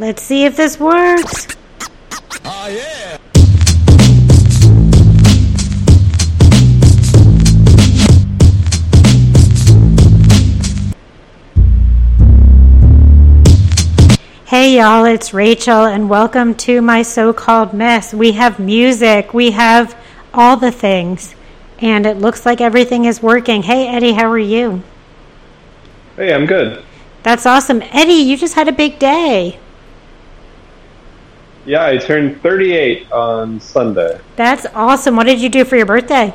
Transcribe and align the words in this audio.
Let's 0.00 0.22
see 0.22 0.46
if 0.46 0.56
this 0.56 0.80
works. 0.80 1.46
Oh, 2.42 2.68
yeah. 2.68 3.18
Hey 14.46 14.78
y'all, 14.78 15.04
it's 15.04 15.34
Rachel, 15.34 15.84
and 15.84 16.08
welcome 16.08 16.54
to 16.54 16.80
my 16.80 17.02
so 17.02 17.34
called 17.34 17.74
mess. 17.74 18.14
We 18.14 18.32
have 18.32 18.58
music, 18.58 19.34
we 19.34 19.50
have 19.50 19.94
all 20.32 20.56
the 20.56 20.72
things, 20.72 21.34
and 21.78 22.06
it 22.06 22.16
looks 22.16 22.46
like 22.46 22.62
everything 22.62 23.04
is 23.04 23.22
working. 23.22 23.64
Hey 23.64 23.86
Eddie, 23.86 24.12
how 24.12 24.30
are 24.30 24.38
you? 24.38 24.82
Hey, 26.16 26.32
I'm 26.32 26.46
good. 26.46 26.82
That's 27.22 27.44
awesome. 27.44 27.82
Eddie, 27.90 28.14
you 28.14 28.38
just 28.38 28.54
had 28.54 28.66
a 28.66 28.72
big 28.72 28.98
day. 28.98 29.60
Yeah, 31.70 31.86
I 31.86 31.98
turned 31.98 32.42
38 32.42 33.12
on 33.12 33.60
Sunday. 33.60 34.20
That's 34.34 34.66
awesome. 34.74 35.14
What 35.14 35.26
did 35.28 35.40
you 35.40 35.48
do 35.48 35.64
for 35.64 35.76
your 35.76 35.86
birthday? 35.86 36.34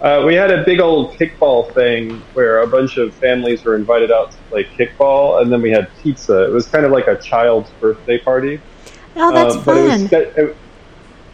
Uh, 0.00 0.24
we 0.26 0.34
had 0.34 0.50
a 0.50 0.64
big 0.64 0.80
old 0.80 1.12
kickball 1.12 1.72
thing 1.72 2.20
where 2.34 2.62
a 2.62 2.66
bunch 2.66 2.96
of 2.96 3.14
families 3.14 3.62
were 3.62 3.76
invited 3.76 4.10
out 4.10 4.32
to 4.32 4.36
play 4.50 4.64
kickball, 4.64 5.40
and 5.40 5.52
then 5.52 5.62
we 5.62 5.70
had 5.70 5.88
pizza. 6.02 6.44
It 6.44 6.50
was 6.50 6.66
kind 6.66 6.84
of 6.84 6.90
like 6.90 7.06
a 7.06 7.14
child's 7.18 7.70
birthday 7.80 8.18
party. 8.18 8.60
Oh, 9.14 9.32
that's 9.32 9.54
Uh, 9.54 9.62
but 9.64 9.76
it 9.76 9.84
was, 9.84 10.10
fun. 10.10 10.22
it, 10.22 10.56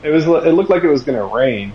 it 0.02 0.10
was 0.10 0.26
it 0.26 0.52
looked 0.52 0.68
like 0.68 0.84
it 0.84 0.90
was 0.90 1.04
going 1.04 1.16
to 1.16 1.34
rain, 1.34 1.72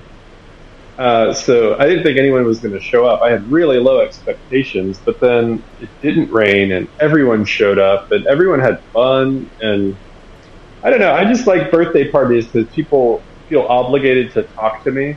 uh, 1.00 1.34
so 1.34 1.80
I 1.80 1.88
didn't 1.88 2.04
think 2.04 2.20
anyone 2.20 2.46
was 2.46 2.60
going 2.60 2.76
to 2.76 2.80
show 2.80 3.08
up. 3.08 3.24
I 3.24 3.32
had 3.32 3.52
really 3.52 3.80
low 3.80 4.02
expectations, 4.02 5.00
but 5.04 5.20
then 5.20 5.64
it 5.82 5.90
didn't 6.04 6.30
rain, 6.30 6.74
and 6.74 6.88
everyone 7.00 7.44
showed 7.44 7.80
up, 7.80 8.12
and 8.12 8.28
everyone 8.28 8.60
had 8.60 8.80
fun. 8.94 9.50
And 9.60 9.98
I 10.84 10.90
don't 10.90 11.00
know, 11.00 11.14
I 11.14 11.24
just 11.24 11.48
like 11.48 11.72
birthday 11.72 12.12
parties 12.12 12.46
because 12.46 12.72
people 12.74 13.24
feel 13.48 13.62
obligated 13.62 14.34
to 14.34 14.44
talk 14.44 14.84
to 14.84 14.92
me, 14.92 15.16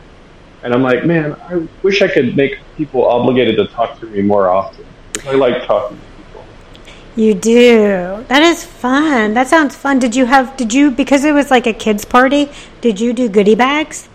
and 0.62 0.72
I'm 0.72 0.82
like, 0.82 1.04
man, 1.04 1.34
I 1.48 1.66
wish 1.82 2.02
I 2.02 2.08
could 2.08 2.36
make 2.36 2.58
people 2.76 3.04
obligated 3.04 3.56
to 3.56 3.66
talk 3.66 3.98
to 4.00 4.06
me 4.06 4.22
more 4.22 4.48
often. 4.48 4.86
I 5.26 5.32
like 5.32 5.66
talking 5.66 5.98
to 5.98 6.04
people. 6.22 6.44
You 7.16 7.34
do. 7.34 8.24
That 8.28 8.42
is 8.42 8.64
fun. 8.64 9.34
That 9.34 9.48
sounds 9.48 9.74
fun. 9.74 9.98
Did 9.98 10.14
you 10.14 10.26
have, 10.26 10.56
did 10.56 10.72
you, 10.72 10.90
because 10.90 11.24
it 11.24 11.32
was 11.32 11.50
like 11.50 11.66
a 11.66 11.72
kids' 11.72 12.04
party, 12.04 12.48
did 12.80 13.00
you 13.00 13.12
do 13.12 13.28
goodie 13.28 13.54
bags? 13.54 14.08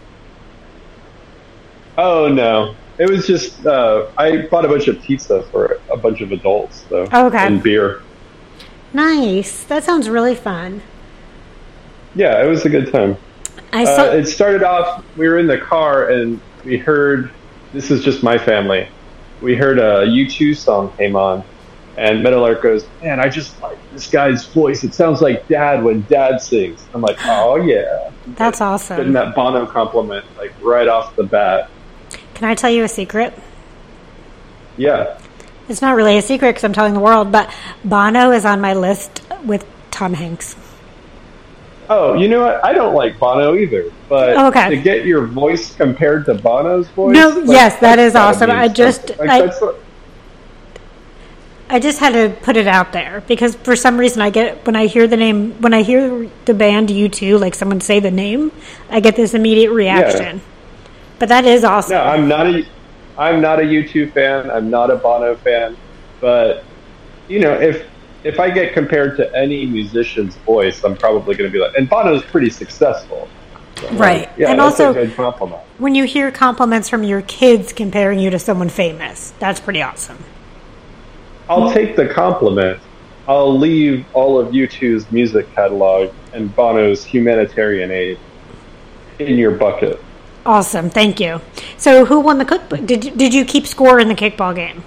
Oh 1.97 2.27
no. 2.29 2.75
It 2.97 3.09
was 3.09 3.25
just 3.27 3.65
uh, 3.65 4.07
I 4.17 4.47
bought 4.47 4.63
a 4.63 4.67
bunch 4.67 4.87
of 4.87 5.01
pizza 5.01 5.43
for 5.43 5.79
a 5.91 5.97
bunch 5.97 6.21
of 6.21 6.31
adults 6.31 6.81
though. 6.89 7.07
Okay. 7.11 7.37
And 7.37 7.61
beer. 7.61 8.01
Nice. 8.93 9.63
That 9.63 9.83
sounds 9.83 10.07
really 10.07 10.35
fun. 10.35 10.81
Yeah, 12.15 12.43
it 12.43 12.47
was 12.47 12.65
a 12.65 12.69
good 12.69 12.91
time. 12.91 13.17
I 13.73 13.85
saw, 13.85 14.03
Uh, 14.03 14.15
it 14.15 14.25
started 14.25 14.63
off 14.63 15.03
we 15.17 15.27
were 15.27 15.37
in 15.39 15.47
the 15.47 15.57
car 15.57 16.09
and 16.09 16.39
we 16.65 16.77
heard 16.77 17.31
this 17.73 17.89
is 17.91 18.03
just 18.03 18.21
my 18.23 18.37
family. 18.37 18.87
We 19.41 19.55
heard 19.55 19.79
a 19.79 20.05
U2 20.05 20.55
song 20.55 20.91
came 20.97 21.15
on 21.15 21.43
and 21.97 22.21
Meadowlark 22.21 22.61
goes, 22.61 22.85
Man, 23.01 23.19
I 23.19 23.29
just 23.29 23.59
like 23.61 23.77
this 23.93 24.07
guy's 24.09 24.45
voice. 24.47 24.83
It 24.83 24.93
sounds 24.93 25.21
like 25.21 25.47
dad 25.47 25.83
when 25.83 26.01
dad 26.09 26.41
sings. 26.41 26.85
I'm 26.93 27.01
like, 27.01 27.17
Oh 27.25 27.55
yeah. 27.55 28.11
that's 28.35 28.59
Getting 28.59 28.73
awesome. 28.73 29.13
that 29.13 29.35
Bono 29.35 29.65
compliment 29.65 30.25
like 30.37 30.53
right 30.61 30.87
off 30.87 31.15
the 31.15 31.23
bat. 31.23 31.69
Can 32.33 32.49
I 32.49 32.55
tell 32.55 32.69
you 32.69 32.83
a 32.83 32.87
secret? 32.89 33.33
Yeah. 34.77 35.17
It's 35.69 35.81
not 35.81 35.95
really 35.95 36.17
a 36.17 36.21
secret 36.21 36.49
because 36.49 36.63
I'm 36.65 36.73
telling 36.73 36.93
the 36.93 36.99
world, 36.99 37.31
but 37.31 37.53
Bono 37.85 38.31
is 38.31 38.43
on 38.45 38.59
my 38.59 38.73
list 38.73 39.21
with 39.45 39.65
Tom 39.91 40.13
Hanks. 40.15 40.55
Oh, 41.89 42.13
you 42.13 42.27
know 42.27 42.41
what? 42.41 42.63
I 42.63 42.73
don't 42.73 42.93
like 42.93 43.19
Bono 43.19 43.55
either, 43.55 43.85
but 44.07 44.35
Oh, 44.37 44.47
okay. 44.47 44.69
to 44.69 44.77
get 44.77 45.05
your 45.05 45.25
voice 45.25 45.75
compared 45.75 46.25
to 46.25 46.33
Bono's 46.35 46.87
voice, 46.89 47.13
No, 47.15 47.29
like, 47.29 47.49
yes, 47.49 47.75
that's 47.79 48.15
awesome. 48.15 48.49
I 48.51 48.67
just- 48.67 49.07
something. 49.09 49.29
I- 49.29 49.47
what- 49.47 49.79
I 51.69 51.79
just 51.79 51.99
had 51.99 52.11
to 52.13 52.35
put 52.41 52.57
it 52.57 52.67
out 52.67 52.91
there 52.91 53.23
because 53.27 53.55
for 53.55 53.77
some 53.77 53.97
reason 53.97 54.21
I 54.21 54.29
get 54.29 54.65
when 54.65 54.75
I 54.75 54.87
hear 54.87 55.07
the 55.07 55.15
name 55.15 55.53
when 55.61 55.73
I 55.73 55.83
hear 55.83 56.27
the 56.43 56.53
band 56.53 56.89
U2 56.89 57.39
like 57.39 57.55
someone 57.55 57.79
say 57.79 58.01
the 58.01 58.11
name, 58.11 58.51
I 58.89 58.99
get 58.99 59.15
this 59.15 59.33
immediate 59.33 59.71
reaction. 59.71 60.41
But 61.17 61.29
that 61.29 61.45
is 61.45 61.63
awesome. 61.63 61.95
no, 61.95 62.03
I'm 62.03 62.27
not 62.27 62.47
a, 62.47 62.65
I'm 63.17 63.39
not 63.39 63.59
a 63.59 63.63
U2 63.63 64.11
fan. 64.11 64.51
I'm 64.51 64.69
not 64.69 64.89
a 64.91 64.97
Bono 64.97 65.35
fan, 65.35 65.77
but 66.19 66.65
you 67.29 67.39
know, 67.39 67.53
if 67.53 67.85
if 68.23 68.39
I 68.39 68.49
get 68.49 68.73
compared 68.73 69.17
to 69.17 69.35
any 69.35 69.65
musician's 69.65 70.35
voice, 70.37 70.83
I'm 70.83 70.95
probably 70.95 71.35
going 71.35 71.49
to 71.49 71.53
be 71.53 71.59
like, 71.59 71.75
and 71.75 71.89
Bono's 71.89 72.23
pretty 72.23 72.49
successful, 72.49 73.27
So 73.75 73.87
Right. 73.93 74.21
like, 74.21 74.29
yeah, 74.37 74.51
And 74.51 74.61
also- 74.61 74.91
a 74.91 74.93
good 74.93 75.15
compliment. 75.15 75.61
When 75.79 75.95
you 75.95 76.03
hear 76.03 76.29
compliments 76.31 76.87
from 76.89 77.03
your 77.03 77.21
kids 77.21 77.73
comparing 77.73 78.19
you 78.19 78.29
to 78.29 78.37
someone 78.37 78.69
famous, 78.69 79.33
that's 79.39 79.59
pretty 79.59 79.81
awesome. 79.81 80.19
I'll 81.49 81.71
take 81.73 81.95
the 81.95 82.05
compliment. 82.07 82.79
I'll 83.27 83.57
leave 83.57 84.05
all 84.13 84.37
of 84.39 84.53
U2's 84.53 85.11
music 85.11 85.53
catalog 85.55 86.09
and 86.33 86.55
Bono's 86.55 87.03
humanitarian 87.03 87.91
aid 87.91 88.19
in 89.19 89.37
your 89.37 89.51
bucket. 89.51 90.01
Awesome, 90.45 90.89
thank 90.89 91.19
you. 91.19 91.41
So, 91.77 92.05
who 92.05 92.19
won 92.19 92.37
the 92.39 92.45
cookbook? 92.45 92.85
Did 92.85 93.17
did 93.17 93.33
you 93.33 93.45
keep 93.45 93.67
score 93.67 93.99
in 93.99 94.07
the 94.07 94.15
kickball 94.15 94.55
game? 94.55 94.83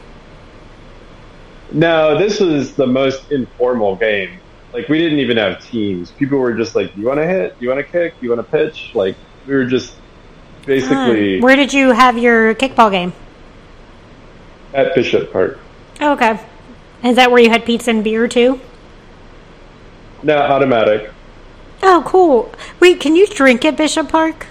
No, 1.74 2.16
this 2.16 2.38
was 2.38 2.74
the 2.74 2.86
most 2.86 3.32
informal 3.32 3.96
game. 3.96 4.38
Like 4.72 4.88
we 4.88 4.98
didn't 4.98 5.18
even 5.18 5.36
have 5.36 5.64
teams. 5.64 6.12
People 6.12 6.38
were 6.38 6.54
just 6.54 6.74
like, 6.74 6.96
"You 6.96 7.06
want 7.06 7.18
to 7.18 7.26
hit? 7.26 7.56
You 7.60 7.68
want 7.68 7.84
to 7.84 7.84
kick? 7.84 8.14
You 8.20 8.30
want 8.30 8.40
to 8.40 8.50
pitch?" 8.50 8.92
Like 8.94 9.16
we 9.46 9.54
were 9.54 9.64
just 9.64 9.94
basically 10.64 11.40
Where 11.40 11.56
did 11.56 11.72
you 11.72 11.90
have 11.90 12.16
your 12.16 12.54
kickball 12.54 12.90
game? 12.90 13.12
at 14.72 14.94
Bishop 14.94 15.32
Park. 15.32 15.58
Oh, 16.00 16.12
okay. 16.12 16.40
Is 17.04 17.16
that 17.16 17.30
where 17.30 17.40
you 17.40 17.48
had 17.48 17.64
pizza 17.64 17.90
and 17.90 18.02
beer 18.02 18.26
too? 18.26 18.60
No, 20.22 20.36
automatic. 20.36 21.10
Oh, 21.82 22.02
cool. 22.06 22.52
Wait, 22.80 22.98
can 22.98 23.14
you 23.14 23.26
drink 23.26 23.64
at 23.64 23.76
Bishop 23.76 24.08
Park? 24.08 24.46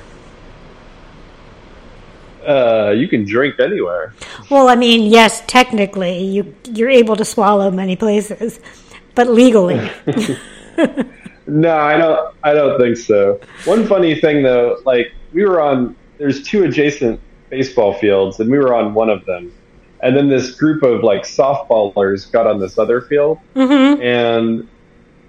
Uh, 2.45 2.91
you 2.91 3.07
can 3.07 3.25
drink 3.25 3.59
anywhere. 3.59 4.13
Well, 4.49 4.69
I 4.69 4.75
mean, 4.75 5.11
yes, 5.11 5.41
technically, 5.47 6.23
you 6.23 6.55
you're 6.69 6.89
able 6.89 7.15
to 7.15 7.25
swallow 7.25 7.71
many 7.71 7.95
places, 7.95 8.59
but 9.15 9.27
legally, 9.27 9.79
No, 11.45 11.75
I 11.75 11.97
don't. 11.97 12.35
I 12.43 12.53
don't 12.53 12.79
think 12.79 12.97
so. 12.97 13.39
One 13.65 13.85
funny 13.85 14.15
thing 14.15 14.43
though, 14.43 14.79
like 14.85 15.13
we 15.33 15.43
were 15.43 15.61
on. 15.61 15.95
There's 16.17 16.43
two 16.43 16.63
adjacent 16.63 17.19
baseball 17.49 17.93
fields, 17.95 18.39
and 18.39 18.49
we 18.49 18.57
were 18.57 18.73
on 18.73 18.93
one 18.93 19.09
of 19.09 19.25
them. 19.25 19.53
And 20.01 20.15
then 20.15 20.29
this 20.29 20.51
group 20.51 20.83
of 20.83 21.03
like 21.03 21.23
softballers 21.23 22.31
got 22.31 22.47
on 22.47 22.59
this 22.59 22.77
other 22.77 23.01
field, 23.01 23.39
and 23.55 24.67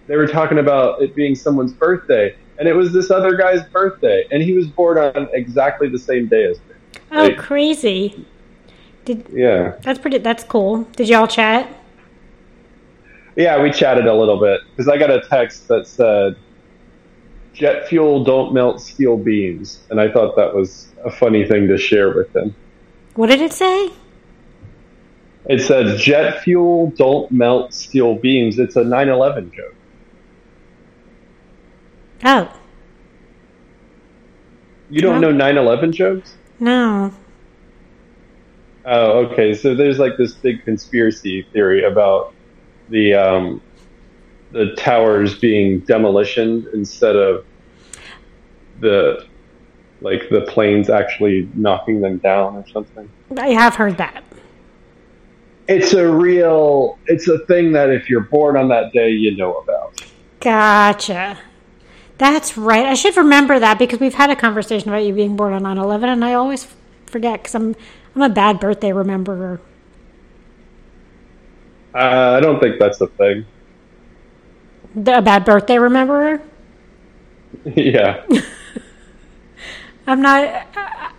they 0.06 0.16
were 0.16 0.26
talking 0.26 0.58
about 0.58 1.02
it 1.02 1.14
being 1.14 1.34
someone's 1.34 1.72
birthday, 1.72 2.36
and 2.58 2.68
it 2.68 2.74
was 2.74 2.92
this 2.92 3.10
other 3.10 3.36
guy's 3.36 3.64
birthday, 3.68 4.26
and 4.30 4.42
he 4.42 4.52
was 4.52 4.66
born 4.66 4.98
on 4.98 5.28
exactly 5.32 5.88
the 5.88 5.98
same 5.98 6.26
day 6.28 6.44
as 6.44 6.58
me. 6.58 6.73
Oh, 7.12 7.24
Like, 7.24 7.38
crazy. 7.38 8.26
Did 9.04 9.26
yeah, 9.30 9.76
that's 9.82 9.98
pretty? 9.98 10.18
That's 10.18 10.44
cool. 10.44 10.84
Did 10.96 11.08
y'all 11.08 11.26
chat? 11.26 11.68
yeah. 13.36 13.62
We 13.62 13.70
chatted 13.70 14.06
a 14.06 14.14
little 14.14 14.40
bit 14.40 14.60
because 14.70 14.88
I 14.88 14.96
got 14.96 15.10
a 15.10 15.20
text 15.28 15.68
that 15.68 15.86
said, 15.86 16.36
"Jet 17.52 17.86
fuel 17.88 18.24
don't 18.24 18.54
melt 18.54 18.80
steel 18.80 19.18
beams," 19.18 19.80
and 19.90 20.00
I 20.00 20.10
thought 20.10 20.36
that 20.36 20.54
was 20.54 20.88
a 21.04 21.10
funny 21.10 21.46
thing 21.46 21.68
to 21.68 21.76
share 21.76 22.14
with 22.14 22.32
them. 22.32 22.54
What 23.14 23.28
did 23.28 23.42
it 23.42 23.52
say? 23.52 23.90
It 25.46 25.60
says 25.60 26.00
jet 26.00 26.42
fuel 26.42 26.90
don't 26.96 27.30
melt 27.30 27.74
steel 27.74 28.14
beams. 28.14 28.58
It's 28.58 28.76
a 28.76 28.82
9/11 28.82 29.52
joke. 29.52 29.74
Oh 32.24 32.50
You 34.88 35.02
don't 35.02 35.20
know 35.20 35.32
9/11 35.32 35.92
jokes? 35.92 36.36
No. 36.60 37.12
Oh, 38.84 39.26
okay. 39.26 39.54
So 39.54 39.74
there's 39.74 39.98
like 39.98 40.16
this 40.16 40.34
big 40.34 40.64
conspiracy 40.64 41.46
theory 41.52 41.84
about 41.84 42.34
the 42.90 43.14
um, 43.14 43.62
the 44.52 44.74
towers 44.76 45.38
being 45.38 45.80
demolitioned 45.82 46.72
instead 46.74 47.16
of 47.16 47.44
the 48.80 49.26
like 50.00 50.28
the 50.28 50.42
planes 50.42 50.90
actually 50.90 51.48
knocking 51.54 52.00
them 52.00 52.18
down 52.18 52.56
or 52.56 52.66
something. 52.68 53.08
I 53.38 53.48
have 53.48 53.74
heard 53.74 53.96
that. 53.96 54.22
It's 55.66 55.94
a 55.94 56.06
real. 56.06 56.98
It's 57.06 57.26
a 57.26 57.38
thing 57.46 57.72
that 57.72 57.88
if 57.88 58.10
you're 58.10 58.20
born 58.20 58.56
on 58.56 58.68
that 58.68 58.92
day, 58.92 59.10
you 59.10 59.34
know 59.34 59.54
about. 59.54 60.04
Gotcha. 60.40 61.38
That's 62.18 62.56
right. 62.56 62.86
I 62.86 62.94
should 62.94 63.16
remember 63.16 63.58
that 63.58 63.78
because 63.78 64.00
we've 64.00 64.14
had 64.14 64.30
a 64.30 64.36
conversation 64.36 64.88
about 64.88 65.04
you 65.04 65.14
being 65.14 65.36
born 65.36 65.52
on 65.52 65.62
9 65.64 65.78
11, 65.78 66.08
and 66.08 66.24
I 66.24 66.34
always 66.34 66.66
forget 67.06 67.40
because 67.42 67.54
I'm, 67.54 67.74
I'm 68.14 68.22
a 68.22 68.28
bad 68.28 68.60
birthday 68.60 68.90
rememberer. 68.90 69.60
Uh, 71.94 72.34
I 72.36 72.40
don't 72.40 72.60
think 72.60 72.78
that's 72.78 73.00
a 73.00 73.06
thing. 73.08 73.46
The, 74.94 75.18
a 75.18 75.22
bad 75.22 75.44
birthday 75.44 75.76
rememberer. 75.76 76.40
yeah. 77.64 78.24
I'm 80.06 80.22
not. 80.22 80.44
I- 80.76 81.10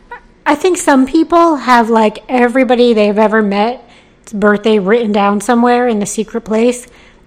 I 0.46 0.54
think 0.54 0.78
some 0.78 1.08
people 1.08 1.56
have 1.56 1.90
like 1.90 2.24
everybody 2.30 2.94
they've 2.94 3.18
ever 3.18 3.42
met, 3.42 3.84
its 4.22 4.32
birthday 4.32 4.78
written 4.78 5.12
down 5.12 5.42
somewhere 5.42 5.88
in 5.88 5.98
the 6.00 6.06
secret 6.06 6.42
place, 6.42 6.86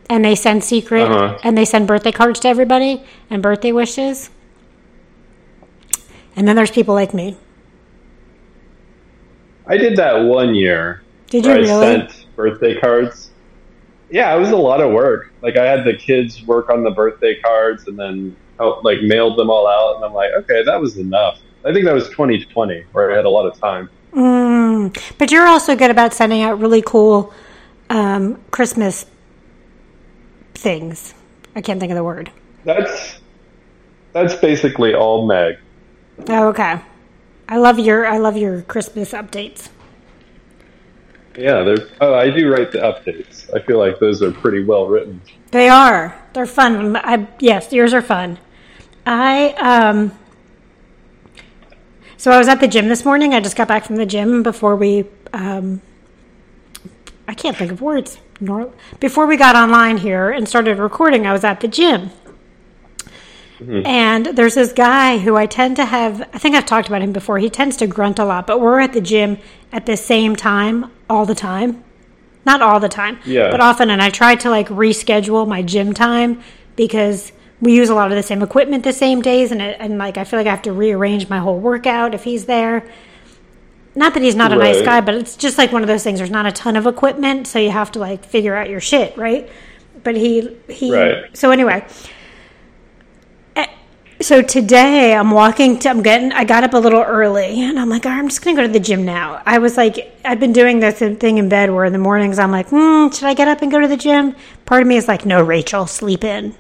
and 0.09 0.25
they 0.25 0.35
send 0.35 0.65
secret 0.65 1.03
Uh-huh. 1.03 1.39
and 1.43 1.57
they 1.57 1.65
send 1.65 1.87
birthday 1.87 2.13
cards 2.13 2.41
to 2.41 2.49
everybody 2.49 3.03
and 3.31 3.43
birthday 3.43 3.73
wishes. 3.73 4.31
And 6.37 6.47
then 6.47 6.57
there's 6.57 6.71
people 6.71 6.95
like 6.95 7.13
me. 7.13 7.37
I 9.67 9.77
did 9.77 9.97
that 9.97 10.15
one 10.25 10.55
year. 10.55 11.03
Did 11.29 11.45
you 11.45 11.53
really? 11.53 11.71
I 11.71 11.97
sent 12.07 12.27
birthday 12.37 12.79
cards. 12.81 13.31
Yeah, 14.11 14.35
it 14.35 14.39
was 14.39 14.51
a 14.51 14.57
lot 14.57 14.81
of 14.81 14.93
work. 14.93 15.33
Like 15.43 15.57
I 15.57 15.67
had 15.67 15.85
the 15.85 15.95
kids 15.95 16.43
work 16.47 16.71
on 16.71 16.83
the 16.83 16.91
birthday 16.91 17.39
cards 17.41 17.87
and 17.87 17.99
then 17.99 18.35
like 18.83 19.03
mailed 19.03 19.39
them 19.39 19.51
all 19.51 19.67
out, 19.69 19.97
and 19.97 20.05
I'm 20.05 20.15
like, 20.15 20.31
okay, 20.39 20.65
that 20.65 20.81
was 20.81 20.97
enough. 20.97 21.39
I 21.65 21.73
think 21.73 21.85
that 21.85 21.95
was 21.95 22.09
2020 22.09 22.85
where 22.93 23.13
I 23.13 23.17
had 23.17 23.25
a 23.27 23.29
lot 23.29 23.47
of 23.47 23.59
time. 23.59 23.91
Mm. 24.15 24.97
But 25.19 25.31
you're 25.31 25.47
also 25.47 25.77
good 25.77 25.91
about 25.91 26.15
sending 26.15 26.41
out 26.43 26.59
really 26.59 26.81
cool 26.83 27.33
um, 27.91 28.41
Christmas 28.51 29.05
things. 30.59 31.15
I 31.55 31.61
can't 31.61 31.81
think 31.81 31.91
of 31.91 31.97
the 31.97 32.05
word. 32.05 32.31
That's 32.65 33.19
that's 34.13 34.35
basically 34.35 34.95
all 34.95 35.27
Meg. 35.27 35.59
Oh, 36.29 36.49
okay. 36.49 36.81
I 37.49 37.57
love 37.57 37.79
your 37.79 38.07
I 38.07 38.19
love 38.19 38.37
your 38.37 38.63
Christmas 38.63 39.13
updates. 39.13 39.71
Yeah, 41.37 41.63
they're. 41.63 41.89
Oh, 42.01 42.15
I 42.15 42.31
do 42.31 42.51
write 42.53 42.73
the 42.73 42.79
updates. 42.79 43.49
I 43.55 43.65
feel 43.65 43.79
like 43.79 44.01
those 44.01 44.23
are 44.23 44.33
pretty 44.33 44.65
well 44.65 44.87
written. 44.87 45.21
They 45.53 45.69
are. 45.69 46.21
They're 46.33 46.47
fun. 46.47 46.97
I 46.97 47.29
yes, 47.39 47.73
yours 47.73 47.95
are 47.95 48.03
fun. 48.03 48.39
I 49.07 49.51
um 49.53 50.19
so 52.17 52.33
I 52.33 52.39
was 52.39 52.49
at 52.49 52.61
the 52.61 52.69
gym 52.69 52.89
this 52.89 53.05
morning. 53.05 53.33
I 53.33 53.41
just 53.41 53.57
got 53.57 53.69
back 53.69 53.85
from 53.85 53.97
the 53.97 54.07
gym 54.07 54.43
before 54.43 54.75
we 54.75 55.07
um 55.33 55.81
I 57.29 57.35
can't 57.35 57.57
think 57.57 57.71
of 57.71 57.81
words. 57.81 58.19
Nor 58.41 58.73
before 59.01 59.27
we 59.27 59.37
got 59.37 59.57
online 59.57 59.99
here 59.99 60.31
and 60.31 60.49
started 60.49 60.79
recording, 60.79 61.27
I 61.27 61.33
was 61.33 61.45
at 61.45 61.61
the 61.61 61.69
gym. 61.69 62.11
Mm-hmm. 63.59 63.85
And 63.87 64.27
there's 64.27 64.55
this 64.55 64.73
guy 64.73 65.19
who 65.19 65.37
I 65.37 65.47
tend 65.47 65.77
to 65.77 65.85
have, 65.85 66.23
I 66.33 66.39
think 66.39 66.55
I've 66.55 66.67
talked 66.67 66.87
about 66.87 67.03
him 67.03 67.13
before. 67.13 67.39
He 67.39 67.51
tends 67.51 67.77
to 67.79 67.89
grunt 67.89 68.21
a 68.21 68.25
lot, 68.25 68.47
but 68.47 68.61
we're 68.61 68.79
at 68.79 68.93
the 68.93 69.01
gym 69.01 69.39
at 69.73 69.87
the 69.87 69.97
same 69.97 70.37
time 70.37 70.93
all 71.11 71.27
the 71.27 71.35
time. 71.35 71.83
Not 72.47 72.63
all 72.63 72.79
the 72.79 72.89
time, 72.89 73.19
Yeah. 73.25 73.51
but 73.51 73.61
often. 73.61 73.91
And 73.91 74.01
I 74.01 74.11
try 74.11 74.37
to 74.37 74.49
like 74.49 74.69
reschedule 74.69 75.47
my 75.47 75.63
gym 75.63 75.93
time 75.93 76.41
because 76.77 77.33
we 77.61 77.75
use 77.75 77.89
a 77.89 77.95
lot 77.95 78.13
of 78.13 78.17
the 78.17 78.23
same 78.23 78.43
equipment 78.43 78.85
the 78.85 78.93
same 78.93 79.21
days. 79.21 79.51
And, 79.51 79.61
it, 79.61 79.77
and 79.81 79.99
like, 79.99 80.17
I 80.17 80.23
feel 80.25 80.39
like 80.39 80.47
I 80.47 80.51
have 80.51 80.63
to 80.63 80.73
rearrange 80.73 81.29
my 81.29 81.41
whole 81.41 81.59
workout 81.59 82.15
if 82.15 82.23
he's 82.23 82.45
there. 82.47 82.89
Not 83.99 84.15
that 84.15 84.23
he's 84.23 84.37
not 84.37 84.53
a 84.53 84.57
nice 84.57 84.77
guy, 84.85 85.01
but 85.01 85.15
it's 85.17 85.35
just 85.37 85.59
like 85.59 85.73
one 85.73 85.83
of 85.83 85.89
those 85.89 86.05
things. 86.05 86.21
There's 86.21 86.31
not 86.31 86.47
a 86.47 86.53
ton 86.53 86.77
of 86.77 86.87
equipment, 86.87 87.49
so 87.49 87.59
you 87.59 87.71
have 87.73 87.91
to 87.93 87.99
like 87.99 88.25
figure 88.25 88.55
out 88.55 88.71
your 88.71 88.81
shit, 88.81 89.17
right? 89.17 89.51
But 90.05 90.15
he, 90.15 90.57
he, 90.69 90.95
Right. 90.95 91.37
so 91.37 91.51
anyway, 91.51 91.85
so 94.21 94.43
today 94.43 95.15
I'm 95.15 95.31
walking 95.31 95.79
to, 95.81 95.89
I'm 95.89 96.03
getting, 96.03 96.33
I 96.33 96.45
got 96.45 96.65
up 96.65 96.75
a 96.75 96.79
little 96.79 97.03
early 97.03 97.61
and 97.63 97.79
I'm 97.79 97.89
like, 97.89 98.05
"All 98.05 98.13
right, 98.13 98.19
I'm 98.19 98.29
just 98.29 98.43
going 98.43 98.57
to 98.57 98.63
go 98.63 98.67
to 98.67 98.73
the 98.73 98.81
gym 98.81 99.05
now. 99.05 99.43
I 99.47 99.59
was 99.59 99.77
like, 99.77 100.17
I've 100.25 100.41
been 100.41 100.53
doing 100.53 100.81
this 100.81 100.99
thing 100.99 101.39
in 101.39 101.49
bed 101.49 101.71
where 101.73 101.85
in 101.85 101.93
the 101.93 101.99
mornings 101.99 102.39
I'm 102.39 102.51
like, 102.51 102.69
hmm, 102.69 103.09
should 103.11 103.25
I 103.25 103.35
get 103.35 103.49
up 103.49 103.63
and 103.63 103.71
go 103.71 103.81
to 103.81 103.89
the 103.89 103.97
gym? 103.97 104.35
Part 104.65 104.83
of 104.83 104.89
me 104.89 104.97
is 104.97 105.07
like, 105.09 105.25
no, 105.25 105.43
Rachel, 105.43 105.87
sleep 105.87 106.25
in. 106.25 106.55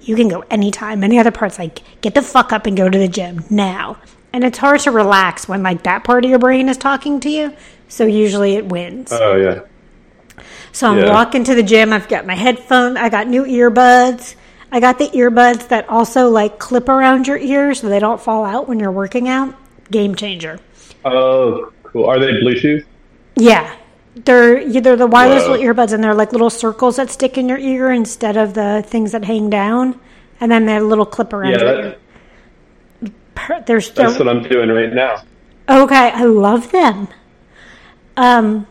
You 0.00 0.16
can 0.16 0.28
go 0.28 0.44
anytime. 0.50 1.02
Any 1.02 1.18
other 1.18 1.30
part's 1.30 1.58
like, 1.58 1.80
get 2.00 2.14
the 2.14 2.22
fuck 2.22 2.52
up 2.52 2.66
and 2.66 2.76
go 2.76 2.88
to 2.88 2.98
the 2.98 3.08
gym 3.08 3.44
now. 3.50 3.98
And 4.32 4.44
it's 4.44 4.58
hard 4.58 4.80
to 4.80 4.90
relax 4.90 5.46
when 5.48 5.62
like 5.62 5.82
that 5.82 6.04
part 6.04 6.24
of 6.24 6.30
your 6.30 6.38
brain 6.38 6.68
is 6.68 6.76
talking 6.78 7.20
to 7.20 7.28
you. 7.30 7.54
So 7.88 8.06
usually 8.06 8.54
it 8.54 8.66
wins. 8.66 9.12
Oh 9.12 9.36
yeah. 9.36 9.60
So 10.72 10.88
I'm 10.90 10.98
Yeah. 10.98 11.10
walking 11.12 11.44
to 11.44 11.54
the 11.54 11.62
gym. 11.62 11.92
I've 11.92 12.08
got 12.08 12.26
my 12.26 12.34
headphone. 12.34 12.96
I 12.96 13.10
got 13.10 13.28
new 13.28 13.44
earbuds. 13.44 14.34
I 14.70 14.80
got 14.80 14.98
the 14.98 15.08
earbuds 15.08 15.68
that 15.68 15.86
also 15.90 16.30
like 16.30 16.58
clip 16.58 16.88
around 16.88 17.26
your 17.26 17.36
ears 17.36 17.80
so 17.80 17.88
they 17.90 17.98
don't 17.98 18.20
fall 18.20 18.44
out 18.44 18.68
when 18.68 18.80
you're 18.80 18.90
working 18.92 19.28
out. 19.28 19.54
Game 19.90 20.14
changer. 20.14 20.58
Oh, 21.04 21.70
cool. 21.82 22.06
Are 22.06 22.18
they 22.18 22.32
Bluetooth? 22.40 22.84
Yeah. 23.36 23.74
They're 24.14 24.66
they're 24.80 24.96
the 24.96 25.06
wireless 25.06 25.44
Whoa. 25.44 25.52
little 25.52 25.66
earbuds 25.74 25.92
and 25.92 26.02
they're 26.02 26.14
like 26.14 26.32
little 26.32 26.50
circles 26.50 26.96
that 26.96 27.10
stick 27.10 27.36
in 27.36 27.48
your 27.48 27.58
ear 27.58 27.90
instead 27.92 28.38
of 28.38 28.54
the 28.54 28.82
things 28.86 29.12
that 29.12 29.24
hang 29.24 29.50
down. 29.50 30.00
And 30.40 30.50
then 30.50 30.64
they 30.66 30.72
have 30.72 30.82
a 30.82 30.86
little 30.86 31.06
clip 31.06 31.32
around 31.34 31.52
Yeah, 31.52 31.58
your 31.58 31.74
that, 31.76 31.84
ear. 31.84 31.96
There's 33.66 33.90
that's 33.90 34.18
what 34.18 34.28
I'm 34.28 34.42
doing 34.42 34.68
right 34.70 34.92
now. 34.92 35.22
Okay, 35.68 36.10
I 36.10 36.24
love 36.24 36.70
them. 36.72 37.08
Um, 38.16 38.66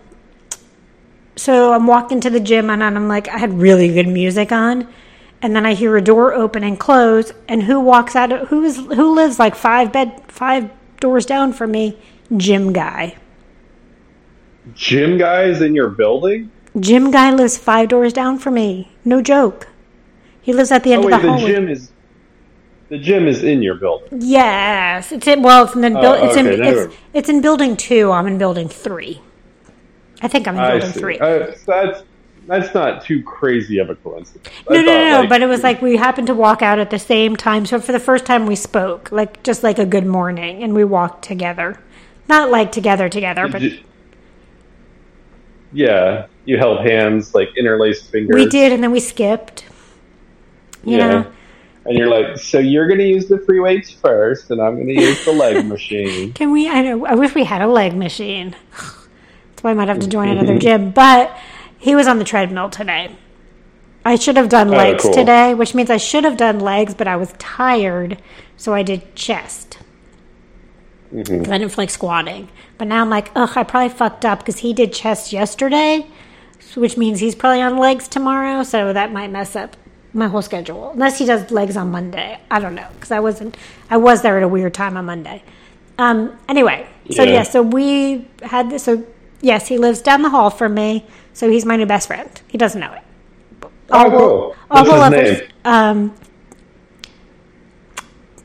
so 1.36 1.74
I'm 1.74 1.88
walking 1.88 2.22
to 2.22 2.30
the 2.30 2.40
gym 2.40 2.70
and 2.70 2.84
I'm 2.84 3.08
like, 3.08 3.28
I 3.30 3.38
had 3.38 3.54
really 3.54 3.94
good 3.94 4.08
music 4.08 4.52
on, 4.52 4.88
and 5.42 5.56
then 5.56 5.66
I 5.66 5.74
hear 5.74 5.96
a 5.98 6.02
door 6.02 6.34
open 6.34 6.64
and 6.64 6.80
close, 6.80 7.34
and 7.48 7.64
who 7.64 7.80
walks 7.80 8.16
out? 8.16 8.32
Of, 8.32 8.50
who 8.50 8.64
is 8.64 8.78
who 8.78 9.16
lives 9.16 9.40
like 9.40 9.56
five 9.56 9.92
bed 9.92 10.22
five 10.28 10.70
doors 11.00 11.26
down 11.26 11.54
from 11.54 11.72
me? 11.72 11.98
Gym 12.38 12.72
guy. 12.74 13.18
Gym 14.76 15.18
guy 15.18 15.44
is 15.44 15.62
in 15.62 15.74
your 15.74 15.90
building? 15.90 16.52
Gym 16.80 17.12
guy 17.12 17.32
lives 17.32 17.58
five 17.58 17.90
doors 17.90 18.14
down 18.14 18.38
from 18.38 18.54
me. 18.54 18.92
No 19.04 19.22
joke. 19.22 19.68
He 20.42 20.54
lives 20.54 20.72
at 20.72 20.84
the 20.84 20.94
end 20.94 21.04
Oh 21.04 21.08
of 21.08 21.12
the 21.12 21.28
the 21.28 21.28
hallway. 21.28 21.48
gym 21.52 21.68
is 21.68 21.92
the 22.92 22.98
gym 22.98 23.26
is 23.26 23.46
in 23.46 23.62
your 23.62 23.76
building. 23.76 24.20
Yes, 24.22 25.14
it's 25.14 25.26
in. 25.26 25.42
Well, 25.42 25.64
it's 25.64 25.74
in 25.74 25.82
the 25.82 25.92
buil- 25.92 26.18
Oh, 26.20 26.28
it's 26.28 26.36
in 26.36 26.48
okay, 26.48 26.70
it's, 26.70 26.96
it's 27.14 27.30
in 27.30 27.40
building 27.40 27.78
two. 27.78 28.12
I'm 28.12 28.28
in 28.28 28.38
building 28.38 28.68
three. 28.68 29.22
I 30.22 30.28
think 30.28 30.46
I'm 30.46 30.58
in 30.58 30.80
building 30.80 30.92
three. 30.92 31.18
Uh, 31.18 31.54
so 31.54 31.72
that's 31.72 32.04
that's 32.48 32.74
not 32.74 33.06
too 33.06 33.24
crazy 33.24 33.78
of 33.78 33.90
a 33.90 33.96
coincidence. 33.96 34.46
I 34.70 34.74
No, 34.74 34.82
no, 34.82 34.86
thought, 34.88 34.94
no, 34.94 35.10
no. 35.12 35.20
like, 35.22 35.30
But 35.30 35.42
it 35.42 35.46
was 35.48 35.64
like 35.64 35.82
we 35.82 35.96
happened 35.96 36.28
to 36.28 36.36
walk 36.36 36.62
out 36.62 36.80
at 36.80 36.90
the 36.90 37.00
same 37.00 37.38
time. 37.38 37.66
So 37.66 37.80
for 37.80 37.94
the 37.94 38.00
first 38.00 38.26
time, 38.26 38.46
we 38.46 38.58
spoke, 38.58 39.10
like 39.10 39.42
just 39.42 39.64
like 39.64 39.80
a 39.80 39.86
good 39.86 40.06
morning, 40.06 40.62
and 40.62 40.76
we 40.76 40.84
walked 40.84 41.24
together. 41.24 41.80
Not 42.28 42.52
like 42.52 42.74
together, 42.74 43.08
together, 43.08 43.48
but 43.48 43.62
you- 43.62 43.80
yeah, 45.72 46.26
you 46.44 46.58
held 46.58 46.86
hands, 46.86 47.34
like 47.34 47.56
interlaced 47.58 48.12
fingers. 48.12 48.36
we 48.36 48.48
did, 48.48 48.74
and 48.74 48.84
then 48.84 48.92
we 48.92 49.00
skipped. 49.00 49.64
You 50.84 50.98
yeah. 50.98 51.08
know, 51.08 51.32
And 51.86 51.98
you're 51.98 52.10
like, 52.10 52.38
so 52.38 52.60
you're 52.60 52.88
going 52.88 53.00
to 53.00 53.08
use 53.08 53.28
the 53.28 53.40
free 53.40 53.60
weights 53.60 53.90
first, 53.92 54.52
and 54.52 54.62
I'm 54.62 54.76
going 54.76 54.88
to 54.88 54.94
use 54.94 55.26
the 55.26 55.32
leg 55.32 55.66
machine. 55.66 56.32
can 56.36 56.52
we? 56.52 56.70
I 56.70 56.82
know. 56.84 57.06
I 57.06 57.16
wish 57.16 57.34
we 57.34 57.44
had 57.44 57.62
a 57.62 57.68
leg 57.68 57.96
machine. 57.96 58.56
That's 58.72 59.64
why 59.64 59.72
I 59.72 59.74
might 59.74 59.88
have 59.88 60.00
to 60.00 60.08
join 60.08 60.30
another 60.30 60.60
gym. 60.60 60.92
But 60.92 61.36
he 61.80 61.96
was 61.96 62.08
on 62.08 62.20
the 62.20 62.24
treadmill 62.24 62.70
today. 62.70 63.16
I 64.06 64.16
should 64.16 64.38
have 64.38 64.50
done 64.50 64.70
Oh, 64.70 64.78
legs 64.78 65.04
cool. 65.04 65.14
today, 65.14 65.54
which 65.54 65.74
means 65.74 65.90
I 65.90 65.98
should 65.98 66.24
have 66.24 66.38
done 66.38 66.60
legs, 66.60 66.94
but 66.94 67.08
I 67.08 67.16
was 67.16 67.34
tired, 67.40 68.22
so 68.58 68.74
I 68.74 68.84
did 68.84 69.16
chest. 69.16 69.80
Mm-hmm. 71.14 71.52
I 71.52 71.58
didn't 71.58 71.70
feel 71.70 71.84
like 71.84 71.90
squatting. 71.90 72.50
But 72.78 72.88
now 72.88 73.02
I'm 73.02 73.10
like, 73.10 73.32
ugh, 73.36 73.52
I 73.56 73.64
probably 73.64 73.90
fucked 73.90 74.26
up 74.26 74.40
because 74.40 74.60
he 74.60 74.74
did 74.74 74.94
chest 74.94 75.34
yesterday, 75.34 76.08
which 76.76 76.98
means 76.98 77.20
he's 77.20 77.36
probably 77.36 77.62
on 77.62 77.78
legs 77.78 78.08
tomorrow, 78.08 78.64
so 78.64 78.94
that 78.94 79.12
might 79.12 79.30
mess 79.30 79.56
up 79.56 79.76
my 80.14 80.28
whole 80.28 80.42
schedule. 80.42 80.92
Unless 80.92 81.20
he 81.20 81.26
does 81.26 81.52
legs 81.52 81.78
on 81.78 81.92
Monday. 81.92 82.40
I 82.50 82.60
don't 82.60 82.76
know 82.76 82.88
because 82.96 83.12
I 83.12 83.20
wasn't, 83.20 83.56
I 83.90 83.98
was 83.98 84.22
there 84.22 84.38
at 84.38 84.44
a 84.44 84.48
weird 84.48 84.74
time 84.74 84.98
on 84.98 85.06
Monday. 85.06 85.44
Um, 85.98 86.38
anyway, 86.50 86.88
so 87.12 87.24
Yeah. 87.24 87.32
yeah, 87.34 87.44
so 87.44 87.62
we 87.62 88.28
had 88.44 88.70
this. 88.70 88.84
So 88.84 89.04
yes, 89.42 89.68
he 89.68 89.78
lives 89.78 90.02
down 90.02 90.22
the 90.22 90.30
hall 90.30 90.50
from 90.50 90.74
me, 90.74 91.06
so 91.34 91.50
he's 91.50 91.66
my 91.66 91.76
new 91.76 91.86
best 91.86 92.08
friend. 92.08 92.30
He 92.48 92.58
doesn't 92.58 92.80
know 92.82 92.94
it. 92.94 93.02
Oh, 93.94 94.56
all 94.72 94.84
we'll 94.84 95.04
his 95.12 95.20
ever- 95.20 95.42
name? 95.42 95.50
Um, 95.66 96.14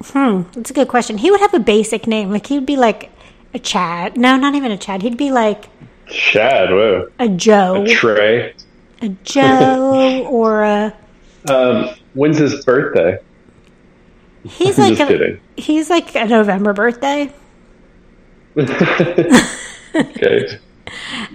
hmm, 0.03 0.43
that's 0.53 0.71
a 0.71 0.75
good 0.75 0.89
question. 0.89 1.19
He 1.19 1.31
would 1.31 1.41
have 1.41 1.55
a 1.55 1.59
basic 1.61 2.07
name, 2.07 2.31
like 2.31 2.47
he'd 2.47 2.67
be 2.67 2.77
like 2.77 3.11
a 3.55 3.59
Chad. 3.59 4.17
No, 4.17 4.37
not 4.37 4.55
even 4.55 4.71
a 4.73 4.77
Chad. 4.77 5.03
He'd 5.03 5.17
be 5.17 5.31
like 5.31 5.69
Chad, 6.09 6.71
whoa. 6.71 7.09
a 7.19 7.29
Joe, 7.29 7.85
a 7.85 7.89
Trey. 7.89 8.55
a 9.03 9.09
Joe, 9.25 10.27
or 10.31 10.63
a. 10.65 10.95
Um, 11.51 11.91
when's 12.15 12.39
his 12.39 12.65
birthday? 12.65 13.19
He's 14.45 14.79
I'm 14.79 14.91
like 14.91 15.01
a, 15.01 15.07
kidding. 15.07 15.41
he's 15.57 15.91
like 15.91 16.15
a 16.15 16.27
November 16.27 16.73
birthday. 16.73 17.33
Okay. 19.95 20.59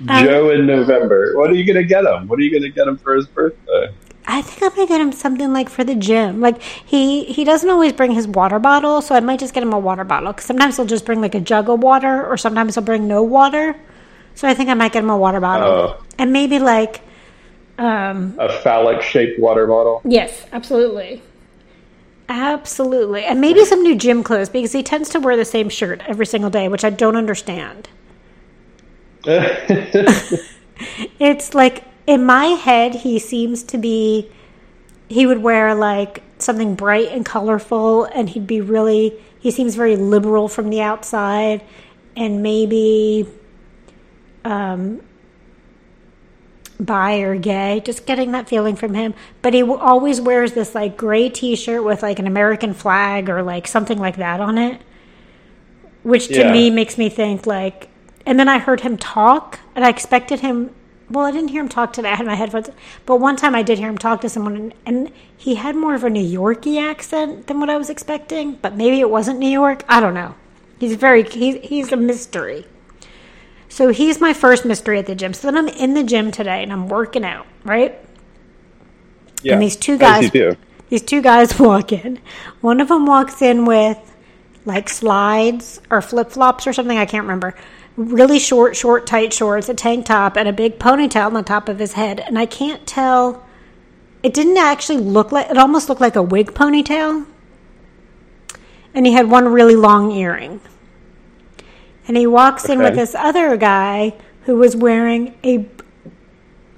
Um, 0.08 0.24
Joe 0.26 0.50
in 0.52 0.66
November. 0.66 1.34
What 1.38 1.50
are 1.52 1.54
you 1.56 1.66
gonna 1.66 1.84
get 1.84 2.06
him? 2.06 2.30
What 2.30 2.40
are 2.40 2.42
you 2.42 2.58
gonna 2.58 2.70
get 2.72 2.88
him 2.88 2.98
for 2.98 3.14
his 3.16 3.28
birthday? 3.28 3.94
I 4.26 4.42
think 4.42 4.64
I'm 4.64 4.70
gonna 4.70 4.88
get 4.88 5.02
him 5.02 5.12
something 5.12 5.52
like 5.52 5.68
for 5.68 5.84
the 5.84 5.94
gym. 5.94 6.40
Like 6.40 6.62
he 6.62 7.26
he 7.26 7.44
doesn't 7.44 7.70
always 7.70 7.92
bring 7.92 8.12
his 8.12 8.28
water 8.30 8.60
bottle, 8.60 9.02
so 9.02 9.14
I 9.14 9.20
might 9.20 9.40
just 9.42 9.54
get 9.54 9.62
him 9.62 9.74
a 9.74 9.78
water 9.80 10.06
bottle. 10.06 10.32
Because 10.32 10.46
sometimes 10.46 10.78
he'll 10.78 10.86
just 10.86 11.06
bring 11.06 11.20
like 11.20 11.36
a 11.36 11.42
jug 11.42 11.68
of 11.70 11.82
water, 11.84 12.26
or 12.26 12.38
sometimes 12.38 12.76
he'll 12.76 12.84
bring 12.86 13.10
no 13.10 13.24
water. 13.24 13.76
So 14.36 14.48
I 14.48 14.54
think 14.54 14.70
I 14.70 14.74
might 14.74 14.94
get 14.94 15.04
him 15.04 15.10
a 15.10 15.18
water 15.18 15.42
bottle, 15.42 15.68
Oh. 15.68 16.04
and 16.18 16.32
maybe 16.32 16.58
like 16.58 17.02
Um, 17.82 18.36
A 18.38 18.48
phallic 18.62 19.02
shaped 19.02 19.40
water 19.40 19.66
bottle. 19.66 20.02
yes, 20.06 20.46
absolutely. 20.52 21.22
Absolutely. 22.30 23.24
And 23.26 23.42
maybe 23.42 23.66
some 23.66 23.82
new 23.82 23.96
gym 23.96 24.24
clothes 24.24 24.50
because 24.50 24.72
he 24.72 24.84
tends 24.84 25.10
to 25.10 25.20
wear 25.20 25.36
the 25.36 25.44
same 25.46 25.68
shirt 25.68 26.02
every 26.08 26.26
single 26.26 26.50
day, 26.50 26.70
which 26.70 26.84
I 26.84 26.90
don't 26.92 27.16
understand. 27.16 27.90
It's 31.20 31.54
like 31.54 31.84
in 32.08 32.26
my 32.26 32.46
head, 32.46 32.96
he 32.96 33.20
seems 33.20 33.64
to 33.64 33.78
be, 33.78 34.30
he 35.10 35.26
would 35.28 35.40
wear 35.44 35.76
like 35.76 36.24
something 36.40 36.74
bright 36.76 37.10
and 37.10 37.24
colorful, 37.26 38.06
and 38.06 38.30
he'd 38.30 38.48
be 38.48 38.62
really, 38.62 39.14
he 39.40 39.52
seems 39.52 39.76
very 39.76 39.96
liberal 39.96 40.48
from 40.48 40.70
the 40.72 40.82
outside, 40.82 41.64
and 42.16 42.42
maybe 42.42 43.28
um, 44.44 45.02
bi 46.86 47.18
or 47.20 47.36
gay, 47.38 47.82
just 47.86 48.06
getting 48.06 48.32
that 48.32 48.50
feeling 48.50 48.76
from 48.76 48.94
him. 48.94 49.14
But 49.42 49.54
he 49.54 49.62
always 49.64 50.20
wears 50.20 50.54
this 50.54 50.76
like 50.76 50.98
gray 50.98 51.30
t 51.30 51.56
shirt 51.56 51.84
with 51.84 52.02
like 52.04 52.20
an 52.20 52.28
American 52.28 52.74
flag 52.74 53.30
or 53.30 53.44
like 53.44 53.68
something 53.68 54.00
like 54.00 54.18
that 54.18 54.40
on 54.42 54.58
it, 54.58 54.82
which 56.04 56.28
to 56.28 56.40
Yeah. 56.40 56.52
me 56.52 56.70
makes 56.70 56.98
me 56.98 57.10
think 57.10 57.46
like, 57.46 57.90
and 58.26 58.40
then 58.40 58.50
I 58.50 58.60
heard 58.60 58.82
him 58.82 58.98
talk, 58.98 59.60
and 59.76 59.86
I 59.86 59.90
expected 59.90 60.42
him. 60.42 60.72
Well, 61.10 61.26
I 61.26 61.32
didn't 61.32 61.50
hear 61.50 61.62
him 61.62 61.68
talk 61.70 61.92
today. 61.92 62.10
I 62.10 62.16
had 62.16 62.26
my 62.26 62.36
headphones, 62.36 62.70
but 63.06 63.18
one 63.18 63.36
time 63.36 63.54
I 63.54 63.64
did 63.64 63.78
hear 63.80 63.90
him 63.90 63.98
talk 63.98 64.22
to 64.22 64.30
someone, 64.30 64.56
and, 64.56 64.74
and 64.86 65.12
he 65.36 65.56
had 65.56 65.76
more 65.76 65.94
of 65.94 66.04
a 66.06 66.10
New 66.10 66.24
Yorkie 66.24 66.82
accent 66.82 67.48
than 67.48 67.60
what 67.60 67.70
I 67.70 67.78
was 67.78 67.90
expecting. 67.90 68.54
But 68.62 68.76
maybe 68.76 69.00
it 69.02 69.10
wasn't 69.10 69.40
New 69.40 69.50
York. 69.50 69.84
I 69.90 70.00
don't 70.00 70.14
know. 70.14 70.36
He's 70.80 70.96
very 70.96 71.24
he's 71.24 71.56
he's 71.68 71.92
a 71.92 71.98
mystery. 71.98 72.66
So 73.72 73.88
he's 73.88 74.20
my 74.20 74.34
first 74.34 74.66
mystery 74.66 75.00
at 75.00 75.06
the 75.06 75.16
gym. 75.16 75.34
So 75.34 75.48
then 75.48 75.58
I'm 75.58 75.70
in 75.70 75.94
the 75.94 76.04
gym 76.04 76.30
today 76.30 76.62
and 76.62 76.74
I'm 76.74 76.90
working 76.90 77.24
out, 77.24 77.48
right? 77.64 77.98
Yeah. 79.44 79.54
And 79.54 79.62
these 79.62 79.78
two 79.78 79.98
guys, 79.98 80.30
these 80.90 81.02
two 81.02 81.22
guys 81.22 81.58
walk 81.58 81.94
in. 81.94 82.20
One 82.60 82.82
of 82.82 82.90
them 82.90 83.06
walks 83.06 83.42
in 83.42 83.64
with 83.64 83.98
like 84.66 84.90
slides 84.90 85.80
or 85.90 86.02
flip 86.02 86.32
flops 86.32 86.68
or 86.68 86.74
something. 86.74 86.98
I 86.98 87.06
can't 87.06 87.24
remember. 87.24 87.56
Really 87.96 88.40
short, 88.40 88.76
short, 88.76 89.08
tight 89.08 89.32
shorts, 89.32 89.70
a 89.70 89.74
tank 89.74 90.06
top, 90.06 90.36
and 90.36 90.50
a 90.50 90.54
big 90.54 90.78
ponytail 90.78 91.28
on 91.28 91.34
the 91.34 91.42
top 91.42 91.70
of 91.70 91.80
his 91.80 91.94
head. 91.94 92.20
And 92.20 92.38
I 92.38 92.48
can't 92.48 92.86
tell. 92.86 93.42
It 94.22 94.34
didn't 94.34 94.58
actually 94.58 94.98
look 94.98 95.32
like. 95.32 95.50
It 95.50 95.58
almost 95.58 95.88
looked 95.88 96.02
like 96.02 96.18
a 96.18 96.22
wig 96.22 96.54
ponytail. 96.54 97.26
And 98.94 99.06
he 99.06 99.14
had 99.14 99.30
one 99.30 99.48
really 99.48 99.78
long 99.78 100.12
earring. 100.12 100.60
And 102.12 102.18
he 102.18 102.28
walks 102.28 102.68
in 102.68 102.80
with 102.80 102.96
this 102.96 103.16
other 103.16 103.56
guy 103.56 104.14
who 104.42 104.58
was 104.58 104.76
wearing 104.76 105.34
a 105.46 105.66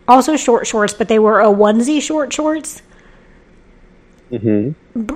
also 0.07 0.35
short 0.35 0.67
shorts, 0.67 0.93
but 0.93 1.07
they 1.07 1.17
were 1.17 1.41
a 1.41 1.47
onesie 1.47 1.99
short 1.99 2.31
shorts 2.31 2.83
hmm 4.29 4.69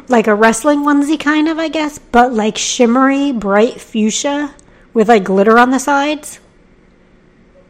like 0.08 0.26
a 0.26 0.34
wrestling 0.34 0.80
onesie 0.80 1.20
kind 1.20 1.48
of, 1.48 1.60
I 1.60 1.68
guess, 1.68 2.00
but 2.00 2.34
like 2.34 2.58
shimmery, 2.58 3.32
bright 3.32 3.80
fuchsia 3.80 4.56
with 4.92 5.08
like 5.08 5.24
glitter 5.24 5.60
on 5.60 5.70
the 5.70 5.78
sides. 5.78 6.40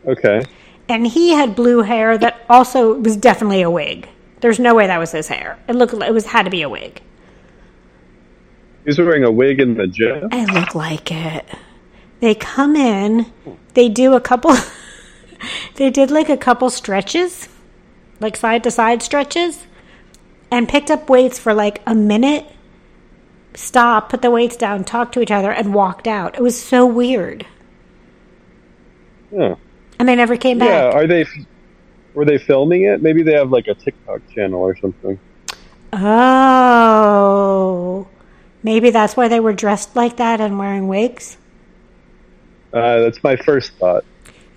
Okay. 0.06 0.46
And 0.88 1.06
he 1.06 1.32
had 1.32 1.54
blue 1.54 1.82
hair 1.82 2.18
that 2.18 2.46
also 2.50 2.94
was 2.94 3.18
definitely 3.18 3.62
a 3.62 3.70
wig. 3.70 4.08
There's 4.40 4.58
no 4.58 4.74
way 4.74 4.88
that 4.88 5.00
was 5.00 5.12
his 5.12 5.28
hair. 5.28 5.60
It 5.68 5.76
looked 5.76 5.96
it 5.96 6.14
was 6.14 6.28
had 6.28 6.44
to 6.44 6.50
be 6.50 6.62
a 6.62 6.70
wig. 6.70 7.02
He's 8.86 8.98
wearing 8.98 9.26
a 9.26 9.32
wig 9.32 9.60
in 9.60 9.74
the 9.74 9.86
gym. 9.86 10.30
It 10.32 10.50
looked 10.54 10.76
like 10.76 11.12
it. 11.12 11.46
They 12.20 12.34
come 12.34 12.76
in, 12.76 13.32
they 13.74 13.90
do 13.90 14.14
a 14.14 14.22
couple 14.22 14.56
they 15.76 15.90
did 15.90 16.12
like 16.12 16.30
a 16.30 16.38
couple 16.38 16.70
stretches, 16.70 17.48
like 18.20 18.36
side 18.36 18.64
to 18.64 18.72
side 18.72 19.04
stretches, 19.04 19.68
and 20.50 20.68
picked 20.68 20.90
up 20.90 21.10
weights 21.10 21.38
for 21.38 21.54
like 21.54 21.82
a 21.86 21.94
minute, 21.94 22.46
stopped, 23.54 24.10
put 24.10 24.22
the 24.22 24.32
weights 24.32 24.58
down, 24.58 24.84
talked 24.84 25.14
to 25.14 25.22
each 25.22 25.32
other, 25.32 25.52
and 25.52 25.74
walked 25.74 26.08
out. 26.08 26.36
It 26.36 26.42
was 26.42 26.60
so 26.62 26.86
weird. 26.86 27.46
Yeah. 29.32 29.56
And 30.00 30.08
they 30.08 30.16
never 30.16 30.38
came 30.38 30.60
back. 30.60 30.70
Yeah. 30.70 30.90
Are 30.98 31.08
they? 31.08 31.26
Were 32.14 32.26
they 32.26 32.38
filming 32.38 32.84
it? 32.84 33.02
Maybe 33.02 33.24
they 33.24 33.34
have 33.34 33.52
like 33.52 33.68
a 33.68 33.76
TikTok 33.76 34.22
channel 34.30 34.62
or 34.62 34.76
something. 34.78 35.20
Oh. 35.94 36.88
Maybe 38.64 38.90
that's 38.90 39.16
why 39.16 39.28
they 39.28 39.40
were 39.40 39.54
dressed 39.54 39.96
like 39.96 40.18
that 40.18 40.42
and 40.42 40.58
wearing 40.58 40.88
wigs. 40.88 41.38
Uh, 42.74 43.00
that's 43.00 43.24
my 43.24 43.36
first 43.36 43.72
thought. 43.74 44.04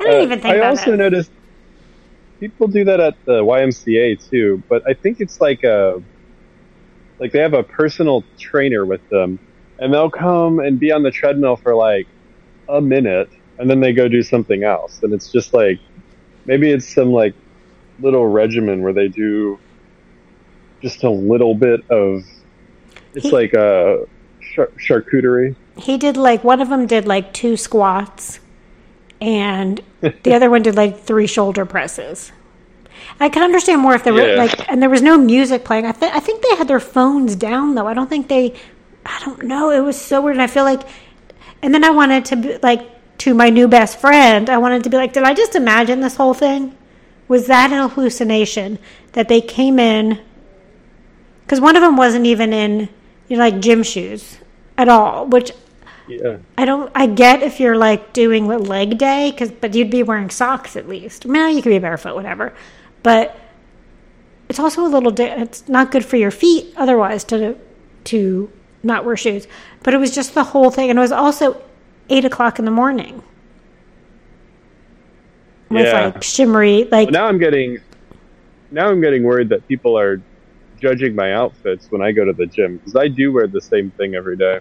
I 0.00 0.05
didn't 0.05 0.21
Uh, 0.21 0.23
even 0.25 0.40
think 0.40 0.55
I 0.57 0.61
also 0.69 0.93
it. 0.93 0.97
noticed 0.97 1.31
people 2.40 2.69
do 2.69 2.85
that 2.85 3.00
at 3.00 3.14
the 3.25 3.43
YMCA 3.43 4.29
too, 4.31 4.62
but 4.69 4.83
I 4.88 4.95
think 4.95 5.21
it's 5.21 5.40
like 5.40 5.62
a 5.64 6.02
like 7.19 7.33
they 7.33 7.40
have 7.40 7.52
a 7.55 7.62
personal 7.62 8.25
trainer 8.38 8.87
with 8.87 9.07
them, 9.11 9.38
and 9.79 9.93
they'll 9.93 10.11
come 10.11 10.59
and 10.59 10.81
be 10.81 10.90
on 10.90 11.02
the 11.02 11.11
treadmill 11.11 11.57
for 11.57 11.75
like 11.75 12.07
a 12.69 12.81
minute, 12.81 13.29
and 13.59 13.69
then 13.69 13.81
they 13.81 13.93
go 13.93 14.09
do 14.09 14.23
something 14.23 14.64
else, 14.64 15.02
and 15.02 15.12
it's 15.12 15.31
just 15.31 15.52
like 15.52 15.79
maybe 16.47 16.71
it's 16.71 16.88
some 16.88 17.12
like 17.12 17.35
little 18.00 18.26
regimen 18.26 18.81
where 18.83 18.95
they 18.95 19.09
do 19.09 19.59
just 20.81 21.05
a 21.05 21.11
little 21.11 21.55
bit 21.55 21.81
of 21.90 22.23
it's 23.14 23.26
He- 23.26 23.31
like 23.33 23.52
a 23.52 24.07
char- 24.55 24.71
charcuterie. 24.79 25.55
He 25.82 25.99
did 25.99 26.16
like 26.16 26.44
one 26.44 26.60
of 26.60 26.68
them 26.68 26.87
did 26.87 27.06
like 27.06 27.32
two 27.32 27.56
squats 27.56 28.40
and 29.20 29.80
the 30.00 30.34
other 30.34 30.50
one 30.50 30.62
did 30.62 30.75
like 30.76 31.00
three 31.00 31.26
shoulder 31.26 31.64
presses. 31.66 32.32
I 33.18 33.28
can 33.28 33.42
understand 33.42 33.80
more 33.82 33.94
if 33.94 34.04
there 34.04 34.14
were 34.14 34.34
Yeah. 34.34 34.37
like 34.42 34.68
and 34.70 34.80
there 34.82 34.90
was 34.90 35.02
no 35.02 35.18
music 35.18 35.64
playing. 35.64 35.84
I, 35.87 35.92
th- 35.92 36.12
I 36.12 36.20
think 36.20 36.42
they 36.42 36.56
had 36.56 36.68
their 36.68 36.80
phones 36.80 37.37
down 37.37 37.75
though. 37.75 37.87
I 37.87 37.94
don't 37.94 38.08
think 38.08 38.28
they 38.28 38.54
i 39.06 39.20
don't 39.25 39.42
know. 39.44 39.70
It 39.70 39.80
was 39.80 40.00
so 40.00 40.20
weird 40.20 40.37
and 40.37 40.42
i 40.42 40.46
feel 40.46 40.64
like 40.64 40.82
and 41.62 41.72
then 41.75 41.84
i 41.84 41.90
wanted 41.90 42.25
to 42.26 42.37
be 42.37 42.58
like 42.62 42.82
to 43.18 43.34
my 43.34 43.50
new 43.50 43.68
best 43.68 43.99
friend 43.99 44.49
i 44.49 44.56
wanted 44.56 44.82
to 44.84 44.88
be 44.88 44.96
like 44.96 45.12
did 45.12 45.22
i 45.25 45.34
just 45.34 45.54
imagine 45.54 46.00
this 46.00 46.16
whole 46.16 46.34
thing? 46.34 46.76
Was 47.28 47.46
that 47.46 47.72
an 47.72 47.88
hallucination 47.88 48.78
that 49.12 49.28
they 49.28 49.40
came 49.40 49.78
in? 49.78 50.18
Because 51.44 51.60
one 51.60 51.76
of 51.76 51.82
them 51.82 51.96
wasn't 51.96 52.26
even 52.26 52.52
in 52.52 52.88
you 53.28 53.37
know, 53.37 53.44
like 53.44 53.60
gym 53.60 53.82
shoes 53.82 54.38
at 54.76 54.88
all 54.88 55.26
which 55.26 55.52
Yeah. 56.11 56.38
I 56.59 56.64
don't. 56.64 56.90
I 56.95 57.07
get 57.07 57.43
if 57.43 57.61
you're 57.61 57.76
like 57.76 58.12
doing 58.12 58.49
the 58.49 58.59
leg 58.59 58.99
day, 58.99 59.33
cause 59.37 59.50
but 59.50 59.75
you'd 59.75 59.90
be 59.90 60.02
wearing 60.02 60.31
socks 60.31 60.76
at 60.76 60.88
least. 60.88 61.26
Mean, 61.26 61.57
you 61.57 61.62
could 61.62 61.71
be 61.71 61.79
barefoot, 61.79 62.14
whatever. 62.14 62.52
But 63.02 63.38
it's 64.49 64.59
also 64.59 64.85
a 64.85 64.88
little. 64.88 65.12
It's 65.19 65.69
not 65.69 65.90
good 65.90 66.05
for 66.05 66.17
your 66.17 66.31
feet 66.31 66.75
otherwise 66.76 67.25
to 67.25 67.57
to 68.05 68.50
not 68.83 69.05
wear 69.05 69.17
shoes. 69.17 69.47
But 69.83 69.95
it 69.95 69.99
was 69.99 70.14
just 70.14 70.35
the 70.35 70.45
whole 70.45 70.71
thing, 70.71 70.90
and 70.90 70.99
it 70.99 71.02
was 71.02 71.12
also 71.12 71.62
eight 72.09 72.25
o'clock 72.25 72.59
in 72.59 72.64
the 72.64 72.71
morning 72.71 73.23
with 75.71 75.87
Yeah. 75.87 76.07
like 76.07 76.23
shimmery, 76.23 76.88
like 76.90 77.11
now 77.11 77.26
I'm 77.26 77.38
getting 77.38 77.79
now 78.73 78.88
I'm 78.88 79.00
getting 79.00 79.23
worried 79.23 79.49
that 79.50 79.67
people 79.69 79.97
are 79.99 80.21
judging 80.81 81.14
my 81.14 81.35
outfits 81.35 81.90
when 81.90 82.02
I 82.02 82.11
go 82.12 82.25
to 82.25 82.33
the 82.33 82.47
gym 82.47 82.79
because 82.79 82.97
I 82.97 83.09
do 83.09 83.33
wear 83.33 83.47
the 83.47 83.61
same 83.61 83.90
thing 83.93 84.14
every 84.14 84.37
day, 84.37 84.59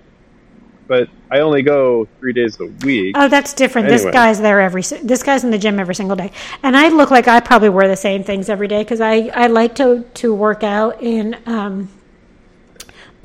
but 0.89 1.07
I 1.29 1.39
only 1.41 1.61
go 1.61 2.07
three 2.19 2.33
days 2.33 2.59
a 2.59 2.65
week. 2.83 3.15
Oh, 3.15 3.29
that's 3.29 3.53
different. 3.53 3.87
This 3.87 4.03
guy's 4.05 4.41
there 4.41 4.59
every. 4.59 4.81
This 4.81 5.21
guy's 5.21 5.43
in 5.43 5.51
the 5.51 5.57
gym 5.59 5.79
every 5.79 5.93
single 5.93 6.17
day, 6.17 6.31
and 6.63 6.75
I 6.75 6.89
look 6.89 7.11
like 7.11 7.27
I 7.27 7.39
probably 7.39 7.69
wear 7.69 7.87
the 7.87 7.95
same 7.95 8.23
things 8.23 8.49
every 8.49 8.67
day 8.67 8.81
because 8.81 8.99
I 8.99 9.29
I 9.33 9.47
like 9.47 9.75
to 9.75 10.03
to 10.15 10.33
work 10.33 10.63
out 10.63 11.01
in 11.01 11.37
um, 11.45 11.89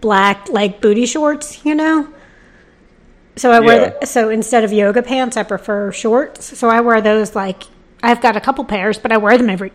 black 0.03 0.49
like 0.51 0.83
booty 0.83 1.07
shorts, 1.07 1.65
you 1.65 1.75
know. 1.75 2.13
So 3.37 3.51
I 3.51 3.61
wear 3.61 3.81
Yeah. 3.81 3.99
the, 3.99 4.07
so 4.07 4.29
instead 4.29 4.63
of 4.63 4.73
yoga 4.73 5.03
pants, 5.03 5.37
I 5.39 5.43
prefer 5.43 5.91
shorts. 5.91 6.57
So 6.57 6.69
I 6.69 6.83
wear 6.83 7.01
those 7.01 7.35
like 7.35 7.65
I've 8.03 8.21
got 8.21 8.37
a 8.37 8.41
couple 8.41 8.65
pairs, 8.67 8.99
but 8.99 9.11
I 9.11 9.17
wear 9.17 9.39
them 9.39 9.49
every 9.49 9.73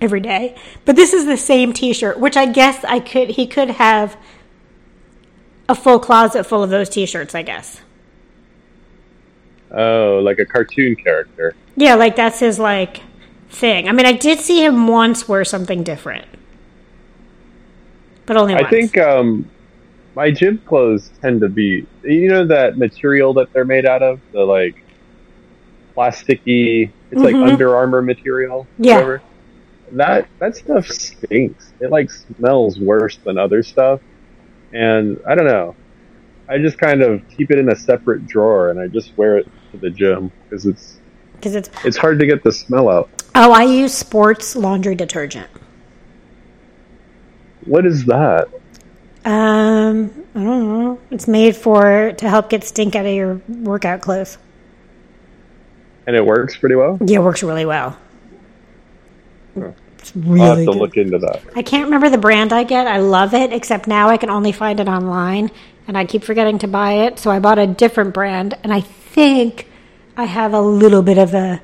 every 0.00 0.20
day. 0.20 0.56
But 0.86 0.96
this 0.96 1.12
is 1.12 1.26
the 1.26 1.36
same 1.36 1.74
T-shirt, 1.74 2.18
which 2.18 2.38
I 2.38 2.46
guess 2.46 2.82
I 2.84 3.00
could 3.00 3.28
he 3.30 3.46
could 3.46 3.68
have 3.72 4.16
a 5.68 5.74
full 5.74 5.98
closet 5.98 6.44
full 6.44 6.62
of 6.62 6.70
those 6.70 6.88
T-shirts. 6.88 7.34
I 7.34 7.42
guess. 7.42 7.80
Oh, 9.70 10.20
like 10.22 10.38
a 10.38 10.46
cartoon 10.46 10.96
character. 10.96 11.54
Yeah, 11.76 11.94
like 11.94 12.16
that's 12.16 12.40
his 12.40 12.58
like 12.58 13.02
thing. 13.50 13.88
I 13.88 13.92
mean, 13.92 14.06
I 14.06 14.12
did 14.12 14.40
see 14.40 14.64
him 14.64 14.86
once 14.88 15.28
wear 15.28 15.44
something 15.44 15.82
different, 15.82 16.26
but 18.26 18.36
only 18.36 18.54
once. 18.54 18.66
I 18.66 18.70
think 18.70 18.96
um, 18.96 19.48
my 20.14 20.30
gym 20.30 20.58
clothes 20.58 21.10
tend 21.20 21.40
to 21.42 21.48
be 21.48 21.86
you 22.02 22.28
know 22.28 22.46
that 22.46 22.78
material 22.78 23.34
that 23.34 23.52
they're 23.52 23.64
made 23.66 23.84
out 23.84 24.02
of 24.02 24.20
the 24.32 24.40
like 24.40 24.82
plasticky. 25.96 26.90
It's 27.10 27.20
like 27.20 27.34
Mhm. 27.34 27.52
Under 27.52 27.76
Armour 27.76 28.02
material. 28.02 28.66
Yeah. 28.78 28.94
Whatever. 28.96 29.22
That 29.92 30.28
that 30.38 30.56
stuff 30.56 30.86
stinks. 30.88 31.72
It 31.80 31.90
like 31.90 32.10
smells 32.10 32.78
worse 32.78 33.16
than 33.18 33.38
other 33.38 33.62
stuff, 33.62 34.00
and 34.72 35.20
I 35.26 35.34
don't 35.34 35.46
know. 35.46 35.74
I 36.48 36.58
just 36.58 36.78
kind 36.78 37.02
of 37.02 37.22
keep 37.28 37.50
it 37.50 37.58
in 37.58 37.70
a 37.70 37.76
separate 37.76 38.26
drawer 38.26 38.70
and 38.70 38.80
I 38.80 38.86
just 38.86 39.16
wear 39.18 39.36
it 39.38 39.48
to 39.72 39.76
the 39.76 39.90
gym 39.90 40.32
because 40.44 40.66
it's 40.66 40.98
because 41.34 41.54
it's 41.54 41.70
it's 41.84 41.96
hard 41.96 42.18
to 42.20 42.26
get 42.26 42.42
the 42.42 42.52
smell 42.52 42.88
out. 42.88 43.10
Oh, 43.34 43.52
I 43.52 43.64
use 43.64 43.92
sports 43.94 44.56
laundry 44.56 44.94
detergent. 44.94 45.48
What 47.64 47.84
is 47.84 48.06
that? 48.06 48.48
Um, 49.24 50.10
I 50.34 50.42
don't 50.42 50.68
know. 50.68 51.00
It's 51.10 51.28
made 51.28 51.54
for 51.54 52.12
to 52.12 52.28
help 52.28 52.48
get 52.48 52.64
stink 52.64 52.96
out 52.96 53.04
of 53.04 53.12
your 53.12 53.34
workout 53.48 54.00
clothes. 54.00 54.38
And 56.06 56.16
it 56.16 56.24
works 56.24 56.56
pretty 56.56 56.76
well. 56.76 56.98
Yeah, 57.04 57.18
it 57.18 57.22
works 57.22 57.42
really 57.42 57.66
well. 57.66 57.98
It's 60.16 60.40
I'll 60.40 60.56
have 60.56 60.64
to 60.66 60.72
good. 60.72 60.76
look 60.76 60.96
into 60.96 61.18
that. 61.18 61.42
I 61.54 61.62
can't 61.62 61.84
remember 61.84 62.10
the 62.10 62.18
brand 62.18 62.52
I 62.52 62.64
get. 62.64 62.86
I 62.86 62.98
love 62.98 63.34
it, 63.34 63.52
except 63.52 63.86
now 63.86 64.08
I 64.08 64.16
can 64.16 64.30
only 64.30 64.52
find 64.52 64.80
it 64.80 64.88
online, 64.88 65.50
and 65.86 65.96
I 65.96 66.04
keep 66.04 66.24
forgetting 66.24 66.58
to 66.60 66.68
buy 66.68 66.92
it. 67.06 67.18
So 67.18 67.30
I 67.30 67.38
bought 67.38 67.58
a 67.58 67.66
different 67.66 68.14
brand, 68.14 68.56
and 68.62 68.72
I 68.72 68.80
think 68.80 69.68
I 70.16 70.24
have 70.24 70.52
a 70.52 70.60
little 70.60 71.02
bit 71.02 71.18
of 71.18 71.34
a 71.34 71.60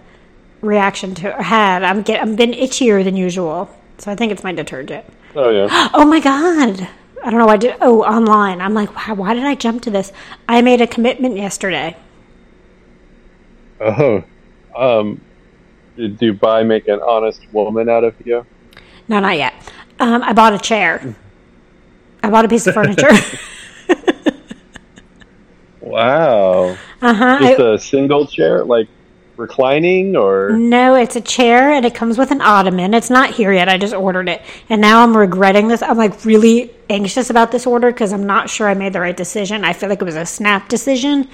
reaction 0.61 1.15
to 1.17 1.43
had. 1.43 1.83
I'm 1.83 2.03
get 2.03 2.23
I'm 2.23 2.37
been 2.37 2.53
itchier 2.53 3.05
than 3.05 3.17
usual, 3.17 3.69
so 3.99 4.11
I 4.11 4.17
think 4.17 4.33
it's 4.33 4.45
my 4.45 4.53
detergent. 4.53 5.05
Oh 5.35 5.51
yeah. 5.51 5.91
Oh 5.95 6.05
my 6.05 6.21
god! 6.21 6.89
I 7.23 7.31
don't 7.31 7.39
know. 7.39 7.47
why 7.47 7.55
I 7.55 7.57
did. 7.57 7.77
Oh, 7.81 8.03
online. 8.03 8.61
I'm 8.61 8.75
like, 8.75 8.95
wow, 8.95 9.15
why 9.15 9.35
did 9.35 9.45
I 9.45 9.55
jump 9.55 9.83
to 9.83 9.91
this? 9.91 10.13
I 10.49 10.61
made 10.63 10.81
a 10.81 10.87
commitment 10.87 11.37
yesterday. 11.37 11.97
Oh. 13.81 14.23
Um. 14.77 15.21
Did 15.97 16.19
Dubai 16.19 16.67
make 16.67 16.89
an 16.89 17.01
honest 17.01 17.41
woman 17.53 17.89
out 17.89 18.05
of 18.05 18.15
you? 18.25 18.45
No, 19.09 19.21
not 19.21 19.37
yet. 19.37 19.55
Um, 20.01 20.23
I 20.23 20.33
bought 20.33 20.55
a 20.55 20.59
chair. 20.59 21.15
I 22.23 22.31
bought 22.31 22.45
a 22.45 22.49
piece 22.49 22.67
of 22.67 22.75
furniture. 22.75 23.11
Wow. 25.85 26.77
uh 27.03 27.15
huh. 27.15 27.39
Just 27.41 27.61
a 27.61 27.79
single 27.79 28.27
chair, 28.27 28.65
like 28.65 28.89
reclining, 29.37 30.17
or 30.17 30.51
No, 30.51 30.95
it's 30.95 31.15
a 31.15 31.21
chair 31.21 31.71
and 31.71 31.85
it 31.85 31.95
comes 31.95 32.19
with 32.19 32.31
an 32.31 32.41
ottoman. 32.41 32.95
It's 32.95 33.11
not 33.11 33.31
here 33.31 33.53
yet. 33.53 33.69
I 33.69 33.79
just 33.79 33.95
ordered 33.95 34.29
it. 34.29 34.43
And 34.69 34.81
now 34.81 35.03
I'm 35.03 35.17
regretting 35.17 35.69
this. 35.69 35.83
I'm 35.83 35.97
like 35.97 36.25
really 36.25 36.75
anxious 36.89 37.31
about 37.31 37.53
this 37.53 37.67
order 37.67 37.93
because 37.93 38.13
I'm 38.13 38.27
not 38.27 38.49
sure 38.51 38.69
I 38.69 38.75
made 38.75 38.93
the 38.93 39.01
right 39.01 39.17
decision. 39.17 39.63
I 39.65 39.73
feel 39.73 39.89
like 39.89 40.01
it 40.01 40.05
was 40.05 40.17
a 40.17 40.27
snap 40.27 40.69
decision 40.69 41.29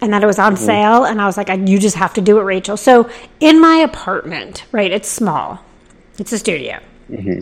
and 0.00 0.12
that 0.12 0.22
it 0.22 0.26
was 0.26 0.38
on 0.38 0.54
mm-hmm. 0.54 0.64
sale. 0.64 1.04
And 1.04 1.20
I 1.20 1.26
was 1.26 1.36
like, 1.36 1.50
I, 1.50 1.54
you 1.54 1.78
just 1.78 1.96
have 1.96 2.14
to 2.14 2.20
do 2.20 2.38
it, 2.38 2.42
Rachel. 2.42 2.76
So 2.76 3.10
in 3.38 3.60
my 3.60 3.76
apartment, 3.76 4.64
right, 4.72 4.90
it's 4.90 5.08
small, 5.08 5.60
it's 6.18 6.32
a 6.32 6.38
studio. 6.38 6.80
Mm-hmm. 7.10 7.40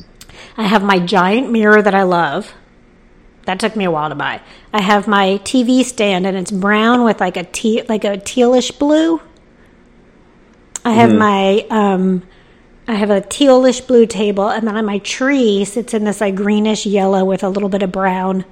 I 0.56 0.64
have 0.64 0.82
my 0.82 0.98
giant 0.98 1.50
mirror 1.50 1.82
that 1.82 1.94
I 1.94 2.02
love. 2.02 2.52
That 3.44 3.58
took 3.60 3.76
me 3.76 3.84
a 3.84 3.90
while 3.90 4.10
to 4.10 4.14
buy. 4.14 4.42
I 4.72 4.82
have 4.82 5.08
my 5.08 5.40
TV 5.42 5.82
stand 5.82 6.26
and 6.26 6.36
it's 6.36 6.50
brown 6.50 7.04
with 7.04 7.20
like 7.20 7.36
a 7.36 7.44
tea, 7.44 7.82
like 7.88 8.04
a 8.04 8.18
tealish 8.18 8.78
blue. 8.78 9.22
I 10.84 10.92
have 10.92 11.10
mm-hmm. 11.10 11.18
my 11.18 11.66
um 11.70 12.22
I 12.86 12.94
have 12.94 13.10
a 13.10 13.20
tealish 13.20 13.86
blue 13.86 14.06
table 14.06 14.48
and 14.48 14.66
then 14.66 14.76
on 14.76 14.84
my 14.84 14.98
tree 14.98 15.64
sits 15.64 15.94
in 15.94 16.04
this 16.04 16.20
like 16.20 16.34
greenish 16.34 16.86
yellow 16.86 17.24
with 17.24 17.42
a 17.42 17.48
little 17.48 17.68
bit 17.68 17.82
of 17.82 17.90
brown 17.92 18.44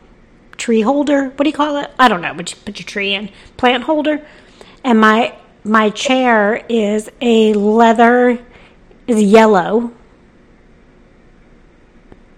tree 0.57 0.81
holder. 0.83 1.29
What 1.31 1.45
do 1.45 1.49
you 1.49 1.57
call 1.57 1.77
it? 1.77 1.91
I 1.99 2.09
don't 2.09 2.21
know, 2.21 2.35
but 2.35 2.51
you 2.51 2.57
put 2.65 2.79
your 2.79 2.87
tree 2.87 3.15
in. 3.15 3.31
Plant 3.57 3.85
holder. 3.85 4.27
And 4.85 5.01
my 5.01 5.37
my 5.65 5.91
chair 5.91 6.65
is 6.69 7.11
a 7.21 7.53
leather 7.55 8.45
is 9.07 9.23
yellow 9.23 9.93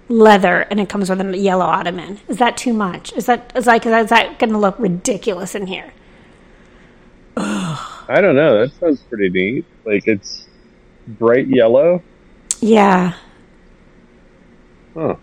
leather 0.08 0.62
and 0.70 0.80
it 0.80 0.88
comes 0.88 1.10
with 1.10 1.20
a 1.20 1.36
yellow 1.36 1.66
ottoman. 1.66 2.20
Is 2.28 2.38
that 2.38 2.56
too 2.56 2.72
much? 2.72 3.12
Is 3.12 3.26
that 3.26 3.52
is 3.54 3.66
like 3.66 3.84
is 3.86 4.08
that 4.08 4.38
going 4.38 4.52
to 4.52 4.58
look 4.58 4.78
ridiculous 4.78 5.54
in 5.54 5.66
here? 5.66 5.92
I 7.36 8.20
don't 8.20 8.34
know. 8.34 8.60
That 8.60 8.72
sounds 8.80 9.02
pretty 9.02 9.28
neat. 9.28 9.66
Like 9.84 10.08
it's 10.08 10.48
bright 11.06 11.46
yellow. 11.46 12.02
Yeah. 12.60 13.14
Huh. 14.94 15.16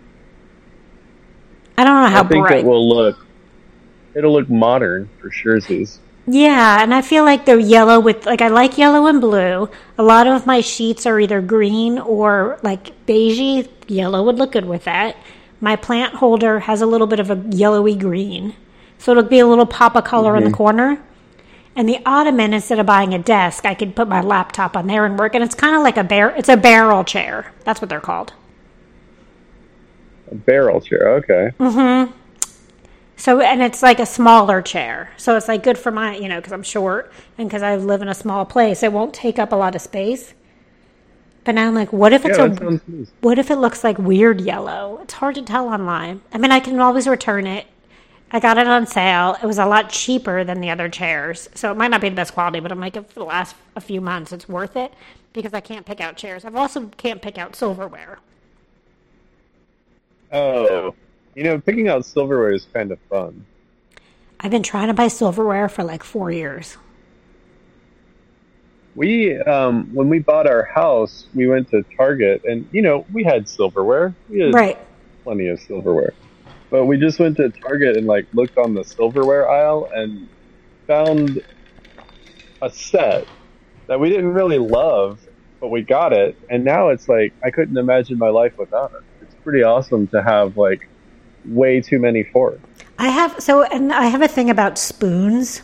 I 1.78 1.84
don't 1.84 2.02
know 2.02 2.10
how 2.10 2.24
I 2.24 2.28
think 2.28 2.48
bright. 2.48 2.60
it 2.60 2.66
will 2.66 2.88
look. 2.88 3.26
It'll 4.14 4.34
look 4.34 4.50
modern 4.50 5.10
for 5.20 5.30
sure. 5.30 5.60
Yeah, 6.28 6.82
and 6.82 6.94
I 6.94 7.02
feel 7.02 7.24
like 7.24 7.46
they're 7.46 7.60
yellow 7.60 8.00
with 8.00 8.26
like 8.26 8.42
I 8.42 8.48
like 8.48 8.78
yellow 8.78 9.08
and 9.08 9.22
blue. 9.22 9.70
A 9.98 10.04
lot 10.04 10.26
of 10.26 10.46
my 10.46 10.62
sheets 10.62 11.06
are 11.06 11.20
either 11.20 11.42
green 11.42 12.00
or 12.00 12.60
like 12.64 13.06
beigey. 13.06 13.70
Yellow 13.88 14.24
would 14.24 14.38
look 14.38 14.54
good 14.54 14.66
with 14.66 14.86
that. 14.86 15.18
My 15.62 15.76
plant 15.76 16.16
holder 16.16 16.60
has 16.62 16.82
a 16.82 16.86
little 16.86 17.08
bit 17.08 17.20
of 17.20 17.30
a 17.30 17.44
yellowy 17.50 17.96
green, 17.96 18.56
so 18.98 19.12
it'll 19.12 19.24
be 19.24 19.40
a 19.40 19.48
little 19.48 19.66
pop 19.66 19.96
of 19.96 20.04
color 20.04 20.36
in 20.36 20.44
the 20.44 20.50
mm-hmm. 20.50 20.58
corner. 20.58 21.02
And 21.76 21.90
the 21.90 22.00
ottoman, 22.06 22.54
instead 22.54 22.80
of 22.80 22.86
buying 22.86 23.14
a 23.14 23.20
desk, 23.20 23.66
I 23.66 23.74
could 23.74 23.96
put 23.96 24.08
my 24.08 24.22
laptop 24.22 24.78
on 24.78 24.88
there 24.88 25.06
and 25.06 25.20
work. 25.20 25.36
And 25.36 25.44
it's 25.44 25.56
kind 25.56 25.76
of 25.76 25.82
like 25.82 25.98
a 25.98 26.06
bear. 26.06 26.30
It's 26.30 26.48
a 26.48 26.56
barrel 26.56 27.04
chair. 27.04 27.52
That's 27.66 27.82
what 27.82 27.90
they're 27.90 28.00
called. 28.00 28.34
A 30.32 30.36
barrel 30.36 30.82
chair. 30.82 31.16
Okay. 31.16 31.52
Mm-hmm. 31.60 32.12
So, 33.18 33.40
and 33.40 33.62
it's 33.62 33.82
like 33.82 34.00
a 34.00 34.06
smaller 34.06 34.62
chair. 34.62 35.12
So 35.18 35.38
it's 35.38 35.48
like 35.48 35.64
good 35.64 35.78
for 35.78 35.92
my, 35.92 36.18
you 36.18 36.28
know, 36.28 36.38
because 36.38 36.52
I'm 36.52 36.64
short 36.64 37.12
and 37.38 37.48
because 37.48 37.64
I 37.64 37.76
live 37.78 38.02
in 38.02 38.10
a 38.10 38.14
small 38.14 38.46
place. 38.46 38.84
It 38.84 38.92
won't 38.92 39.14
take 39.14 39.40
up 39.40 39.52
a 39.52 39.56
lot 39.56 39.76
of 39.76 39.82
space. 39.82 40.34
But 41.46 41.56
now 41.56 41.68
I'm 41.68 41.76
like, 41.76 41.94
what 41.94 42.12
if 42.12 42.26
it's 42.26 42.38
Yeah, 42.38 42.46
a, 42.46 42.50
nice. 42.50 43.12
what 43.22 43.40
if 43.40 43.52
it 43.52 43.58
looks 43.58 43.84
like 43.84 43.98
weird 44.00 44.42
yellow? 44.42 45.00
It's 45.04 45.14
hard 45.14 45.36
to 45.36 45.44
tell 45.44 45.68
online. 45.70 46.22
I 46.34 46.40
mean, 46.40 46.52
I 46.52 46.60
can 46.60 46.80
always 46.80 47.08
return 47.08 47.46
it. 47.48 47.68
I 48.32 48.40
got 48.40 48.58
it 48.58 48.68
on 48.68 48.88
sale. 48.88 49.38
It 49.42 49.46
was 49.46 49.60
a 49.60 49.66
lot 49.66 49.90
cheaper 49.90 50.44
than 50.44 50.60
the 50.60 50.72
other 50.72 50.90
chairs. 50.90 51.48
So 51.54 51.72
it 51.72 51.78
might 51.78 51.92
not 51.92 52.02
be 52.02 52.10
the 52.10 52.16
best 52.16 52.34
quality, 52.34 52.60
but 52.60 52.72
I'm 52.72 52.80
like, 52.80 52.96
for 52.96 53.20
the 53.20 53.24
last 53.24 53.56
a 53.76 53.82
few 53.82 54.02
months, 54.02 54.34
it's 54.34 54.50
worth 54.50 54.76
it 54.76 54.92
because 55.32 55.54
I 55.54 55.62
can't 55.62 55.86
pick 55.86 56.02
out 56.02 56.18
chairs. 56.18 56.44
I've 56.44 56.56
also 56.56 56.88
can't 56.98 57.22
pick 57.22 57.38
out 57.38 57.56
silverware. 57.56 58.18
Oh, 60.36 60.94
you 61.34 61.44
know, 61.44 61.60
picking 61.62 61.88
out 61.88 62.06
silverware 62.06 62.52
is 62.52 62.68
kind 62.74 62.92
of 62.92 63.00
fun. 63.10 63.46
I've 64.42 64.52
been 64.52 64.64
trying 64.64 64.88
to 64.88 64.94
buy 64.94 65.08
silverware 65.08 65.70
for 65.70 65.84
like 65.84 66.04
four 66.04 66.30
years. 66.30 66.78
We, 68.96 69.38
um, 69.42 69.94
when 69.94 70.10
we 70.10 70.20
bought 70.20 70.46
our 70.48 70.66
house, 70.66 71.28
we 71.34 71.48
went 71.48 71.70
to 71.70 71.84
Target, 71.98 72.42
and 72.44 72.68
you 72.72 72.82
know, 72.82 73.06
we 73.14 73.24
had 73.24 73.48
silverware. 73.48 74.14
We 74.30 74.42
had 74.42 74.54
Right. 74.54 74.78
plenty 75.24 75.48
of 75.48 75.60
silverware, 75.62 76.14
but 76.70 76.86
we 76.86 76.98
just 76.98 77.18
went 77.18 77.38
to 77.38 77.50
Target 77.66 77.96
and 77.96 78.06
like 78.06 78.28
looked 78.34 78.58
on 78.58 78.74
the 78.74 78.84
silverware 78.84 79.50
aisle 79.50 79.90
and 79.94 80.28
found 80.86 81.42
a 82.62 82.70
set 82.70 83.26
that 83.88 84.00
we 84.00 84.10
didn't 84.10 84.34
really 84.34 84.60
love, 84.60 85.20
but 85.62 85.70
we 85.70 85.82
got 85.82 86.12
it, 86.12 86.38
and 86.50 86.66
now 86.66 86.90
it's 86.90 87.08
like 87.08 87.34
I 87.44 87.52
couldn't 87.52 87.78
imagine 87.78 88.18
my 88.18 88.30
life 88.30 88.54
without 88.58 88.92
it. 88.94 89.15
Pretty 89.46 89.64
awesome 89.64 90.08
to 90.08 90.22
have 90.22 90.58
like 90.58 90.90
way 91.46 91.80
too 91.80 92.00
many 92.00 92.24
forks. 92.24 92.60
I 93.00 93.08
have 93.10 93.40
so, 93.40 93.64
and 93.64 93.94
I 93.94 94.08
have 94.08 94.22
a 94.22 94.28
thing 94.28 94.50
about 94.50 94.78
spoons. 94.78 95.62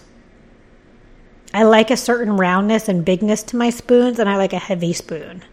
I 1.54 1.64
like 1.64 1.92
a 1.92 1.98
certain 1.98 2.38
roundness 2.38 2.88
and 2.88 3.04
bigness 3.04 3.44
to 3.44 3.58
my 3.58 3.70
spoons, 3.70 4.20
and 4.20 4.30
I 4.30 4.38
like 4.38 4.54
a 4.54 4.60
heavy 4.60 4.94
spoon. 4.94 5.44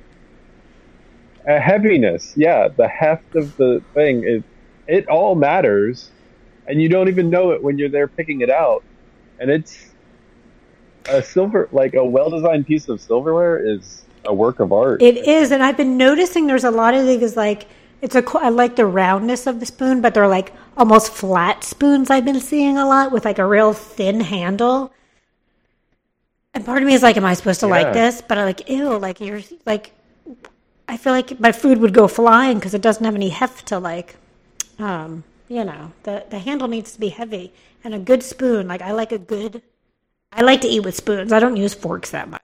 a 1.46 1.58
heaviness 1.58 2.34
yeah 2.36 2.68
the 2.68 2.86
heft 2.86 3.34
of 3.34 3.56
the 3.56 3.82
thing 3.94 4.22
it 4.24 4.44
it 4.86 5.08
all 5.08 5.34
matters 5.34 6.10
and 6.66 6.82
you 6.82 6.88
don't 6.90 7.08
even 7.08 7.30
know 7.30 7.52
it 7.52 7.62
when 7.62 7.78
you're 7.78 7.88
there 7.88 8.06
picking 8.06 8.42
it 8.42 8.50
out 8.50 8.84
and 9.40 9.50
it's 9.50 9.86
a 11.08 11.22
silver 11.22 11.66
like 11.72 11.94
a 11.94 12.04
well-designed 12.04 12.66
piece 12.66 12.88
of 12.90 13.00
silverware 13.00 13.56
is 13.58 14.04
a 14.26 14.34
work 14.34 14.60
of 14.60 14.72
art 14.72 15.00
It 15.00 15.16
is, 15.16 15.50
and 15.50 15.62
I've 15.62 15.76
been 15.78 15.96
noticing 15.96 16.48
there's 16.48 16.64
a 16.64 16.70
lot 16.70 16.92
of 16.92 17.06
these 17.06 17.34
like 17.36 17.66
it's 18.00 18.14
a. 18.14 18.24
I 18.38 18.48
like 18.50 18.76
the 18.76 18.86
roundness 18.86 19.46
of 19.46 19.60
the 19.60 19.66
spoon, 19.66 20.00
but 20.00 20.14
they're 20.14 20.28
like 20.28 20.52
almost 20.76 21.12
flat 21.12 21.64
spoons. 21.64 22.10
I've 22.10 22.24
been 22.24 22.40
seeing 22.40 22.78
a 22.78 22.86
lot 22.86 23.12
with 23.12 23.24
like 23.24 23.38
a 23.38 23.46
real 23.46 23.72
thin 23.72 24.20
handle. 24.20 24.92
And 26.54 26.64
part 26.64 26.82
of 26.82 26.86
me 26.86 26.94
is 26.94 27.02
like, 27.02 27.16
am 27.16 27.24
I 27.24 27.34
supposed 27.34 27.60
to 27.60 27.66
like 27.66 27.92
this? 27.92 28.22
But 28.22 28.38
I'm 28.38 28.46
like, 28.46 28.68
ew, 28.68 28.98
like 28.98 29.20
you're 29.20 29.42
like, 29.66 29.92
I 30.88 30.96
feel 30.96 31.12
like 31.12 31.38
my 31.38 31.52
food 31.52 31.78
would 31.78 31.94
go 31.94 32.08
flying 32.08 32.58
because 32.58 32.74
it 32.74 32.82
doesn't 32.82 33.04
have 33.04 33.14
any 33.14 33.28
heft 33.28 33.66
to 33.66 33.78
like, 33.78 34.16
um, 34.78 35.24
you 35.48 35.64
know, 35.64 35.92
the 36.04 36.24
the 36.30 36.38
handle 36.38 36.68
needs 36.68 36.92
to 36.92 37.00
be 37.00 37.10
heavy 37.10 37.52
and 37.84 37.94
a 37.94 37.98
good 37.98 38.22
spoon. 38.22 38.68
Like 38.68 38.82
I 38.82 38.92
like 38.92 39.12
a 39.12 39.18
good. 39.18 39.62
I 40.32 40.42
like 40.42 40.60
to 40.62 40.68
eat 40.68 40.80
with 40.80 40.94
spoons. 40.94 41.32
I 41.32 41.40
don't 41.40 41.56
use 41.56 41.74
forks 41.74 42.10
that 42.10 42.28
much. 42.28 42.42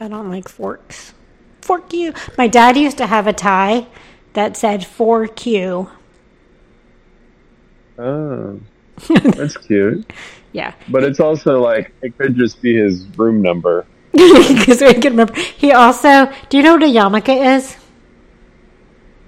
I 0.00 0.08
don't 0.08 0.30
like 0.30 0.48
forks. 0.48 1.14
Fork 1.62 1.92
you. 1.92 2.12
My 2.38 2.46
dad 2.48 2.76
used 2.76 2.98
to 2.98 3.06
have 3.06 3.26
a 3.26 3.32
tie 3.32 3.86
that 4.32 4.56
said 4.56 4.80
4Q. 4.82 5.90
oh 7.98 8.60
that's 9.08 9.56
cute 9.56 10.12
Yeah. 10.52 10.74
but 10.88 11.04
it's 11.04 11.20
also 11.20 11.60
like 11.60 11.92
it 12.02 12.16
could 12.18 12.36
just 12.36 12.60
be 12.62 12.76
his 12.76 13.06
room 13.16 13.40
number 13.42 13.86
Because 14.12 14.82
I 14.82 14.94
can 14.94 15.12
remember. 15.12 15.34
He 15.34 15.70
also. 15.72 16.32
Do 16.48 16.56
you 16.56 16.62
know 16.64 16.74
what 16.74 16.82
a 16.82 16.86
yarmulke 16.86 17.56
is? 17.56 17.76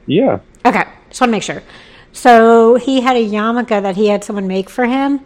yeah 0.07 0.41
Okay, 0.67 0.85
just 1.09 1.21
want 1.21 1.29
to 1.29 1.33
make 1.33 1.43
sure. 1.45 1.63
So 2.13 2.75
he 2.77 3.01
had 3.01 3.17
a 3.17 3.25
yarmulke 3.25 3.69
that 3.81 3.97
he 3.97 4.09
had 4.09 4.25
someone 4.25 4.47
make 4.49 4.69
for 4.69 4.85
him, 4.87 5.21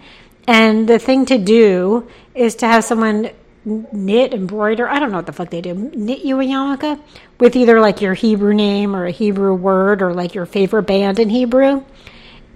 and 0.47 0.87
the 0.89 0.99
thing 0.99 1.25
to 1.27 1.39
do 1.39 2.07
is 2.35 2.55
to 2.57 2.67
have 2.67 2.85
someone 2.85 3.31
knit, 3.67 4.35
embroider. 4.35 4.89
I 4.89 5.01
don't 5.01 5.13
know 5.13 5.19
what 5.19 5.27
the 5.27 5.35
fuck 5.35 5.51
they 5.51 5.63
do. 5.63 5.75
Knit 5.75 6.21
you 6.25 6.41
a 6.41 6.45
yarmulke 6.45 7.01
with 7.41 7.57
either 7.57 7.81
like 7.81 8.03
your 8.03 8.15
Hebrew 8.15 8.55
name 8.55 8.97
or 8.97 9.07
a 9.07 9.13
Hebrew 9.13 9.55
word 9.55 10.03
or 10.03 10.15
like 10.15 10.35
your 10.35 10.47
favorite 10.47 10.85
band 10.85 11.21
in 11.21 11.31
Hebrew. 11.31 11.85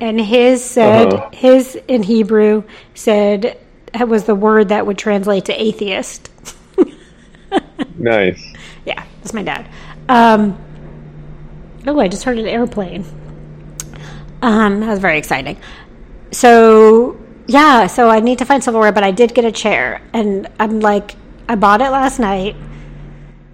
And 0.01 0.21
his 0.21 0.65
said 0.65 1.15
Uh-huh. 1.15 1.31
his 1.33 1.77
in 1.89 2.05
Hebrew 2.05 2.65
said 2.95 3.59
was 4.09 4.25
the 4.25 4.37
word 4.37 4.71
that 4.71 4.87
would 4.87 4.99
translate 4.99 5.47
to 5.47 5.63
atheist. 5.63 6.31
Nice. 7.97 8.57
Yeah, 8.87 9.05
that's 9.23 9.35
my 9.35 9.43
dad. 9.45 9.69
Um, 10.09 10.59
oh, 11.87 12.01
I 12.01 12.09
just 12.09 12.25
heard 12.25 12.39
an 12.39 12.47
airplane. 12.49 13.05
Um, 14.43 14.81
that 14.81 14.89
was 14.91 15.01
very 15.01 15.19
exciting. 15.19 15.59
So 16.33 17.20
yeah, 17.47 17.87
so 17.87 18.09
I 18.09 18.21
need 18.21 18.39
to 18.39 18.45
find 18.45 18.63
silverware, 18.63 18.93
but 18.93 19.05
I 19.05 19.11
did 19.11 19.35
get 19.35 19.45
a 19.45 19.53
chair, 19.53 20.03
and 20.13 20.49
I'm 20.59 20.81
like, 20.81 21.17
I 21.49 21.55
bought 21.55 21.81
it 21.81 21.91
last 21.91 22.19
night, 22.19 22.57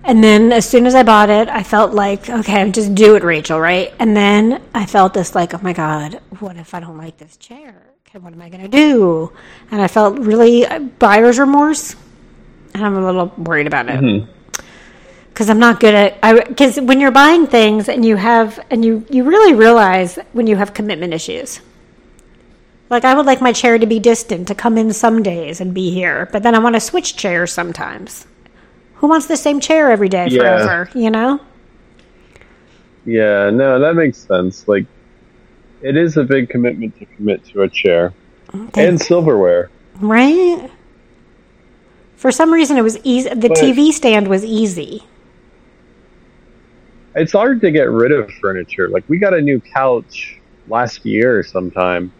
and 0.05 0.22
then 0.22 0.53
as 0.53 0.68
soon 0.68 0.87
as 0.87 0.94
I 0.94 1.03
bought 1.03 1.31
it, 1.31 1.49
I 1.49 1.62
felt 1.62 1.92
like, 1.92 2.29
okay, 2.31 2.70
just 2.70 2.94
do 2.94 3.16
it, 3.16 3.25
Rachel, 3.25 3.59
right? 3.59 3.92
And 3.99 4.16
then 4.16 4.62
I 4.75 4.87
felt 4.87 5.14
this 5.14 5.35
like, 5.35 5.55
oh 5.55 5.61
my 5.62 5.72
god, 5.72 6.20
what 6.38 6.57
if 6.57 6.75
I 6.75 6.81
don't 6.81 6.99
like 6.99 7.16
this 7.16 7.37
chair? 7.37 7.87
Okay, 8.09 8.18
what 8.18 8.33
am 8.33 8.40
I 8.42 8.49
gonna 8.49 8.68
do? 8.68 9.33
And 9.70 9.83
I 9.83 9.88
felt 9.88 10.18
really 10.18 10.64
uh, 10.66 10.79
buyer's 10.81 11.38
remorse, 11.38 11.96
and 12.75 12.85
I'm 12.85 12.96
a 12.96 13.05
little 13.05 13.33
worried 13.37 13.66
about 13.66 13.88
it 13.88 14.07
because 15.37 15.51
I'm 15.51 15.59
not 15.59 15.81
good 15.81 15.94
at 15.94 16.18
I 16.22 16.40
because 16.44 16.81
when 16.81 16.99
you're 16.99 17.11
buying 17.11 17.46
things 17.46 17.88
and 17.90 18.05
you 18.05 18.16
have 18.16 18.59
and 18.70 18.85
you 18.85 19.05
you 19.11 19.25
really 19.25 19.55
realize 19.55 20.18
when 20.33 20.46
you 20.46 20.57
have 20.57 20.72
commitment 20.72 21.12
issues. 21.12 21.61
Like 22.88 23.05
I 23.05 23.14
would 23.14 23.27
like 23.27 23.40
my 23.40 23.53
chair 23.53 23.79
to 23.79 23.87
be 23.87 23.99
distant 23.99 24.46
to 24.49 24.55
come 24.55 24.79
in 24.79 24.92
some 24.92 25.22
days 25.22 25.61
and 25.61 25.75
be 25.75 25.90
here, 25.90 26.29
but 26.33 26.42
then 26.42 26.55
I 26.55 26.59
want 26.61 26.77
to 26.77 26.81
switch 26.81 27.16
chairs 27.16 27.53
sometimes. 27.53 28.27
Who 28.96 29.09
wants 29.09 29.27
the 29.27 29.37
same 29.37 29.61
chair 29.61 29.90
every 29.90 30.09
day 30.09 30.29
Yeah. 30.31 30.40
forever? 30.40 30.90
You 30.94 31.11
know? 31.11 31.40
Yeah, 33.05 33.51
no, 33.51 33.79
that 33.81 33.94
makes 33.94 34.18
sense. 34.18 34.66
Like, 34.68 34.87
it 35.83 35.96
is 35.96 36.16
a 36.16 36.25
big 36.25 36.49
commitment 36.49 36.99
to 36.99 37.07
commit 37.07 37.44
to 37.46 37.62
a 37.62 37.68
chair 37.68 38.12
and 38.75 39.01
silverware. 39.01 39.68
Right? 40.01 40.70
For 42.16 42.33
some 42.33 42.53
reason, 42.53 42.77
it 42.79 42.83
was 42.83 42.99
easy. 43.05 43.29
The 43.29 43.49
But- 43.49 43.59
TV 43.59 43.92
stand 43.92 44.29
was 44.29 44.44
easy. 44.44 45.03
It's 47.14 47.33
hard 47.33 47.61
to 47.62 47.70
get 47.70 47.90
rid 47.90 48.12
of 48.12 48.31
furniture. 48.42 48.88
Like, 48.88 49.05
we 49.09 49.18
got 49.18 49.35
a 49.35 49.40
new 49.40 49.61
couch 49.61 50.38
last 50.68 51.05
year 51.07 51.42
sometime, 51.42 52.12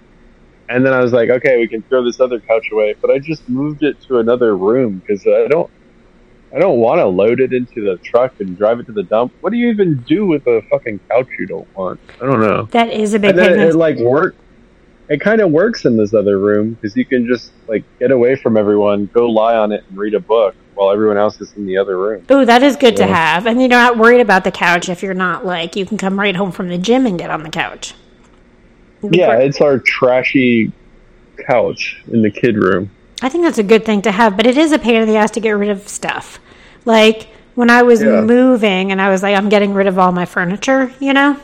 and 0.69 0.85
then 0.85 0.93
I 0.93 1.01
was 1.01 1.13
like, 1.13 1.31
okay, 1.31 1.59
we 1.59 1.69
can 1.69 1.83
throw 1.89 2.05
this 2.05 2.21
other 2.21 2.41
couch 2.41 2.67
away. 2.73 2.97
But 3.01 3.11
I 3.11 3.19
just 3.19 3.49
moved 3.49 3.83
it 3.83 3.97
to 4.09 4.19
another 4.19 4.57
room 4.57 5.03
because 5.07 5.25
I 5.27 5.47
don't, 5.49 5.71
I 6.55 6.59
don't 6.59 6.79
want 6.79 6.99
to 6.99 7.07
load 7.07 7.41
it 7.41 7.53
into 7.53 7.85
the 7.85 7.99
truck 8.05 8.33
and 8.41 8.57
drive 8.57 8.81
it 8.81 8.87
to 8.87 8.93
the 8.93 9.05
dump. 9.05 9.33
What 9.41 9.51
do 9.51 9.59
you 9.59 9.69
even 9.71 10.05
do 10.07 10.27
with 10.27 10.47
a 10.47 10.63
fucking 10.71 11.01
couch 11.11 11.29
you 11.39 11.47
don't 11.47 11.69
want? 11.75 12.01
I 12.21 12.27
don't 12.27 12.41
know. 12.41 12.69
That 12.73 12.91
is 12.91 13.15
a 13.15 13.19
big 13.19 13.31
and 13.31 13.39
then 13.39 13.55
thing. 13.55 13.69
it, 13.69 13.75
like 13.75 13.99
work 13.99 14.37
it 15.09 15.21
kind 15.21 15.41
of 15.41 15.51
works 15.53 15.85
in 15.85 15.97
this 15.97 16.13
other 16.15 16.39
room 16.39 16.75
because 16.75 16.97
you 16.97 17.07
can 17.07 17.27
just 17.27 17.53
like 17.69 17.85
get 18.01 18.11
away 18.11 18.35
from 18.37 18.57
everyone 18.57 19.09
go 19.15 19.27
lie 19.29 19.55
on 19.57 19.71
it 19.73 19.85
and 19.89 19.97
read 19.97 20.15
a 20.15 20.21
book 20.21 20.55
while 20.75 20.91
everyone 20.91 21.17
else 21.17 21.41
is 21.41 21.53
in 21.57 21.65
the 21.65 21.77
other 21.77 21.97
room 21.99 22.25
Oh, 22.29 22.45
that 22.45 22.63
is 22.63 22.77
good 22.77 22.97
to 22.97 23.07
Yeah. 23.07 23.15
have. 23.15 23.47
And 23.47 23.61
you're 23.61 23.69
not 23.69 23.99
worried 23.99 24.21
about 24.21 24.45
the 24.45 24.51
couch 24.51 24.89
if 24.89 25.03
you're 25.03 25.15
not 25.15 25.47
like 25.47 25.77
you 25.77 25.87
can 25.87 25.97
come 25.97 26.19
right 26.19 26.35
home 26.35 26.51
from 26.53 26.69
the 26.69 26.79
gym 26.79 27.07
and 27.07 27.19
get 27.19 27.31
on 27.31 27.43
the 27.45 27.51
couch. 27.51 27.95
Yeah 29.03 29.37
it's 29.39 29.61
our 29.61 29.79
trashy 29.79 30.73
couch 31.47 32.03
in 32.13 32.23
the 32.23 32.31
kid 32.31 32.57
room 32.57 32.91
I 33.23 33.29
think 33.31 33.45
that's 33.45 33.57
a 33.57 33.63
good 33.63 33.87
thing 33.87 34.03
to 34.03 34.13
have, 34.13 34.37
but 34.37 34.47
it 34.47 34.59
is 34.59 34.73
a 34.73 34.79
pain 34.79 34.97
in 35.01 35.09
the 35.09 35.17
ass 35.17 35.31
to 35.33 35.41
get 35.41 35.53
rid 35.53 35.71
of 35.71 35.89
stuff. 35.89 36.39
Like 36.85 37.29
when 37.55 37.71
I 37.71 37.83
was 37.83 38.03
Yeah. 38.03 38.21
moving 38.21 38.93
and 38.93 39.01
I 39.01 39.09
was 39.09 39.23
like, 39.23 39.35
I'm 39.35 39.49
getting 39.49 39.73
rid 39.73 39.87
of 39.87 39.99
all 39.99 40.13
my 40.13 40.27
furniture, 40.27 40.93
you 41.01 41.15
know? 41.15 41.41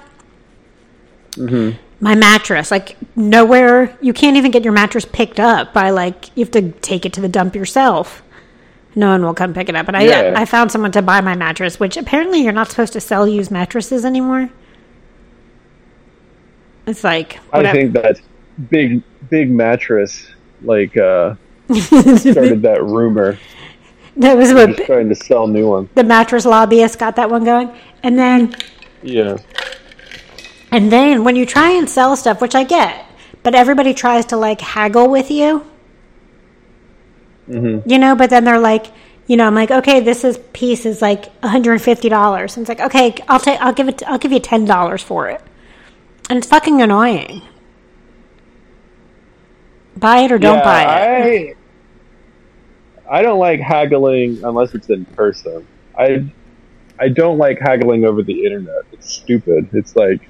Mm-hmm. 1.32 1.78
My 2.00 2.14
mattress, 2.14 2.70
like 2.70 2.98
nowhere, 3.16 3.96
you 4.02 4.12
can't 4.12 4.36
even 4.36 4.50
get 4.50 4.64
your 4.64 4.74
mattress 4.74 5.06
picked 5.10 5.40
up 5.40 5.72
by 5.72 5.88
like, 5.88 6.28
you 6.36 6.44
have 6.44 6.52
to 6.52 6.72
take 6.72 7.06
it 7.06 7.14
to 7.14 7.22
the 7.22 7.28
dump 7.28 7.56
yourself. 7.56 8.22
No 8.94 9.08
one 9.08 9.22
will 9.24 9.32
come 9.32 9.54
pick 9.54 9.70
it 9.70 9.74
up. 9.74 9.88
And 9.88 9.96
I, 9.96 10.02
Yeah. 10.02 10.34
I 10.36 10.44
found 10.44 10.70
someone 10.70 10.92
to 10.92 11.00
buy 11.00 11.22
my 11.22 11.34
mattress, 11.34 11.80
which 11.80 11.96
apparently 11.96 12.40
you're 12.42 12.52
not 12.52 12.68
supposed 12.68 12.92
to 12.92 13.00
sell 13.00 13.26
used 13.26 13.50
mattresses 13.50 14.04
anymore. 14.04 14.50
It's 16.86 17.04
like, 17.04 17.38
i 17.52 17.70
think 17.72 17.92
that 17.92 18.20
big 18.70 19.02
big 19.30 19.50
mattress 19.50 20.26
like 20.62 20.96
uh 20.96 21.34
started 21.72 22.62
that 22.62 22.82
rumor 22.84 23.38
that 24.16 24.36
was 24.36 24.52
what 24.52 24.76
just 24.76 24.86
trying 24.86 25.08
to 25.08 25.14
sell 25.14 25.46
new 25.46 25.66
ones 25.68 25.88
the 25.94 26.04
mattress 26.04 26.44
lobbyist 26.44 26.98
got 26.98 27.16
that 27.16 27.30
one 27.30 27.44
going. 27.44 27.70
And 28.02 28.18
then 28.18 28.54
yeah 29.02 29.36
And 30.70 30.90
then 30.90 31.22
when 31.24 31.36
you 31.36 31.44
try 31.46 31.70
and 31.70 31.88
sell 31.88 32.16
stuff, 32.16 32.40
which 32.40 32.54
I 32.54 32.64
get, 32.64 33.04
but 33.42 33.54
everybody 33.54 33.92
tries 33.94 34.24
to 34.26 34.36
like 34.36 34.60
haggle 34.60 35.08
with 35.08 35.30
you. 35.30 35.64
Mhm. 37.48 37.82
You 37.86 37.98
know, 37.98 38.14
but 38.14 38.30
then 38.30 38.44
they're 38.44 38.58
like, 38.58 38.86
you 39.26 39.36
know, 39.36 39.46
I'm 39.46 39.54
like, 39.54 39.70
okay, 39.70 40.00
this 40.00 40.24
is 40.24 40.38
piece 40.52 40.86
is 40.86 41.02
like 41.02 41.28
$150. 41.42 42.56
And 42.56 42.62
it's 42.62 42.68
like, 42.68 42.80
okay, 42.80 43.14
I'll 43.28 43.40
take, 43.40 43.60
I'll 43.60 43.72
give 43.72 43.88
it, 43.88 44.02
I'll 44.06 44.18
give 44.18 44.32
you 44.32 44.40
$10 44.40 45.02
for 45.02 45.28
it. 45.28 45.42
And 46.28 46.38
it's 46.38 46.46
fucking 46.46 46.80
annoying. 46.80 47.42
Buy 49.96 50.20
it 50.20 50.32
or 50.32 50.38
don't 50.38 50.58
Yeah, 50.58 50.64
buy 50.64 50.82
it. 50.82 51.56
I, 53.08 53.18
I 53.18 53.22
don't 53.22 53.38
like 53.38 53.60
haggling 53.60 54.42
unless 54.42 54.74
it's 54.74 54.88
in 54.88 55.04
person. 55.04 55.66
I 55.98 56.24
I 56.98 57.08
don't 57.08 57.38
like 57.38 57.58
haggling 57.58 58.04
over 58.04 58.22
the 58.22 58.44
internet. 58.44 58.82
It's 58.92 59.12
stupid. 59.12 59.68
It's 59.72 59.96
like, 59.96 60.28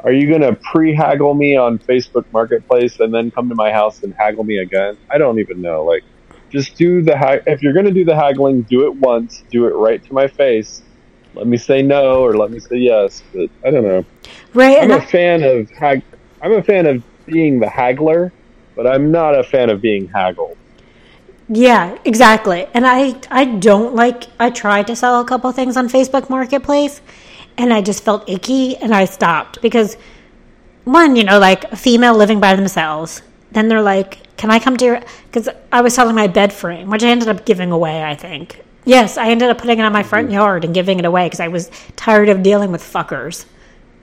are 0.00 0.12
you 0.12 0.30
gonna 0.30 0.54
pre-haggle 0.54 1.34
me 1.34 1.56
on 1.56 1.78
Facebook 1.78 2.24
Marketplace 2.32 3.00
and 3.00 3.12
then 3.12 3.30
come 3.30 3.48
to 3.48 3.54
my 3.54 3.72
house 3.72 4.02
and 4.02 4.14
haggle 4.14 4.44
me 4.44 4.58
again? 4.58 4.96
I 5.10 5.18
don't 5.18 5.38
even 5.38 5.60
know. 5.60 5.84
Like, 5.84 6.04
just 6.50 6.76
do 6.76 7.02
the 7.02 7.16
hag. 7.16 7.42
If 7.46 7.62
you're 7.62 7.72
gonna 7.74 7.90
do 7.90 8.04
the 8.04 8.16
haggling, 8.16 8.62
do 8.62 8.86
it 8.86 8.94
once. 8.94 9.42
Do 9.50 9.66
it 9.66 9.74
right 9.74 10.02
to 10.04 10.14
my 10.14 10.28
face. 10.28 10.82
Let 11.34 11.46
me 11.46 11.56
say 11.56 11.82
no 11.82 12.22
or 12.22 12.36
let 12.36 12.50
me 12.50 12.58
say 12.60 12.76
yes. 12.76 13.22
But 13.32 13.50
I 13.64 13.70
don't 13.70 13.84
know. 13.84 14.04
Right. 14.54 14.82
I'm 14.82 14.90
a 14.90 14.96
I, 14.96 15.04
fan 15.04 15.42
of 15.42 15.70
hag. 15.70 16.02
I'm 16.42 16.52
a 16.52 16.62
fan 16.62 16.86
of 16.86 17.02
being 17.26 17.60
the 17.60 17.68
haggler, 17.68 18.32
but 18.74 18.86
I'm 18.86 19.10
not 19.10 19.38
a 19.38 19.44
fan 19.44 19.70
of 19.70 19.80
being 19.80 20.08
haggled. 20.08 20.56
Yeah, 21.48 21.96
exactly. 22.04 22.66
And 22.74 22.86
I 22.86 23.16
I 23.30 23.44
don't 23.46 23.94
like 23.94 24.24
I 24.38 24.50
tried 24.50 24.86
to 24.88 24.96
sell 24.96 25.20
a 25.20 25.24
couple 25.24 25.50
things 25.52 25.76
on 25.76 25.88
Facebook 25.88 26.28
Marketplace 26.28 27.00
and 27.56 27.72
I 27.72 27.80
just 27.80 28.04
felt 28.04 28.28
icky 28.28 28.76
and 28.76 28.94
I 28.94 29.06
stopped 29.06 29.60
because 29.62 29.96
one, 30.84 31.16
you 31.16 31.24
know, 31.24 31.38
like 31.38 31.64
a 31.72 31.76
female 31.76 32.14
living 32.14 32.40
by 32.40 32.54
themselves. 32.54 33.22
Then 33.50 33.68
they're 33.68 33.82
like, 33.82 34.36
"Can 34.36 34.50
I 34.50 34.58
come 34.58 34.76
to 34.76 34.84
your 34.84 35.00
cuz 35.32 35.48
I 35.72 35.80
was 35.80 35.94
selling 35.94 36.14
my 36.14 36.26
bed 36.26 36.52
frame, 36.52 36.90
which 36.90 37.02
I 37.02 37.08
ended 37.08 37.28
up 37.28 37.46
giving 37.46 37.72
away, 37.72 38.04
I 38.04 38.14
think. 38.14 38.62
Yes, 38.88 39.18
I 39.18 39.28
ended 39.28 39.50
up 39.50 39.58
putting 39.58 39.80
it 39.80 39.82
on 39.82 39.92
my 39.92 40.02
front 40.02 40.30
yard 40.30 40.64
and 40.64 40.72
giving 40.72 40.98
it 40.98 41.04
away 41.04 41.28
cuz 41.28 41.40
I 41.40 41.48
was 41.48 41.70
tired 41.96 42.30
of 42.30 42.42
dealing 42.42 42.72
with 42.72 42.82
fuckers. 42.82 43.44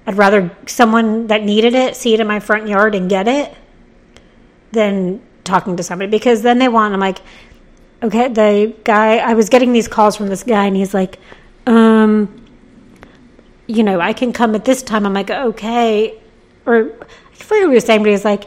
I'd 0.05 0.15
rather 0.15 0.51
someone 0.67 1.25
that 1.25 1.43
needed 1.43 1.73
it 1.73 1.95
see 1.95 2.13
it 2.13 2.19
in 2.19 2.27
my 2.27 2.39
front 2.39 2.67
yard 2.67 2.93
and 2.93 3.09
get 3.09 3.27
it 3.27 3.51
than 4.73 5.21
talking 5.43 5.75
to 5.77 5.81
somebody 5.81 6.11
because 6.11 6.43
then 6.43 6.59
they 6.59 6.67
want 6.67 6.93
I'm 6.93 6.99
like 6.99 7.17
okay 8.03 8.27
the 8.27 8.75
guy 8.83 9.17
I 9.17 9.33
was 9.33 9.49
getting 9.49 9.73
these 9.73 9.87
calls 9.87 10.17
from 10.17 10.27
this 10.27 10.43
guy 10.43 10.65
and 10.65 10.77
he's 10.77 10.93
like 10.93 11.17
um 11.65 12.45
you 13.65 13.81
know 13.81 13.99
I 13.99 14.13
can 14.13 14.33
come 14.33 14.53
at 14.53 14.65
this 14.65 14.83
time. 14.83 15.07
I'm 15.07 15.15
like 15.15 15.31
okay 15.31 16.21
or 16.67 16.91
I 17.01 17.35
forget 17.43 17.63
what 17.63 17.69
he 17.69 17.75
was 17.81 17.85
saying 17.85 18.01
but 18.01 18.09
he 18.09 18.11
was 18.11 18.23
like 18.33 18.43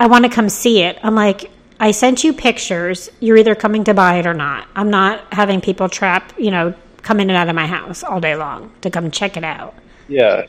I 0.00 0.08
want 0.08 0.24
to 0.24 0.28
come 0.28 0.48
see 0.48 0.82
it. 0.82 0.98
I'm 1.04 1.14
like 1.14 1.52
I 1.80 1.90
sent 1.92 2.24
you 2.24 2.32
pictures 2.32 3.08
you're 3.20 3.36
either 3.36 3.54
coming 3.54 3.84
to 3.84 3.94
buy 3.94 4.16
it 4.18 4.26
or 4.26 4.34
not 4.34 4.66
I'm 4.74 4.90
not 4.90 5.32
having 5.32 5.60
people 5.60 5.88
trap 5.88 6.32
you 6.38 6.50
know 6.50 6.74
come 7.02 7.20
in 7.20 7.30
and 7.30 7.36
out 7.36 7.48
of 7.48 7.54
my 7.54 7.66
house 7.66 8.02
all 8.02 8.20
day 8.20 8.34
long 8.36 8.72
to 8.82 8.90
come 8.90 9.10
check 9.10 9.36
it 9.36 9.44
out 9.44 9.74
Yeah, 10.08 10.46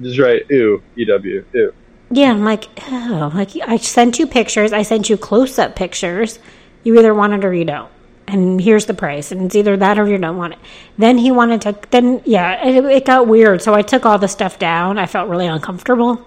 just 0.00 0.18
right. 0.18 0.42
Ew, 0.50 0.82
EW. 0.96 1.44
Ew. 1.52 1.74
Yeah, 2.10 2.30
I'm 2.30 2.44
like, 2.44 2.64
oh, 2.90 3.30
like 3.34 3.50
I 3.66 3.76
sent 3.76 4.18
you 4.18 4.26
pictures. 4.26 4.72
I 4.72 4.82
sent 4.82 5.10
you 5.10 5.16
close 5.16 5.58
up 5.58 5.76
pictures. 5.76 6.38
You 6.82 6.98
either 6.98 7.12
want 7.14 7.32
it 7.34 7.44
or 7.44 7.52
you 7.52 7.64
don't. 7.64 7.90
And 8.26 8.60
here's 8.60 8.86
the 8.86 8.94
price. 8.94 9.30
And 9.32 9.42
it's 9.42 9.54
either 9.56 9.76
that 9.76 9.98
or 9.98 10.06
you 10.08 10.16
don't 10.18 10.36
want 10.38 10.54
it. 10.54 10.58
Then 10.96 11.18
he 11.18 11.30
wanted 11.30 11.60
to, 11.62 11.76
then, 11.90 12.22
yeah, 12.24 12.64
it, 12.66 12.84
it 12.84 13.04
got 13.04 13.26
weird. 13.26 13.60
So 13.60 13.74
I 13.74 13.82
took 13.82 14.06
all 14.06 14.18
the 14.18 14.28
stuff 14.28 14.58
down. 14.58 14.98
I 14.98 15.06
felt 15.06 15.28
really 15.28 15.46
uncomfortable. 15.46 16.26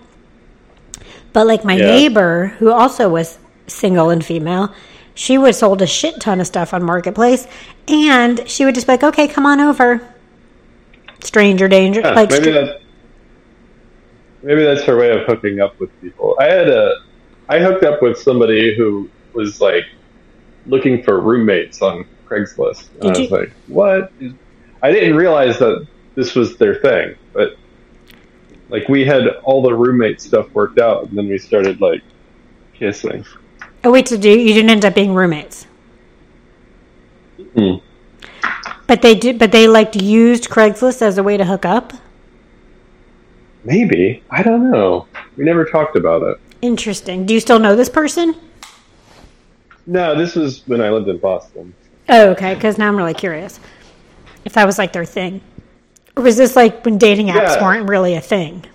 But 1.34 1.48
like 1.48 1.64
my 1.66 1.76
Yeah. 1.76 1.86
neighbor, 1.88 2.48
who 2.60 2.72
also 2.72 3.10
was 3.10 3.38
single 3.72 4.10
and 4.10 4.24
female, 4.26 4.74
she 5.14 5.38
would 5.38 5.56
sold 5.56 5.82
a 5.82 5.88
shit 5.88 6.20
ton 6.22 6.40
of 6.40 6.48
stuff 6.48 6.74
on 6.74 6.84
Marketplace. 6.84 7.48
And 7.88 8.48
she 8.50 8.66
would 8.66 8.76
just 8.76 8.88
be 8.88 8.94
like, 8.94 9.04
okay, 9.04 9.28
come 9.28 9.46
on 9.46 9.60
over. 9.60 10.02
Stranger 11.22 11.68
danger. 11.68 12.02
Like, 12.02 12.30
maybe 12.30 12.44
str- 12.46 12.52
that. 12.52 12.82
Maybe 14.44 14.64
that's 14.64 14.84
her 14.84 14.98
way 14.98 15.12
of 15.12 15.26
hooking 15.28 15.60
up 15.60 15.80
with 15.80 15.90
people. 16.02 16.36
I 16.40 16.46
had 16.46 16.68
a, 16.68 17.04
I 17.48 17.60
hooked 17.60 17.84
up 17.84 18.02
with 18.02 18.18
somebody 18.18 18.76
who 18.76 19.10
was 19.34 19.62
like 19.62 19.86
looking 20.66 21.04
for 21.04 21.20
roommates 21.20 21.82
on 21.82 22.06
Craigslist. 22.28 22.90
And 22.94 23.02
Did 23.02 23.06
I 23.06 23.10
was 23.10 23.20
you- 23.20 23.28
like, 23.38 23.52
what? 23.68 24.12
I 24.82 24.92
didn't 24.92 25.16
realize 25.16 25.60
that 25.60 25.86
this 26.16 26.34
was 26.34 26.58
their 26.58 26.76
thing, 26.76 27.16
but 27.34 27.56
like 28.70 28.90
we 28.90 29.06
had 29.06 29.28
all 29.44 29.62
the 29.62 29.74
roommate 29.74 30.20
stuff 30.22 30.50
worked 30.54 30.80
out, 30.80 31.08
and 31.08 31.18
then 31.18 31.28
we 31.28 31.38
started 31.38 31.80
like 31.82 32.02
kissing. 32.74 33.24
Oh 33.84 33.92
wait, 33.92 34.08
so 34.08 34.18
do 34.18 34.30
you 34.30 34.54
didn't 34.54 34.70
end 34.70 34.86
up 34.86 34.94
being 34.96 35.14
roommates? 35.14 35.66
Hmm. 37.56 37.76
But 38.88 39.02
they 39.02 39.16
did. 39.16 39.40
But 39.40 39.52
they 39.52 39.68
like 39.68 39.96
used 39.96 40.50
Craigslist 40.50 41.02
as 41.02 41.18
a 41.18 41.24
way 41.24 41.38
to 41.38 41.46
hook 41.46 41.66
up. 41.66 41.94
Maybe 43.64 44.24
I 44.30 44.44
don't 44.44 44.72
know. 44.72 45.08
We 45.38 45.44
never 45.46 45.66
talked 45.66 45.96
about 45.96 46.24
it. 46.24 46.40
Interesting. 46.62 47.26
Do 47.26 47.34
you 47.34 47.40
still 47.40 47.60
know 47.60 47.76
this 47.76 47.90
person? 47.90 48.36
No, 49.88 50.16
this 50.16 50.36
was 50.36 50.66
when 50.68 50.82
I 50.82 50.90
lived 50.90 51.08
in 51.10 51.18
Boston. 51.18 51.74
Oh, 52.10 52.30
okay. 52.32 52.54
Because 52.54 52.78
now 52.78 52.88
I'm 52.88 52.98
really 52.98 53.14
curious 53.16 53.60
if 54.46 54.54
that 54.54 54.66
was 54.66 54.78
like 54.78 54.94
their 54.94 55.06
thing, 55.06 55.42
or 56.16 56.24
was 56.24 56.38
this 56.38 56.56
like 56.56 56.84
when 56.86 56.98
dating 56.98 57.28
apps 57.28 57.56
Yeah. 57.56 57.64
weren't 57.64 57.90
really 57.90 58.14
a 58.16 58.22
thing? 58.22 58.66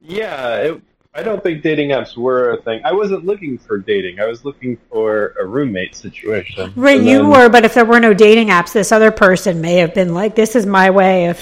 Yeah, 0.00 0.56
it, 0.56 0.82
I 1.16 1.22
don't 1.22 1.40
think 1.42 1.62
dating 1.62 1.90
apps 1.90 2.16
were 2.16 2.52
a 2.54 2.62
thing. 2.62 2.80
I 2.84 2.92
wasn't 2.92 3.24
looking 3.24 3.56
for 3.56 3.78
dating. 3.78 4.18
I 4.18 4.26
was 4.26 4.44
looking 4.44 4.76
for 4.90 5.34
a 5.40 5.46
roommate 5.46 5.94
situation. 5.94 6.72
Right, 6.74 6.98
And 6.98 7.06
you 7.06 7.18
then- 7.18 7.28
were. 7.30 7.48
But 7.48 7.64
if 7.64 7.74
there 7.74 7.84
were 7.84 8.00
no 8.00 8.12
dating 8.14 8.48
apps, 8.48 8.72
this 8.72 8.90
other 8.90 9.12
person 9.12 9.60
may 9.60 9.76
have 9.76 9.94
been 9.94 10.12
like, 10.12 10.34
"This 10.34 10.56
is 10.56 10.66
my 10.66 10.90
way 10.90 11.26
of 11.26 11.38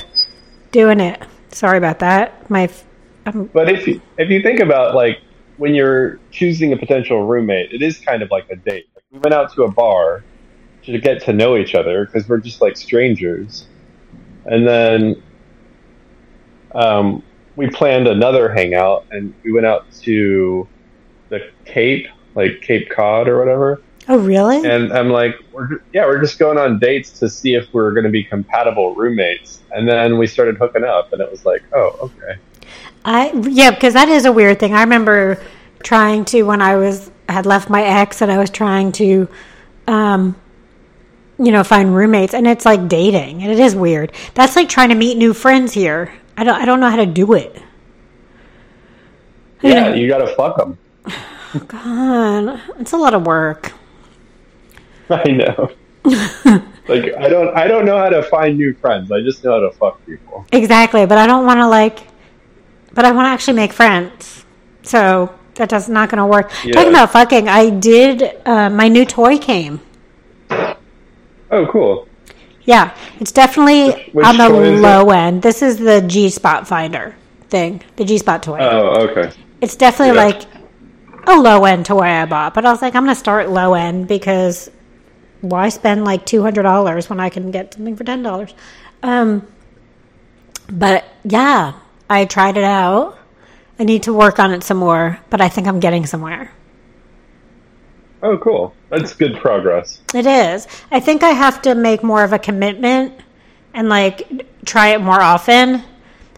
doing 0.72 1.00
it." 1.00 1.22
Sorry 1.52 1.78
about 1.78 2.00
that. 2.00 2.50
My, 2.50 2.68
um, 3.24 3.48
But 3.52 3.70
if 3.70 3.86
you, 3.86 4.00
if 4.18 4.28
you 4.28 4.42
think 4.42 4.60
about 4.60 4.94
like 4.94 5.18
when 5.56 5.74
you're 5.74 6.18
choosing 6.30 6.72
a 6.74 6.76
potential 6.76 7.26
roommate, 7.26 7.72
it 7.72 7.80
is 7.82 7.98
kind 7.98 8.22
of 8.22 8.30
like 8.30 8.50
a 8.50 8.56
date. 8.56 8.88
Like 8.94 9.04
we 9.10 9.18
went 9.20 9.32
out 9.32 9.54
to 9.54 9.62
a 9.62 9.70
bar 9.70 10.22
to 10.84 10.98
get 10.98 11.22
to 11.24 11.32
know 11.32 11.56
each 11.56 11.74
other 11.74 12.04
because 12.04 12.28
we're 12.28 12.38
just 12.40 12.60
like 12.60 12.76
strangers, 12.76 13.66
and 14.44 14.66
then 14.66 15.22
um, 16.74 17.22
we 17.56 17.68
planned 17.68 18.08
another 18.08 18.52
hangout 18.52 19.06
and 19.10 19.34
we 19.42 19.52
went 19.52 19.66
out 19.66 19.90
to 20.02 20.66
the 21.28 21.50
Cape, 21.64 22.06
like 22.34 22.60
Cape 22.62 22.90
Cod 22.90 23.28
or 23.28 23.38
whatever. 23.38 23.82
oh 24.08 24.18
really? 24.18 24.64
And 24.68 24.92
I'm 24.92 25.10
like, 25.10 25.36
we're 25.52 25.82
yeah, 25.92 26.06
we're 26.06 26.20
just 26.20 26.38
going 26.38 26.58
on 26.58 26.78
dates 26.78 27.18
to 27.20 27.28
see 27.28 27.54
if 27.54 27.72
we're 27.72 27.92
going 27.92 28.04
to 28.04 28.10
be 28.10 28.24
compatible 28.24 28.94
roommates. 28.94 29.60
And 29.72 29.88
then 29.88 30.18
we 30.18 30.26
started 30.26 30.58
hooking 30.58 30.84
up, 30.84 31.12
and 31.12 31.22
it 31.22 31.30
was 31.30 31.46
like, 31.46 31.62
oh, 31.72 31.96
okay. 32.02 32.38
I 33.04 33.32
yeah, 33.32 33.70
because 33.70 33.94
that 33.94 34.08
is 34.08 34.24
a 34.24 34.32
weird 34.32 34.60
thing. 34.60 34.74
I 34.74 34.82
remember 34.82 35.42
trying 35.82 36.24
to 36.26 36.42
when 36.42 36.62
I 36.62 36.76
was 36.76 37.10
had 37.28 37.46
left 37.46 37.70
my 37.70 37.82
ex 37.82 38.20
and 38.20 38.30
I 38.30 38.38
was 38.38 38.50
trying 38.50 38.92
to, 38.92 39.28
um, 39.86 40.36
you 41.38 41.50
know, 41.50 41.64
find 41.64 41.94
roommates, 41.94 42.34
and 42.34 42.46
it's 42.46 42.64
like 42.64 42.88
dating, 42.88 43.42
and 43.42 43.50
it 43.50 43.58
is 43.58 43.74
weird. 43.74 44.12
That's 44.34 44.56
like 44.56 44.68
trying 44.68 44.90
to 44.90 44.94
meet 44.94 45.16
new 45.16 45.32
friends 45.32 45.72
here. 45.72 46.12
I 46.36 46.44
don't 46.44 46.60
I 46.60 46.64
don't 46.64 46.80
know 46.80 46.90
how 46.90 46.96
to 46.96 47.06
do 47.06 47.34
it. 47.34 47.62
Yeah, 49.62 49.94
you 49.94 50.08
got 50.08 50.18
to 50.18 50.34
fuck 50.34 50.56
them. 50.56 50.78
God, 51.68 52.60
it's 52.80 52.92
a 52.92 52.96
lot 52.96 53.14
of 53.14 53.26
work. 53.26 53.72
I 55.10 55.24
know. 55.30 55.70
like 56.88 57.14
I 57.16 57.28
don't 57.28 57.56
I 57.56 57.66
don't 57.68 57.84
know 57.84 57.98
how 57.98 58.08
to 58.08 58.22
find 58.24 58.56
new 58.56 58.74
friends. 58.74 59.12
I 59.12 59.20
just 59.20 59.44
know 59.44 59.52
how 59.52 59.60
to 59.60 59.70
fuck 59.72 60.04
people. 60.06 60.46
Exactly, 60.52 61.06
but 61.06 61.18
I 61.18 61.26
don't 61.26 61.46
want 61.46 61.58
to 61.58 61.68
like, 61.68 62.08
but 62.92 63.04
I 63.04 63.12
want 63.12 63.26
to 63.26 63.30
actually 63.30 63.54
make 63.54 63.72
friends. 63.72 64.44
So 64.82 65.32
that 65.54 65.68
does 65.68 65.88
not 65.88 66.08
going 66.08 66.18
to 66.18 66.26
work. 66.26 66.50
Yeah. 66.64 66.72
Talking 66.72 66.90
about 66.90 67.12
fucking, 67.12 67.48
I 67.48 67.70
did. 67.70 68.40
Uh, 68.44 68.70
my 68.70 68.88
new 68.88 69.04
toy 69.04 69.38
came. 69.38 69.80
Oh, 70.50 71.66
cool. 71.70 72.08
Yeah, 72.64 72.96
it's 73.18 73.32
definitely 73.32 74.10
Which 74.12 74.24
on 74.24 74.36
the 74.36 74.48
low 74.48 75.10
end. 75.10 75.42
This 75.42 75.62
is 75.62 75.78
the 75.78 76.00
G 76.02 76.30
Spot 76.30 76.66
Finder 76.66 77.14
thing, 77.48 77.82
the 77.96 78.04
G 78.04 78.18
Spot 78.18 78.42
toy. 78.42 78.58
Oh, 78.60 79.08
okay. 79.08 79.32
it's 79.60 79.76
definitely 79.76 80.16
yeah. 80.16 80.24
like 80.24 80.42
a 81.26 81.40
low 81.40 81.64
end 81.64 81.86
toy 81.86 82.00
I 82.00 82.24
bought, 82.26 82.54
but 82.54 82.64
I 82.64 82.70
was 82.70 82.82
like, 82.82 82.94
I'm 82.94 83.04
going 83.04 83.14
to 83.14 83.18
start 83.18 83.48
low 83.50 83.74
end 83.74 84.08
because 84.08 84.70
why 85.40 85.68
spend 85.68 86.04
like 86.04 86.24
two 86.24 86.42
hundred 86.42 86.62
dollars 86.62 87.10
when 87.10 87.20
I 87.20 87.28
can 87.28 87.50
get 87.50 87.74
something 87.74 87.96
for 87.96 88.04
ten 88.04 88.22
dollars? 88.22 88.54
Um, 89.02 89.46
but 90.68 91.04
yeah, 91.24 91.74
I 92.08 92.24
tried 92.24 92.56
it 92.56 92.64
out. 92.64 93.18
I 93.78 93.84
need 93.84 94.04
to 94.04 94.12
work 94.12 94.38
on 94.38 94.52
it 94.52 94.62
some 94.62 94.76
more, 94.76 95.18
but 95.30 95.40
I 95.40 95.48
think 95.48 95.66
I'm 95.66 95.80
getting 95.80 96.06
somewhere. 96.06 96.52
Oh, 98.22 98.38
cool. 98.38 98.74
That's 98.88 99.14
good 99.14 99.36
progress. 99.36 100.00
It 100.14 100.26
is. 100.26 100.68
I 100.90 101.00
think 101.00 101.22
I 101.22 101.30
have 101.30 101.60
to 101.62 101.74
make 101.74 102.02
more 102.04 102.22
of 102.22 102.32
a 102.32 102.38
commitment 102.38 103.14
and 103.74 103.88
like 103.88 104.46
try 104.64 104.88
it 104.88 105.00
more 105.00 105.20
often. 105.20 105.82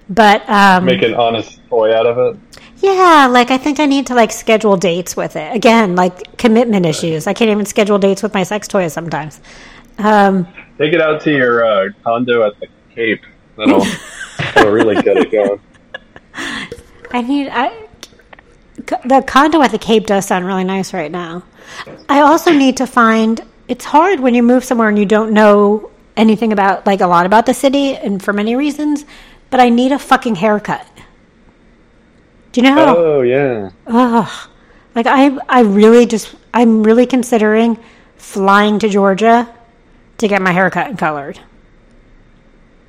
But 0.09 0.49
um, 0.49 0.85
Make 0.87 1.03
an 1.03 1.15
honest 1.15 1.61
toy 1.69 1.95
out 1.95 2.07
of 2.07 2.19
it. 2.19 2.41
yeah, 2.79 3.27
like 3.31 3.51
I 3.51 3.59
think 3.59 3.81
I 3.81 3.87
need 3.87 4.07
to 4.09 4.15
like 4.15 4.33
schedule 4.33 4.77
dates 4.77 5.17
with 5.17 5.37
it 5.37 5.55
again. 5.55 5.95
Like 5.97 6.37
commitment 6.39 6.87
issues. 6.87 7.27
I 7.27 7.33
can't 7.35 7.51
even 7.51 7.67
schedule 7.67 7.99
dates 7.99 8.23
with 8.23 8.33
my 8.35 8.43
sex 8.45 8.69
toys 8.69 8.93
sometimes. 8.93 9.41
Um, 9.99 10.47
Take 10.79 10.93
it 10.93 11.01
out 11.01 11.21
to 11.23 11.31
your 11.31 11.65
uh, 11.65 11.89
condo 12.03 12.47
at 12.47 12.59
the 12.61 12.69
Cape. 12.95 13.23
That'll 13.57 13.85
that'll 14.39 14.73
really 14.73 15.01
get 15.03 15.17
it 15.17 15.31
going. 15.31 15.61
I 17.13 17.21
need 17.23 17.49
I 17.49 17.87
the 19.05 19.23
condo 19.27 19.63
at 19.63 19.71
the 19.71 19.79
Cape 19.79 20.07
does 20.07 20.27
sound 20.27 20.47
really 20.47 20.65
nice 20.65 20.93
right 20.93 21.11
now. 21.11 21.45
I 22.09 22.21
also 22.21 22.53
need 22.53 22.77
to 22.79 22.87
find 22.87 23.41
it's 23.69 23.85
hard 23.85 24.21
when 24.21 24.35
you 24.35 24.43
move 24.43 24.65
somewhere 24.65 24.89
and 24.89 24.99
you 24.99 25.07
don't 25.07 25.33
know 25.33 25.91
anything 26.17 26.53
about 26.53 26.87
like 26.87 27.01
a 27.01 27.07
lot 27.07 27.27
about 27.27 27.47
the 27.47 27.55
city 27.55 27.97
and 27.97 28.23
for 28.23 28.33
many 28.33 28.57
reasons, 28.57 29.05
but 29.51 29.61
I 29.61 29.69
need 29.69 29.93
a 29.93 29.99
fucking 29.99 30.37
haircut. 30.37 30.87
Do 32.53 32.61
you 32.61 32.69
know 32.69 32.75
how 32.75 32.97
Oh 32.97 33.21
yeah. 33.23 33.71
Ugh. 33.87 34.49
Like 34.95 35.07
I 35.07 35.37
I 35.49 35.63
really 35.63 36.07
just 36.07 36.35
I'm 36.53 36.83
really 36.83 37.07
considering 37.07 37.79
flying 38.17 38.79
to 38.79 38.89
Georgia 38.89 39.53
to 40.19 40.29
get 40.29 40.41
my 40.41 40.53
hair 40.53 40.71
cut 40.71 40.89
and 40.89 40.99
colored. 40.99 41.41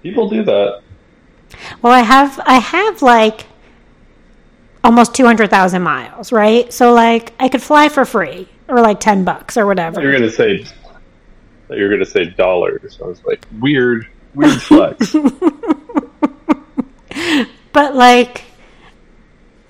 People 0.03 0.29
do 0.29 0.43
that. 0.43 0.81
Well, 1.81 1.93
I 1.93 2.01
have 2.01 2.39
I 2.45 2.59
have 2.59 3.01
like 3.01 3.47
almost 4.83 5.15
200,000 5.15 5.81
miles, 5.81 6.31
right? 6.31 6.71
So 6.71 6.93
like 6.93 7.33
I 7.39 7.49
could 7.49 7.63
fly 7.63 7.89
for 7.89 8.05
free 8.05 8.49
or 8.67 8.81
like 8.81 8.99
10 8.99 9.23
bucks 9.23 9.57
or 9.57 9.65
whatever. 9.65 10.01
You're 10.01 10.11
gonna 10.13 10.29
say 10.31 10.65
you're 11.69 11.89
gonna 11.89 12.05
say 12.05 12.25
dollars. 12.25 12.99
I 13.03 13.07
was 13.07 13.23
like, 13.25 13.45
weird, 13.59 14.07
weird 14.33 14.61
flex. 14.61 15.15
But 17.73 17.93
like 17.93 18.43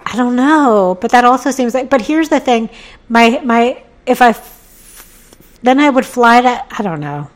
I 0.05 0.15
don't 0.15 0.35
know, 0.35 0.95
but 1.01 1.09
that 1.11 1.25
also 1.25 1.49
seems 1.49 1.73
like 1.73 1.89
but 1.89 2.01
here's 2.01 2.29
the 2.29 2.39
thing, 2.39 2.69
my 3.09 3.39
my 3.43 3.83
if 4.05 4.21
I 4.21 4.29
f- 4.29 5.35
then 5.63 5.79
I 5.79 5.89
would 5.89 6.05
fly 6.05 6.39
to 6.41 6.65
I 6.77 6.83
don't 6.83 6.99
know. 6.99 7.29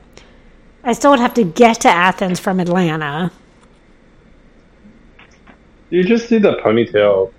I 0.84 0.94
still 0.94 1.10
would 1.12 1.20
have 1.20 1.34
to 1.36 1.44
get 1.44 1.82
to 1.82 1.90
Athens 1.90 2.40
from 2.40 2.60
Atlanta. 2.60 3.32
you 5.90 6.04
just 6.04 6.30
see 6.30 6.38
the 6.38 6.54
ponytail. 6.58 7.34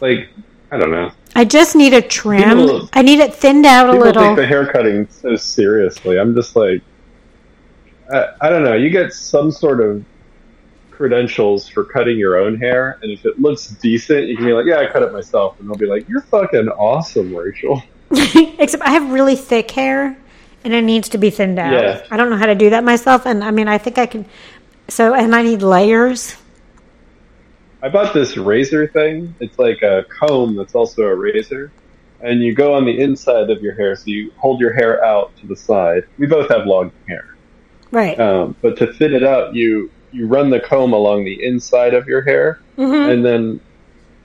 Like 0.00 0.28
I 0.70 0.78
don't 0.78 0.92
know. 0.92 1.10
I 1.34 1.44
just 1.44 1.74
need 1.76 1.94
a 1.94 2.02
trim. 2.02 2.58
People- 2.58 2.88
I 2.92 3.02
need 3.02 3.20
it 3.20 3.34
thinned 3.34 3.66
out 3.66 3.88
a 3.88 3.92
little. 3.92 4.12
People 4.12 4.22
take 4.28 4.36
the 4.36 4.46
hair 4.46 4.66
cutting 4.70 5.08
so 5.08 5.36
seriously. 5.36 6.18
I'm 6.18 6.34
just 6.34 6.56
like, 6.56 6.82
I, 8.12 8.28
I 8.42 8.48
don't 8.50 8.64
know. 8.64 8.74
You 8.74 8.90
get 8.90 9.12
some 9.12 9.50
sort 9.50 9.80
of 9.80 10.04
credentials 10.90 11.68
for 11.68 11.84
cutting 11.84 12.18
your 12.18 12.36
own 12.36 12.58
hair, 12.58 12.98
and 13.02 13.10
if 13.10 13.24
it 13.24 13.40
looks 13.40 13.68
decent, 13.68 14.26
you 14.28 14.36
can 14.36 14.44
be 14.44 14.52
like, 14.52 14.66
"Yeah, 14.66 14.78
I 14.78 14.86
cut 14.86 15.02
it 15.02 15.12
myself," 15.12 15.58
and 15.58 15.68
they'll 15.68 15.76
be 15.76 15.86
like, 15.86 16.08
"You're 16.08 16.20
fucking 16.20 16.68
awesome, 16.68 17.34
Rachel." 17.34 17.82
Except 18.58 18.82
I 18.82 18.90
have 18.90 19.10
really 19.10 19.36
thick 19.36 19.70
hair 19.70 20.16
and 20.64 20.72
it 20.72 20.82
needs 20.82 21.08
to 21.10 21.18
be 21.18 21.30
thinned 21.30 21.58
out. 21.58 21.72
Yeah. 21.72 22.06
I 22.10 22.16
don't 22.16 22.30
know 22.30 22.36
how 22.36 22.46
to 22.46 22.54
do 22.54 22.70
that 22.70 22.84
myself 22.84 23.26
and 23.26 23.42
I 23.42 23.50
mean 23.50 23.68
I 23.68 23.78
think 23.78 23.98
I 23.98 24.06
can 24.06 24.26
so 24.88 25.14
and 25.14 25.34
I 25.34 25.42
need 25.42 25.62
layers. 25.62 26.36
I 27.82 27.88
bought 27.88 28.14
this 28.14 28.36
razor 28.36 28.86
thing. 28.86 29.34
It's 29.40 29.58
like 29.58 29.82
a 29.82 30.04
comb 30.08 30.54
that's 30.54 30.74
also 30.74 31.02
a 31.02 31.14
razor. 31.14 31.72
And 32.20 32.40
you 32.40 32.54
go 32.54 32.74
on 32.74 32.84
the 32.84 33.00
inside 33.00 33.50
of 33.50 33.60
your 33.60 33.74
hair, 33.74 33.96
so 33.96 34.04
you 34.06 34.30
hold 34.36 34.60
your 34.60 34.72
hair 34.72 35.04
out 35.04 35.36
to 35.38 35.46
the 35.48 35.56
side. 35.56 36.04
We 36.18 36.26
both 36.26 36.48
have 36.48 36.66
long 36.66 36.92
hair. 37.08 37.34
Right. 37.90 38.18
Um, 38.18 38.54
but 38.62 38.76
to 38.78 38.92
thin 38.92 39.12
it 39.12 39.24
out, 39.24 39.56
you, 39.56 39.90
you 40.12 40.28
run 40.28 40.48
the 40.48 40.60
comb 40.60 40.92
along 40.92 41.24
the 41.24 41.44
inside 41.44 41.94
of 41.94 42.06
your 42.06 42.22
hair. 42.22 42.60
Mhm. 42.78 43.12
And 43.12 43.24
then 43.24 43.60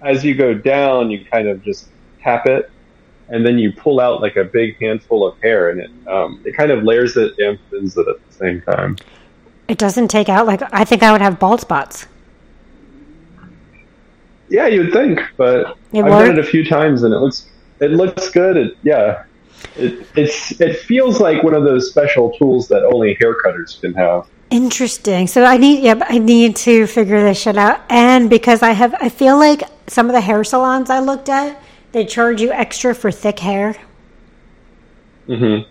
as 0.02 0.24
you 0.24 0.36
go 0.36 0.54
down, 0.54 1.10
you 1.10 1.26
kind 1.26 1.48
of 1.48 1.64
just 1.64 1.90
tap 2.22 2.46
it. 2.46 2.70
And 3.30 3.46
then 3.46 3.58
you 3.58 3.74
pull 3.74 4.00
out 4.00 4.22
like 4.22 4.38
a 4.38 4.44
big 4.44 4.80
handful 4.80 5.28
of 5.28 5.38
hair, 5.42 5.70
and 5.72 5.82
it 5.82 5.90
um, 6.08 6.42
it 6.46 6.56
kind 6.56 6.72
of 6.72 6.84
layers 6.84 7.18
it 7.18 7.38
and 7.40 7.60
thins 7.70 7.98
it 7.98 8.08
at 8.08 8.26
the 8.26 8.34
same 8.34 8.62
time. 8.62 8.96
It 9.68 9.78
doesn't 9.78 10.08
take 10.08 10.30
out 10.30 10.48
like 10.48 10.62
I 10.72 10.86
think 10.86 11.04
I 11.04 11.12
would 11.12 11.20
have 11.20 11.38
bald 11.38 11.60
spots. 11.60 12.08
Yeah, 14.50 14.68
you'd 14.68 14.94
think, 14.94 15.22
but 15.36 15.78
It 15.94 16.04
I've 16.04 16.12
worked? 16.12 16.28
done 16.28 16.38
it 16.38 16.40
a 16.40 16.44
few 16.44 16.64
times, 16.64 17.04
and 17.04 17.14
it 17.14 17.18
looks 17.18 17.48
it 17.80 17.92
looks 17.92 18.30
good. 18.30 18.58
It, 18.58 18.78
yeah, 18.84 19.24
It, 19.76 20.08
it's 20.16 20.60
it 20.62 20.78
feels 20.80 21.20
like 21.20 21.44
one 21.44 21.54
of 21.54 21.64
those 21.64 21.90
special 21.90 22.32
tools 22.38 22.68
that 22.70 22.84
only 22.84 23.16
haircutters 23.16 23.80
can 23.82 23.94
have. 23.94 24.28
Interesting. 24.50 25.28
So 25.28 25.44
I 25.44 25.58
need, 25.58 25.84
yeah, 25.84 26.00
I 26.08 26.20
need 26.20 26.56
to 26.58 26.88
figure 26.88 27.22
this 27.22 27.38
shit 27.42 27.58
out. 27.58 27.82
And 27.90 28.30
because 28.30 28.64
I 28.64 28.72
have, 28.72 28.96
I 29.02 29.10
feel 29.10 29.38
like 29.38 29.64
some 29.88 30.08
of 30.08 30.14
the 30.14 30.22
hair 30.22 30.42
salons 30.46 30.90
I 30.90 31.00
looked 31.00 31.28
at, 31.28 31.62
they 31.92 32.06
charge 32.06 32.40
you 32.42 32.54
extra 32.54 32.96
for 32.96 33.12
thick 33.12 33.40
hair. 33.40 33.76
Mm-hmm. 35.28 35.70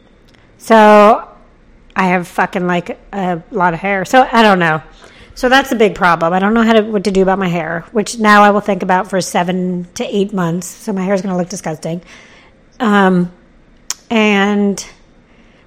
So 0.58 1.26
I 1.96 2.06
have 2.08 2.28
fucking 2.28 2.66
like 2.66 2.98
a 3.12 3.42
lot 3.50 3.72
of 3.72 3.80
hair. 3.80 4.04
So 4.04 4.28
I 4.30 4.42
don't 4.42 4.58
know. 4.58 4.82
So 5.36 5.50
that's 5.50 5.70
a 5.70 5.76
big 5.76 5.94
problem. 5.94 6.32
I 6.32 6.38
don't 6.38 6.54
know 6.54 6.62
how 6.62 6.72
to 6.72 6.80
what 6.80 7.04
to 7.04 7.10
do 7.10 7.20
about 7.20 7.38
my 7.38 7.48
hair, 7.48 7.84
which 7.92 8.18
now 8.18 8.42
I 8.42 8.50
will 8.50 8.62
think 8.62 8.82
about 8.82 9.10
for 9.10 9.20
seven 9.20 9.86
to 9.94 10.04
eight 10.04 10.32
months. 10.32 10.66
So 10.66 10.94
my 10.94 11.02
hair 11.02 11.12
is 11.12 11.20
going 11.20 11.32
to 11.32 11.36
look 11.36 11.50
disgusting. 11.50 12.00
Um, 12.80 13.30
and 14.10 14.84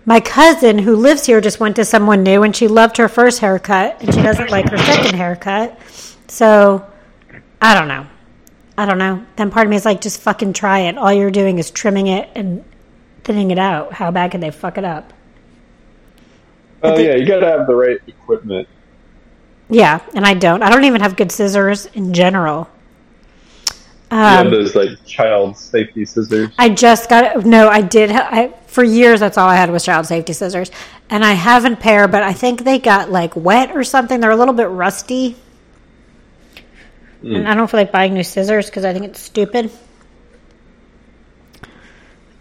my 0.05 0.21
cousin 0.21 0.79
who 0.79 0.95
lives 0.95 1.23
here 1.27 1.39
just 1.39 1.59
went 1.59 1.75
to 1.75 1.85
someone 1.85 2.23
new, 2.23 2.41
and 2.41 2.55
she 2.55 2.67
loved 2.67 2.97
her 2.97 3.07
first 3.07 3.41
haircut, 3.41 4.01
and 4.01 4.11
she 4.11 4.23
doesn't 4.23 4.49
like 4.49 4.67
her 4.69 4.77
second 4.77 5.15
haircut. 5.15 5.79
So 6.27 6.83
I 7.61 7.77
don't 7.77 7.87
know. 7.87 8.07
I 8.75 8.87
don't 8.87 8.97
know. 8.97 9.23
Then 9.35 9.51
part 9.51 9.67
of 9.67 9.69
me 9.69 9.75
is 9.75 9.85
like, 9.85 10.01
just 10.01 10.19
fucking 10.21 10.53
try 10.53 10.79
it. 10.79 10.97
All 10.97 11.13
you're 11.13 11.29
doing 11.29 11.59
is 11.59 11.69
trimming 11.69 12.07
it 12.07 12.27
and 12.33 12.65
thinning 13.23 13.51
it 13.51 13.59
out. 13.59 13.93
How 13.93 14.09
bad 14.09 14.31
can 14.31 14.41
they 14.41 14.49
fuck 14.49 14.79
it 14.79 14.85
up? 14.85 15.13
Oh 16.81 16.97
yeah, 16.97 17.13
you 17.13 17.27
got 17.27 17.41
to 17.41 17.45
have 17.45 17.67
the 17.67 17.75
right 17.75 17.99
equipment. 18.07 18.67
Yeah, 19.69 20.01
and 20.15 20.25
I 20.25 20.33
don't. 20.33 20.63
I 20.63 20.69
don't 20.69 20.85
even 20.85 21.01
have 21.01 21.15
good 21.15 21.31
scissors 21.31 21.85
in 21.87 22.13
general. 22.13 22.67
you 24.11 24.17
have 24.17 24.47
um, 24.47 24.51
those 24.51 24.75
like 24.75 24.89
child 25.05 25.57
safety 25.57 26.05
scissors. 26.05 26.49
I 26.57 26.69
just 26.69 27.09
got 27.09 27.45
no. 27.45 27.69
I 27.69 27.81
did. 27.81 28.11
I, 28.11 28.49
for 28.65 28.83
years, 28.83 29.19
that's 29.19 29.37
all 29.37 29.47
I 29.47 29.55
had 29.55 29.69
was 29.69 29.85
child 29.85 30.07
safety 30.07 30.33
scissors, 30.33 30.71
and 31.09 31.23
I 31.23 31.33
have 31.33 31.65
a 31.65 31.75
pair, 31.75 32.07
but 32.07 32.23
I 32.23 32.33
think 32.33 32.63
they 32.63 32.79
got 32.79 33.11
like 33.11 33.35
wet 33.35 33.71
or 33.71 33.83
something. 33.83 34.19
They're 34.19 34.31
a 34.31 34.35
little 34.35 34.55
bit 34.55 34.69
rusty, 34.69 35.35
and 37.21 37.43
hmm. 37.43 37.47
I 37.47 37.53
don't 37.53 37.69
feel 37.69 37.79
like 37.79 37.91
buying 37.91 38.15
new 38.15 38.23
scissors 38.23 38.65
because 38.65 38.85
I 38.85 38.93
think 38.93 39.05
it's 39.05 39.19
stupid. 39.19 39.71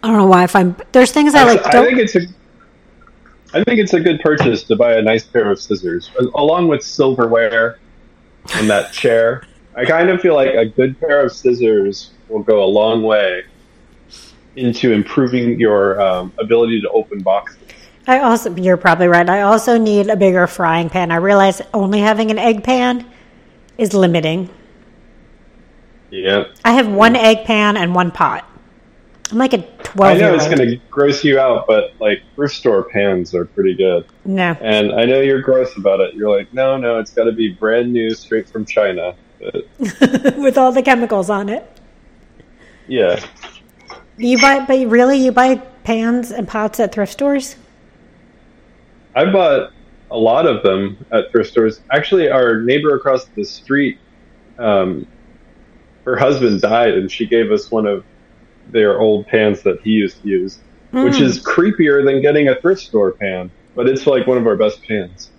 I 0.01 0.07
don't 0.07 0.17
know 0.17 0.27
why. 0.27 0.45
If 0.45 0.55
I'm 0.55 0.75
there's 0.91 1.11
things 1.11 1.35
I 1.35 1.43
like. 1.43 1.65
I 1.65 1.71
Don't, 1.71 1.85
think 1.85 1.99
it's 1.99 2.15
a. 2.15 2.21
I 3.53 3.63
think 3.63 3.79
it's 3.79 3.93
a 3.93 3.99
good 3.99 4.19
purchase 4.19 4.63
to 4.63 4.75
buy 4.75 4.95
a 4.95 5.01
nice 5.01 5.25
pair 5.25 5.49
of 5.49 5.59
scissors, 5.59 6.11
along 6.35 6.67
with 6.67 6.83
silverware 6.83 7.79
and 8.55 8.69
that 8.69 8.93
chair. 8.93 9.43
I 9.75 9.85
kind 9.85 10.09
of 10.09 10.21
feel 10.21 10.35
like 10.35 10.53
a 10.53 10.65
good 10.65 10.99
pair 10.99 11.25
of 11.25 11.31
scissors 11.31 12.11
will 12.27 12.43
go 12.43 12.63
a 12.63 12.65
long 12.65 13.01
way 13.01 13.43
into 14.55 14.91
improving 14.91 15.59
your 15.59 15.99
um, 15.99 16.33
ability 16.37 16.81
to 16.81 16.89
open 16.89 17.21
boxes. 17.21 17.57
I 18.07 18.19
also 18.19 18.55
you're 18.55 18.77
probably 18.77 19.07
right. 19.07 19.29
I 19.29 19.41
also 19.41 19.77
need 19.77 20.09
a 20.09 20.15
bigger 20.15 20.47
frying 20.47 20.89
pan. 20.89 21.11
I 21.11 21.17
realize 21.17 21.61
only 21.73 21.99
having 21.99 22.31
an 22.31 22.39
egg 22.39 22.63
pan 22.63 23.05
is 23.77 23.93
limiting. 23.93 24.49
Yeah, 26.09 26.45
I 26.65 26.73
have 26.73 26.87
one 26.87 27.15
egg 27.15 27.45
pan 27.45 27.77
and 27.77 27.93
one 27.93 28.09
pot. 28.09 28.48
I'm 29.31 29.37
like 29.37 29.53
a 29.53 29.61
twelve 29.83 30.17
I 30.17 30.19
know 30.19 30.33
it's 30.33 30.45
going 30.45 30.57
to 30.57 30.77
gross 30.89 31.23
you 31.23 31.39
out, 31.39 31.67
but 31.67 31.93
like 31.99 32.23
thrift 32.35 32.55
store 32.55 32.83
pans 32.83 33.35
are 33.35 33.45
pretty 33.45 33.75
good. 33.75 34.05
No. 34.25 34.55
And 34.61 34.91
I 34.93 35.05
know 35.05 35.21
you're 35.21 35.41
gross 35.41 35.75
about 35.77 35.99
it. 35.99 36.15
You're 36.15 36.35
like, 36.35 36.53
no, 36.53 36.77
no, 36.77 36.99
it's 36.99 37.11
got 37.11 37.25
to 37.25 37.31
be 37.31 37.49
brand 37.53 37.93
new, 37.93 38.13
straight 38.15 38.49
from 38.49 38.65
China. 38.65 39.15
But 39.39 39.65
with 40.37 40.57
all 40.57 40.71
the 40.71 40.81
chemicals 40.81 41.29
on 41.29 41.49
it. 41.49 41.79
yeah, 42.87 43.23
You 44.17 44.37
buy, 44.39 44.65
but 44.65 44.87
really, 44.87 45.17
you 45.17 45.31
buy 45.31 45.55
pans 45.83 46.31
and 46.31 46.47
pots 46.47 46.79
at 46.79 46.91
thrift 46.93 47.11
stores? 47.13 47.55
I 49.15 49.25
bought 49.25 49.71
a 50.11 50.17
lot 50.17 50.45
of 50.45 50.63
them 50.63 51.05
at 51.11 51.31
thrift 51.31 51.51
stores. 51.51 51.81
Actually, 51.91 52.29
our 52.29 52.61
neighbor 52.61 52.95
across 52.95 53.25
the 53.25 53.43
street, 53.43 53.99
um, 54.57 55.05
her 56.05 56.15
husband 56.15 56.61
died, 56.61 56.95
and 56.95 57.11
she 57.11 57.25
gave 57.25 57.51
us 57.51 57.69
one 57.69 57.85
of 57.85 58.03
their 58.71 58.99
old 58.99 59.27
pans 59.27 59.61
that 59.63 59.81
he 59.81 59.91
used 59.91 60.21
to 60.21 60.27
use, 60.27 60.59
which 60.91 61.17
Hmm. 61.17 61.23
is 61.23 61.43
creepier 61.43 62.03
than 62.05 62.21
getting 62.21 62.47
a 62.49 62.55
thrift 62.55 62.81
store 62.81 63.11
pan. 63.11 63.49
But 63.75 63.87
it's 63.87 64.05
like 64.07 64.27
one 64.27 64.37
of 64.37 64.45
our 64.47 64.55
best 64.55 64.81
pans. 64.87 65.29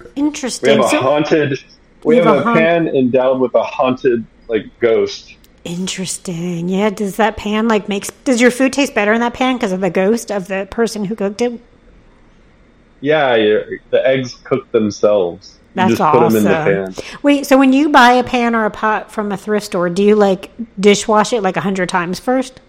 We 0.00 0.10
Interesting. 0.22 0.76
have 0.76 0.86
a 0.86 0.88
So- 0.88 1.00
haunted. 1.00 1.58
We 2.04 2.16
have 2.16 2.26
have 2.26 2.36
a 2.36 2.38
a 2.38 2.42
haunt- 2.42 2.58
pan 2.58 2.88
endowed 2.88 3.40
with 3.40 3.54
a 3.54 3.62
haunted 3.62 4.24
like 4.48 4.66
ghost. 4.80 5.34
interesting. 5.64 6.68
Yeah. 6.68 6.90
Does 6.90 7.16
that 7.16 7.36
pan 7.36 7.66
like 7.66 7.88
makes? 7.88 8.10
Does 8.24 8.40
your 8.40 8.52
food 8.52 8.72
taste 8.72 8.94
better 8.94 9.12
in 9.12 9.20
that 9.20 9.34
pan 9.34 9.56
because 9.56 9.72
of 9.72 9.80
the 9.80 9.90
ghost 9.90 10.30
of 10.30 10.46
the 10.46 10.68
person 10.70 11.06
who 11.06 11.16
cooked 11.16 11.40
it? 11.42 11.60
Yeah, 13.00 13.36
the 13.90 14.06
eggs 14.06 14.36
cook 14.44 14.70
themselves. 14.72 15.55
You 15.76 15.82
That's 15.82 15.98
just 15.98 16.10
put 16.10 16.20
them 16.20 16.36
in 16.36 16.44
the 16.44 16.56
awesome. 16.56 16.94
pan. 17.04 17.18
Wait. 17.22 17.46
So 17.46 17.58
when 17.58 17.74
you 17.74 17.90
buy 17.90 18.12
a 18.12 18.24
pan 18.24 18.54
or 18.54 18.64
a 18.64 18.70
pot 18.70 19.12
from 19.12 19.30
a 19.30 19.36
thrift 19.36 19.66
store, 19.66 19.90
do 19.90 20.02
you 20.02 20.16
like 20.16 20.50
dishwash 20.80 21.34
it 21.34 21.42
like 21.42 21.58
a 21.58 21.60
hundred 21.60 21.90
times 21.90 22.18
first? 22.18 22.62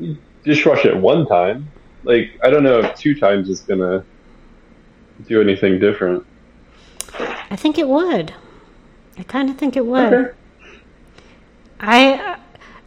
Dishwash 0.00 0.86
it 0.86 0.96
one 0.96 1.26
time. 1.26 1.70
Like 2.04 2.40
I 2.42 2.48
don't 2.48 2.62
know 2.62 2.78
if 2.80 2.96
two 2.96 3.14
times 3.14 3.50
is 3.50 3.60
gonna 3.60 4.02
do 5.28 5.42
anything 5.42 5.78
different. 5.78 6.24
I 7.18 7.56
think 7.56 7.76
it 7.76 7.86
would. 7.86 8.32
I 9.18 9.22
kind 9.22 9.50
of 9.50 9.58
think 9.58 9.76
it 9.76 9.84
would. 9.84 10.12
Okay. 10.14 10.32
I 11.80 12.38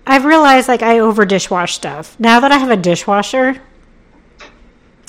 I've 0.08 0.26
realized 0.26 0.68
like 0.68 0.82
I 0.82 0.98
over 0.98 1.24
dishwash 1.24 1.70
stuff. 1.70 2.20
Now 2.20 2.40
that 2.40 2.52
I 2.52 2.58
have 2.58 2.72
a 2.72 2.78
dishwasher 2.78 3.62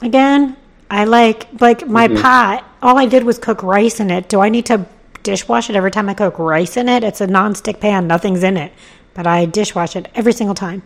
again, 0.02 0.58
I 0.90 1.04
like 1.04 1.48
like 1.60 1.86
my 1.88 2.08
mm-hmm. 2.08 2.22
pot. 2.22 2.64
All 2.82 2.98
I 2.98 3.06
did 3.06 3.24
was 3.24 3.38
cook 3.38 3.62
rice 3.62 4.00
in 4.00 4.10
it. 4.10 4.28
Do 4.28 4.40
I 4.40 4.48
need 4.48 4.66
to 4.66 4.86
dishwash 5.22 5.68
it 5.68 5.76
every 5.76 5.90
time 5.90 6.08
I 6.08 6.14
cook 6.14 6.38
rice 6.38 6.76
in 6.76 6.88
it? 6.88 7.02
It's 7.02 7.20
a 7.20 7.26
non-stick 7.26 7.80
pan, 7.80 8.06
nothing's 8.06 8.42
in 8.42 8.56
it, 8.56 8.72
but 9.14 9.26
I 9.26 9.46
dishwash 9.46 9.96
it 9.96 10.08
every 10.14 10.32
single 10.32 10.54
time. 10.54 10.82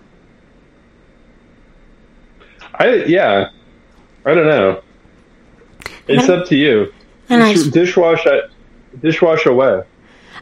I 2.75 3.05
yeah. 3.07 3.51
I 4.25 4.35
don't 4.35 4.47
know. 4.47 4.83
It's 6.09 6.29
I- 6.29 6.35
up 6.35 6.49
to 6.49 6.57
you. 6.57 6.93
and 7.29 7.43
I- 7.43 7.55
dishwash 7.55 8.27
it. 8.27 8.51
Dishwash 8.99 9.47
away. 9.47 9.83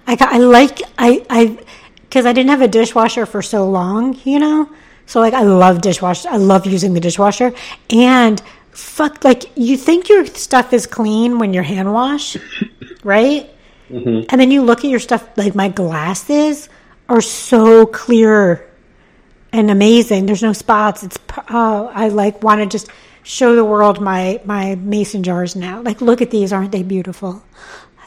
I 0.07 0.17
I 0.21 0.39
like 0.39 0.81
I 0.97 1.27
I 1.29 1.59
because 2.03 2.25
I 2.25 2.33
didn't 2.33 2.51
have 2.51 2.63
a 2.63 2.69
dishwasher 2.69 3.27
for 3.27 3.43
so 3.43 3.69
long, 3.69 4.19
you 4.25 4.39
know. 4.39 4.71
So 5.07 5.21
like 5.21 5.35
I 5.35 5.43
love 5.43 5.81
dishwasher. 5.81 6.29
I 6.31 6.37
love 6.37 6.67
using 6.67 6.95
the 6.95 7.01
dishwasher 7.01 7.53
and 7.91 8.41
fuck 8.73 9.25
like 9.25 9.57
you 9.57 9.77
think 9.77 10.09
your 10.09 10.27
stuff 10.27 10.73
is 10.73 10.87
clean 10.87 11.39
when 11.39 11.53
you're 11.53 11.63
hand 11.63 11.93
wash, 11.93 12.37
right? 13.05 13.51
And 14.31 14.41
then 14.41 14.51
you 14.51 14.63
look 14.63 14.81
at 14.81 14.91
your 14.91 15.01
stuff 15.01 15.27
like 15.37 15.55
my 15.55 15.69
glasses 15.69 16.69
are 17.09 17.23
so 17.23 17.87
clear 17.87 18.69
and 19.53 19.71
amazing. 19.71 20.27
There's 20.27 20.43
no 20.43 20.53
spots. 20.53 21.03
It's 21.03 21.19
oh, 21.51 21.91
I 21.95 22.09
like 22.09 22.43
want 22.43 22.61
to 22.61 22.67
just 22.67 22.91
show 23.23 23.55
the 23.55 23.65
world 23.65 24.01
my 24.01 24.41
my 24.45 24.75
mason 24.77 25.23
jars 25.23 25.57
now. 25.57 25.81
Like 25.81 26.01
look 26.01 26.21
at 26.21 26.31
these, 26.31 26.53
aren't 26.53 26.73
they 26.73 26.83
beautiful? 26.83 27.43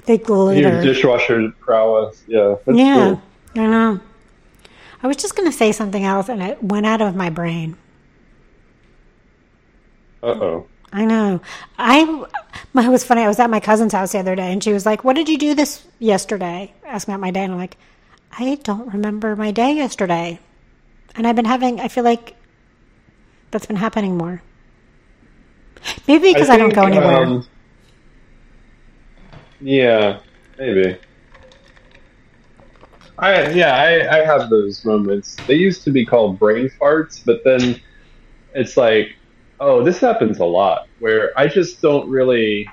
They 0.05 0.17
glitter. 0.17 0.59
Your 0.61 0.81
dishwasher 0.81 1.51
prowess. 1.59 2.23
Yeah. 2.27 2.55
Yeah, 2.67 3.15
cool. 3.53 3.63
I 3.63 3.67
know. 3.67 3.99
I 5.03 5.07
was 5.07 5.17
just 5.17 5.35
going 5.35 5.49
to 5.49 5.55
say 5.55 5.71
something 5.71 6.03
else 6.03 6.29
and 6.29 6.41
it 6.41 6.63
went 6.63 6.85
out 6.85 7.01
of 7.01 7.15
my 7.15 7.29
brain. 7.29 7.77
Uh 10.23 10.27
oh. 10.27 10.67
I 10.93 11.05
know. 11.05 11.41
I 11.77 12.25
my, 12.73 12.85
it 12.85 12.89
was 12.89 13.03
funny. 13.03 13.21
I 13.21 13.27
was 13.27 13.39
at 13.39 13.49
my 13.49 13.59
cousin's 13.59 13.93
house 13.93 14.11
the 14.11 14.19
other 14.19 14.35
day 14.35 14.51
and 14.51 14.63
she 14.63 14.73
was 14.73 14.85
like, 14.85 15.03
"What 15.03 15.15
did 15.15 15.29
you 15.29 15.37
do 15.37 15.55
this 15.55 15.85
yesterday?" 15.99 16.73
Asking 16.85 17.13
about 17.13 17.21
my 17.21 17.31
day 17.31 17.43
and 17.43 17.53
I'm 17.53 17.59
like, 17.59 17.77
"I 18.37 18.55
don't 18.63 18.93
remember 18.93 19.35
my 19.35 19.51
day 19.51 19.73
yesterday." 19.73 20.39
And 21.15 21.25
I've 21.25 21.35
been 21.35 21.45
having 21.45 21.79
I 21.79 21.87
feel 21.87 22.03
like 22.03 22.35
that's 23.51 23.65
been 23.65 23.77
happening 23.77 24.17
more. 24.17 24.41
Maybe 26.07 26.33
because 26.33 26.49
I, 26.49 26.57
don't 26.57 26.73
go 26.73 26.83
anywhere. 26.83 27.25
um, 27.25 27.47
yeah, 29.59 30.19
maybe. 30.57 30.97
I 33.17 33.49
yeah, 33.51 33.75
I, 33.75 34.19
I 34.19 34.25
have 34.25 34.49
those 34.49 34.83
moments. 34.83 35.35
They 35.47 35.55
used 35.55 35.83
to 35.83 35.91
be 35.91 36.05
called 36.05 36.39
brain 36.39 36.69
farts, 36.79 37.23
but 37.23 37.43
then 37.43 37.79
it's 38.53 38.77
like, 38.77 39.15
oh, 39.61 39.83
this 39.83 39.99
happens 39.99 40.39
a 40.39 40.45
lot 40.45 40.87
where 40.99 41.31
I 41.37 41.47
just 41.47 41.81
don't 41.81 42.09
really. 42.09 42.67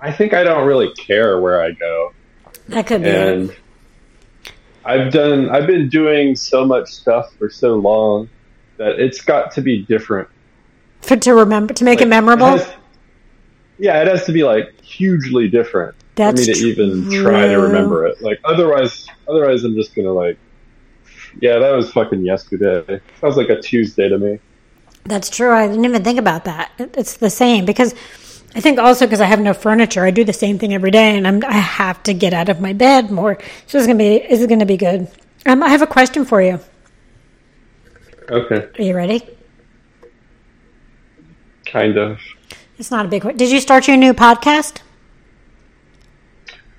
I 0.00 0.12
think 0.12 0.32
I 0.32 0.44
don't 0.44 0.66
really 0.66 0.92
care 0.94 1.40
where 1.40 1.60
I 1.60 1.72
go, 1.72 2.12
that 2.68 2.86
could 2.86 3.02
be 3.02 3.08
and 3.10 3.54
I've 4.84 5.12
done. 5.12 5.50
I've 5.50 5.66
been 5.66 5.88
doing 5.88 6.36
so 6.36 6.64
much 6.64 6.88
stuff 6.88 7.34
for 7.38 7.50
so 7.50 7.74
long 7.76 8.28
that 8.76 8.98
it's 8.98 9.20
got 9.20 9.50
to 9.52 9.60
be 9.60 9.82
different 9.82 10.28
For, 11.02 11.16
to 11.16 11.34
remember 11.34 11.74
to 11.74 11.84
make 11.84 12.00
it 12.00 12.04
like, 12.04 12.10
memorable. 12.10 12.46
has- 12.46 12.72
yeah, 13.78 14.00
it 14.00 14.08
has 14.08 14.24
to 14.26 14.32
be 14.32 14.44
like 14.44 14.78
hugely 14.82 15.48
different 15.48 15.94
That's 16.14 16.44
for 16.44 16.50
me 16.50 16.54
to 16.54 16.66
even 16.66 17.10
try 17.10 17.46
to 17.48 17.56
remember 17.56 18.06
it. 18.06 18.20
Like 18.22 18.38
otherwise, 18.44 19.06
otherwise 19.28 19.64
I'm 19.64 19.74
just 19.74 19.94
gonna 19.94 20.12
like 20.12 20.38
Yeah, 21.40 21.58
that 21.58 21.72
was 21.72 21.90
fucking 21.92 22.24
yesterday. 22.24 23.00
Sounds 23.20 23.36
like 23.36 23.48
a 23.48 23.60
Tuesday 23.60 24.08
to 24.08 24.18
me. 24.18 24.38
That's 25.04 25.30
true. 25.30 25.50
I 25.50 25.66
didn't 25.66 25.84
even 25.84 26.04
think 26.04 26.18
about 26.18 26.44
that. 26.44 26.72
It's 26.78 27.16
the 27.16 27.30
same 27.30 27.64
because 27.64 27.94
I 28.54 28.60
think 28.60 28.78
also 28.78 29.06
because 29.06 29.20
I 29.20 29.26
have 29.26 29.40
no 29.40 29.54
furniture, 29.54 30.04
I 30.04 30.10
do 30.10 30.24
the 30.24 30.32
same 30.32 30.58
thing 30.58 30.74
every 30.74 30.90
day, 30.90 31.16
and 31.16 31.26
I'm, 31.26 31.44
I 31.44 31.52
have 31.52 32.02
to 32.04 32.14
get 32.14 32.32
out 32.34 32.48
of 32.48 32.60
my 32.60 32.72
bed 32.72 33.10
more. 33.10 33.38
So 33.66 33.78
it's 33.78 33.86
gonna 33.86 33.98
be 33.98 34.18
this 34.28 34.40
is 34.40 34.46
gonna 34.46 34.66
be 34.66 34.76
good. 34.76 35.08
Um, 35.46 35.62
I 35.62 35.68
have 35.68 35.82
a 35.82 35.86
question 35.86 36.24
for 36.24 36.42
you. 36.42 36.60
Okay, 38.30 38.68
Are 38.78 38.82
you 38.82 38.94
ready? 38.94 39.26
kind 41.66 41.96
of. 41.96 42.18
It's 42.78 42.90
not 42.90 43.06
a 43.06 43.08
big. 43.08 43.22
Did 43.36 43.50
you 43.50 43.60
start 43.60 43.86
your 43.86 43.96
new 43.96 44.12
podcast? 44.12 44.80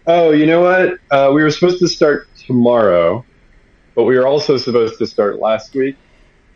Oh, 0.07 0.31
you 0.31 0.45
know 0.45 0.61
what? 0.61 0.99
Uh, 1.09 1.31
we 1.33 1.43
were 1.43 1.51
supposed 1.51 1.79
to 1.79 1.87
start 1.87 2.27
tomorrow, 2.35 3.23
but 3.95 4.03
we 4.03 4.17
were 4.17 4.27
also 4.27 4.57
supposed 4.57 4.97
to 4.97 5.05
start 5.05 5.39
last 5.39 5.73
week. 5.75 5.95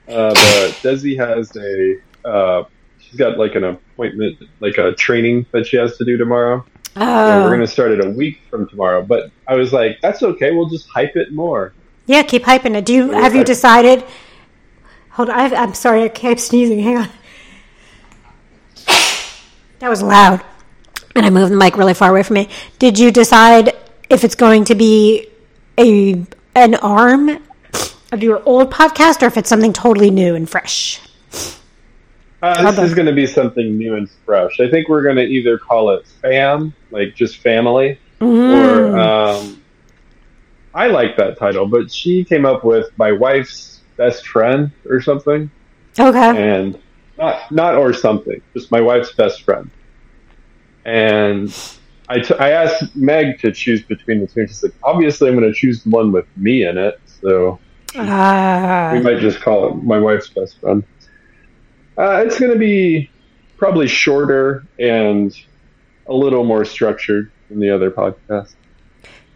Uh, 0.08 0.30
but 0.34 0.72
Desi 0.84 1.18
has 1.18 1.56
a, 1.56 1.98
uh, 2.28 2.64
she's 3.00 3.16
got 3.16 3.38
like 3.38 3.56
an 3.56 3.64
appointment, 3.64 4.38
like 4.60 4.78
a 4.78 4.94
training 4.94 5.46
that 5.52 5.66
she 5.66 5.78
has 5.78 5.98
to 5.98 6.06
do 6.06 6.18
tomorrow. 6.18 6.66
We're 6.96 7.04
Oh, 7.04 7.48
going 7.48 7.60
to 7.60 7.68
start 7.68 7.92
it 7.92 8.06
a 8.06 8.10
week 8.10 8.40
from 8.50 8.70
tomorrow. 8.70 9.02
But 9.04 9.30
I 9.48 9.56
was 9.56 9.74
like, 9.74 10.00
that's 10.02 10.24
okay. 10.24 10.52
We'll 10.52 10.70
just 10.70 10.88
hype 10.90 11.16
it 11.16 11.34
more. 11.34 11.74
yeah. 12.06 12.24
Keep 12.24 12.44
hyping 12.44 12.76
it. 12.76 12.86
Do 12.86 12.94
you 12.94 13.12
have 13.12 13.36
you 13.36 13.44
decided? 13.44 14.04
Hold 15.12 15.30
on. 15.30 15.38
I, 15.40 15.56
I'm 15.56 15.74
sorry. 15.74 16.04
I 16.04 16.08
kept 16.10 16.40
sneezing. 16.40 16.80
Hang 16.80 16.98
on. 16.98 17.10
That 19.80 19.90
was 19.90 20.02
loud, 20.02 20.42
and 21.16 21.26
I 21.26 21.30
moved 21.30 21.52
the 21.52 21.58
mic 21.58 21.78
really 21.78 21.94
far 21.94 22.10
away 22.10 22.24
from 22.24 22.36
me. 22.36 22.50
Did 22.80 22.98
you 22.98 23.12
decide 23.12 23.74
if 24.10 24.24
it's 24.24 24.36
going 24.36 24.64
to 24.66 24.76
be 24.76 25.28
a 25.78 26.26
an 26.56 26.76
arm 26.76 27.44
of 28.12 28.24
your 28.24 28.42
old 28.46 28.72
podcast, 28.72 29.22
or 29.22 29.26
if 29.26 29.38
it's 29.38 29.50
something 29.50 29.74
totally 29.74 30.10
new 30.12 30.36
and 30.36 30.50
fresh? 30.50 31.02
Uh, 32.42 32.72
this 32.72 32.90
is 32.90 32.94
going 32.94 33.08
to 33.08 33.14
be 33.14 33.26
something 33.26 33.78
new 33.78 33.96
and 33.96 34.10
fresh. 34.26 34.60
I 34.60 34.70
think 34.70 34.88
we're 34.88 35.02
going 35.02 35.16
to 35.16 35.24
either 35.24 35.58
call 35.58 35.90
it 35.92 36.06
fam, 36.22 36.74
like 36.92 37.16
just 37.16 37.38
family, 37.38 38.00
or 38.22 38.98
um, 38.98 39.62
I 40.74 40.88
like 40.88 41.18
that 41.18 41.38
title, 41.40 41.66
but 41.66 41.92
she 41.92 42.24
came 42.24 42.46
up 42.46 42.64
with 42.64 42.92
my 42.98 43.12
wife's 43.12 43.82
best 43.98 44.28
friend 44.28 44.72
or 44.88 45.02
something, 45.02 45.50
Okay. 45.98 46.20
and 46.54 46.78
not 47.18 47.52
not 47.52 47.76
or 47.76 47.94
something, 47.94 48.42
just 48.54 48.70
my 48.72 48.82
wife's 48.82 49.14
best 49.14 49.42
friend. 49.44 49.72
And 50.84 51.50
I, 52.08 52.20
t- 52.20 52.36
I 52.38 52.52
asked 52.52 52.96
Meg 52.96 53.40
to 53.40 53.52
choose 53.52 53.82
between 53.82 54.20
the 54.20 54.28
two. 54.28 54.42
and 54.42 54.50
She's 54.50 54.62
like, 54.62 54.74
obviously, 54.84 55.30
I'm 55.30 55.36
going 55.36 55.52
to 55.52 55.58
choose 55.58 55.84
the 55.84 55.90
one 55.90 56.12
with 56.12 56.28
me 56.38 56.64
in 56.66 56.78
it, 56.78 57.00
so 57.22 57.60
we 57.96 58.10
Ah, 58.10 59.00
might 59.04 59.20
just 59.20 59.42
call 59.42 59.70
it 59.70 59.84
my 59.84 60.00
wife's 60.00 60.30
best 60.30 60.60
friend. 60.60 60.84
Uh, 61.98 62.24
it's 62.26 62.40
going 62.40 62.52
to 62.52 62.60
be 62.60 63.10
probably 63.58 63.88
shorter 63.88 64.66
and 64.80 65.34
a 66.08 66.14
little 66.14 66.44
more 66.44 66.66
structured 66.66 67.32
than 67.50 67.60
the 67.60 67.70
other 67.70 67.90
podcast. 67.90 68.54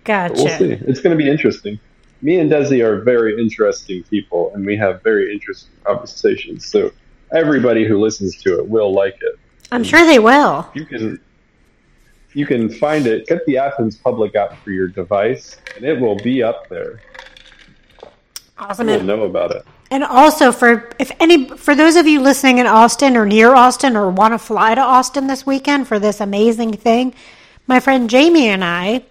But 0.04 0.34
we'll 0.34 0.48
see. 0.50 0.72
It's 0.72 1.00
going 1.00 1.18
to 1.18 1.24
be 1.24 1.30
interesting. 1.30 1.80
Me 2.22 2.40
and 2.40 2.52
Desi 2.52 2.84
are 2.84 3.00
very 3.02 3.42
interesting 3.42 4.04
people, 4.04 4.52
and 4.54 4.66
we 4.66 4.76
have 4.76 5.02
very 5.04 5.32
interesting 5.32 5.72
conversations. 5.86 6.66
So 6.66 6.92
everybody 7.32 7.86
who 7.86 7.98
listens 8.00 8.42
to 8.44 8.60
it 8.60 8.68
will 8.68 8.94
like 8.94 9.18
it. 9.22 9.40
I'm 9.72 9.84
sure 9.84 10.06
they 10.06 10.20
will. 10.20 10.68
You 10.74 10.86
can 10.86 11.20
you 12.34 12.46
can 12.46 12.70
find 12.70 13.08
it. 13.08 13.26
Get 13.28 13.46
the 13.46 13.58
Athens 13.58 13.96
Public 13.96 14.36
app 14.36 14.58
for 14.64 14.72
your 14.72 14.88
device, 14.88 15.58
and 15.76 15.86
it 15.86 16.00
will 16.00 16.18
be 16.18 16.44
up 16.44 16.68
there. 16.70 17.00
Awesome. 18.60 18.90
You'll 18.90 19.04
know 19.04 19.24
about 19.24 19.52
it. 19.52 19.66
And 19.90 20.04
also 20.04 20.52
for 20.52 20.90
if 21.00 21.12
any 21.20 21.48
for 21.48 21.74
those 21.74 21.96
of 21.96 22.06
you 22.06 22.22
listening 22.22 22.60
in 22.60 22.68
Austin 22.68 23.18
or 23.18 23.26
near 23.26 23.56
Austin 23.56 23.96
or 23.96 24.10
want 24.10 24.34
to 24.34 24.38
fly 24.38 24.76
to 24.76 24.82
Austin 24.82 25.28
this 25.28 25.46
weekend 25.46 25.88
for 25.88 25.98
this 25.98 26.20
amazing 26.20 26.74
thing, 26.74 27.14
my 27.66 27.80
friend 27.80 28.10
Jamie 28.10 28.50
and 28.50 28.64
I 28.64 29.06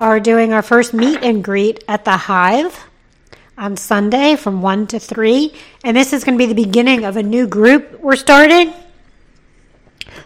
are 0.00 0.20
doing 0.20 0.52
our 0.52 0.62
first 0.62 0.94
meet 0.94 1.22
and 1.22 1.44
greet 1.44 1.84
at 1.86 2.04
the 2.04 2.16
Hive 2.16 2.86
on 3.58 3.76
Sunday 3.76 4.36
from 4.36 4.62
1 4.62 4.86
to 4.88 4.98
3, 4.98 5.54
and 5.84 5.96
this 5.96 6.12
is 6.12 6.24
going 6.24 6.36
to 6.36 6.42
be 6.42 6.52
the 6.52 6.60
beginning 6.60 7.04
of 7.04 7.16
a 7.16 7.22
new 7.22 7.46
group 7.46 8.00
we're 8.00 8.16
starting 8.16 8.72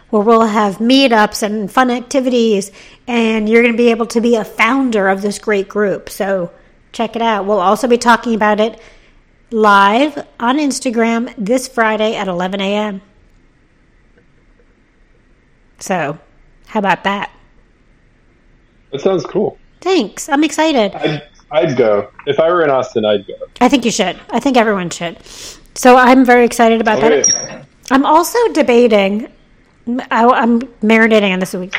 where 0.09 0.21
we'll 0.21 0.47
have 0.47 0.77
meetups 0.77 1.43
and 1.43 1.71
fun 1.71 1.91
activities, 1.91 2.71
and 3.07 3.49
you're 3.49 3.61
going 3.61 3.73
to 3.73 3.77
be 3.77 3.91
able 3.91 4.05
to 4.05 4.21
be 4.21 4.35
a 4.35 4.45
founder 4.45 5.09
of 5.09 5.21
this 5.21 5.37
great 5.37 5.67
group. 5.67 6.09
So 6.09 6.51
check 6.91 7.15
it 7.15 7.21
out. 7.21 7.45
We'll 7.45 7.59
also 7.59 7.87
be 7.87 7.97
talking 7.97 8.33
about 8.33 8.59
it 8.59 8.79
live 9.51 10.25
on 10.39 10.57
Instagram 10.57 11.33
this 11.37 11.67
Friday 11.67 12.15
at 12.15 12.27
11 12.27 12.61
a.m. 12.61 13.01
So, 15.79 16.17
how 16.67 16.79
about 16.79 17.03
that? 17.03 17.31
That 18.91 19.01
sounds 19.01 19.23
cool. 19.25 19.57
Thanks. 19.81 20.27
I'm 20.27 20.43
excited. 20.43 20.95
I'd, 20.95 21.23
I'd 21.51 21.77
go. 21.77 22.09
If 22.25 22.39
I 22.39 22.49
were 22.49 22.63
in 22.63 22.69
Austin, 22.69 23.05
I'd 23.05 23.27
go. 23.27 23.35
I 23.61 23.69
think 23.69 23.85
you 23.85 23.91
should. 23.91 24.19
I 24.29 24.39
think 24.39 24.57
everyone 24.57 24.89
should. 24.89 25.23
So, 25.75 25.95
I'm 25.95 26.25
very 26.25 26.45
excited 26.45 26.81
about 26.81 26.99
that. 27.01 27.27
Oh, 27.33 27.61
I'm 27.91 28.05
also 28.05 28.39
debating. 28.53 29.31
I, 29.87 30.25
I'm 30.25 30.61
marinating 30.81 31.31
on 31.31 31.39
this 31.39 31.53
week. 31.53 31.75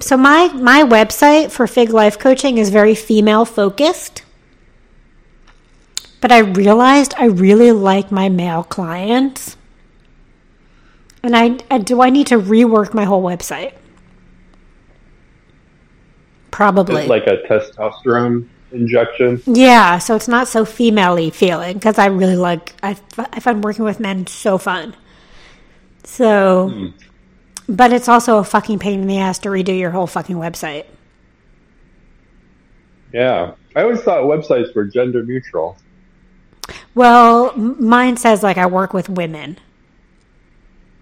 So 0.00 0.16
my 0.16 0.48
my 0.48 0.82
website 0.82 1.50
for 1.50 1.66
Fig 1.66 1.90
Life 1.90 2.18
Coaching 2.18 2.58
is 2.58 2.70
very 2.70 2.94
female 2.94 3.44
focused, 3.44 4.22
but 6.20 6.30
I 6.32 6.38
realized 6.38 7.14
I 7.16 7.26
really 7.26 7.72
like 7.72 8.10
my 8.10 8.28
male 8.28 8.64
clients, 8.64 9.56
and 11.22 11.36
I, 11.36 11.58
I 11.70 11.78
do 11.78 12.02
I 12.02 12.10
need 12.10 12.26
to 12.28 12.38
rework 12.38 12.92
my 12.92 13.04
whole 13.04 13.22
website. 13.22 13.74
Probably. 16.50 17.06
Like 17.06 17.26
a 17.26 17.38
testosterone 17.48 18.48
injection. 18.74 19.42
Yeah, 19.46 19.98
so 19.98 20.14
it's 20.14 20.28
not 20.28 20.48
so 20.48 20.64
female-y 20.64 21.30
feeling 21.30 21.74
because 21.74 21.98
I 21.98 22.06
really 22.06 22.36
like 22.36 22.74
I, 22.82 22.96
I 23.18 23.40
find 23.40 23.64
working 23.64 23.84
with 23.84 24.00
men 24.00 24.26
so 24.26 24.58
fun. 24.58 24.94
So, 26.04 26.68
hmm. 26.68 26.86
But 27.68 27.92
it's 27.92 28.08
also 28.08 28.38
a 28.38 28.44
fucking 28.44 28.78
pain 28.78 29.00
in 29.00 29.06
the 29.06 29.18
ass 29.18 29.38
to 29.40 29.48
redo 29.48 29.78
your 29.78 29.90
whole 29.90 30.06
fucking 30.06 30.36
website. 30.36 30.84
Yeah. 33.12 33.52
I 33.76 33.82
always 33.82 34.00
thought 34.02 34.22
websites 34.24 34.74
were 34.74 34.84
gender 34.84 35.22
neutral. 35.24 35.76
Well, 36.94 37.54
mine 37.56 38.16
says 38.16 38.42
like 38.42 38.56
I 38.56 38.66
work 38.66 38.92
with 38.94 39.08
women, 39.08 39.58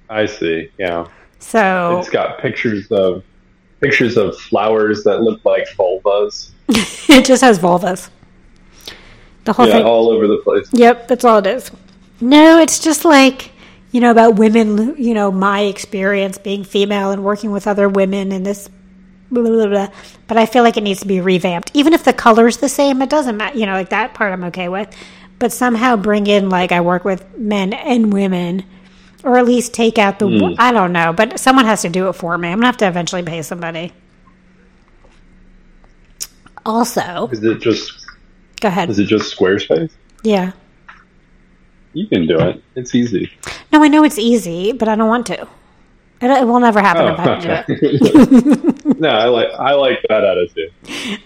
I 0.09 0.27
see. 0.27 0.71
Yeah. 0.79 1.07
so 1.39 1.99
It's 2.01 2.11
got 2.11 2.39
pictures 2.41 2.87
of 2.91 3.23
pictures 3.81 4.17
of 4.17 4.39
flowers 4.39 5.05
that 5.05 5.23
look 5.23 5.45
like 5.45 5.67
vulvas. 5.77 6.51
it 7.09 7.25
just 7.25 7.43
has 7.43 7.59
vulvas. 7.59 8.11
The 9.45 9.53
whole 9.53 9.67
Yeah, 9.67 9.79
thing. 9.79 9.85
all 9.87 10.09
over 10.11 10.27
the 10.27 10.39
place. 10.39 10.69
Yep, 10.73 11.09
that's 11.09 11.25
all 11.25 11.39
it 11.39 11.47
is. 11.47 11.71
No, 12.21 12.59
it's 12.61 12.79
just 12.79 13.05
like, 13.05 13.51
you 13.93 14.01
know, 14.01 14.11
about 14.11 14.37
women, 14.37 14.97
you 14.97 15.15
know, 15.15 15.31
my 15.31 15.61
experience 15.61 16.39
being 16.39 16.65
female 16.65 17.11
and 17.13 17.23
working 17.23 17.53
with 17.53 17.67
other 17.67 17.89
women 17.89 18.33
and 18.33 18.45
this 18.45 18.69
blah, 19.31 19.43
blah, 19.43 19.67
blah. 19.67 19.89
But 20.27 20.39
I 20.39 20.47
feel 20.47 20.63
like 20.63 20.77
it 20.77 20.83
needs 20.83 21.01
to 21.01 21.07
be 21.07 21.21
revamped. 21.21 21.71
Even 21.75 21.93
if 21.93 22.03
the 22.05 22.13
color's 22.13 22.57
the 22.57 22.69
same, 22.69 23.03
it 23.03 23.11
doesn't 23.11 23.37
matter. 23.37 23.57
You 23.57 23.67
know, 23.67 23.73
like 23.75 23.91
that 23.91 24.15
part 24.15 24.33
I'm 24.33 24.45
okay 24.45 24.69
with. 24.69 24.95
But 25.39 25.53
somehow 25.53 25.97
bring 25.97 26.27
in, 26.27 26.49
like, 26.51 26.71
I 26.73 26.81
work 26.81 27.05
with 27.05 27.37
men 27.37 27.73
and 27.73 28.13
women, 28.13 28.65
or 29.25 29.39
at 29.39 29.45
least 29.45 29.75
take 29.75 29.99
out 29.99 30.19
the, 30.21 30.29
hmm. 30.29 30.55
I 30.59 30.73
don't 30.73 30.93
know, 30.93 31.13
but 31.13 31.41
someone 31.41 31.65
has 31.65 31.83
to 31.83 31.89
do 31.89 32.09
it 32.09 32.13
for 32.13 32.39
me. 32.39 32.49
I'm 32.49 32.55
going 32.55 32.63
to 32.63 32.67
have 32.67 32.77
to 32.79 32.89
eventually 32.89 33.25
pay 33.25 33.43
somebody. 33.43 33.93
Also, 36.65 37.29
Is 37.33 37.43
it 37.43 37.61
just 37.61 38.07
go 38.61 38.69
ahead. 38.69 38.89
is 38.89 39.01
it 39.01 39.07
just 39.07 39.37
Squarespace? 39.37 39.91
Yeah. 40.23 40.53
You 41.93 42.07
can 42.07 42.27
do 42.27 42.39
it. 42.39 42.63
It's 42.75 42.95
easy. 42.95 43.31
No, 43.73 43.83
I 43.83 43.89
know 43.89 44.05
it's 44.05 44.19
easy, 44.19 44.73
but 44.73 44.89
I 44.89 44.95
don't 44.97 45.09
want 45.09 45.27
to. 45.27 45.43
It, 46.21 46.31
it 46.31 46.47
will 46.47 46.61
never 46.61 46.81
happen 46.81 47.03
Oh, 47.03 47.13
if 47.15 47.19
I 47.19 47.25
don't 47.25 47.43
do 47.43 48.85
it. 48.87 48.99
no, 49.01 49.09
I 49.09 49.25
like 49.27 49.49
I 49.59 49.73
like 49.75 49.99
that 50.09 50.23
attitude. 50.25 50.73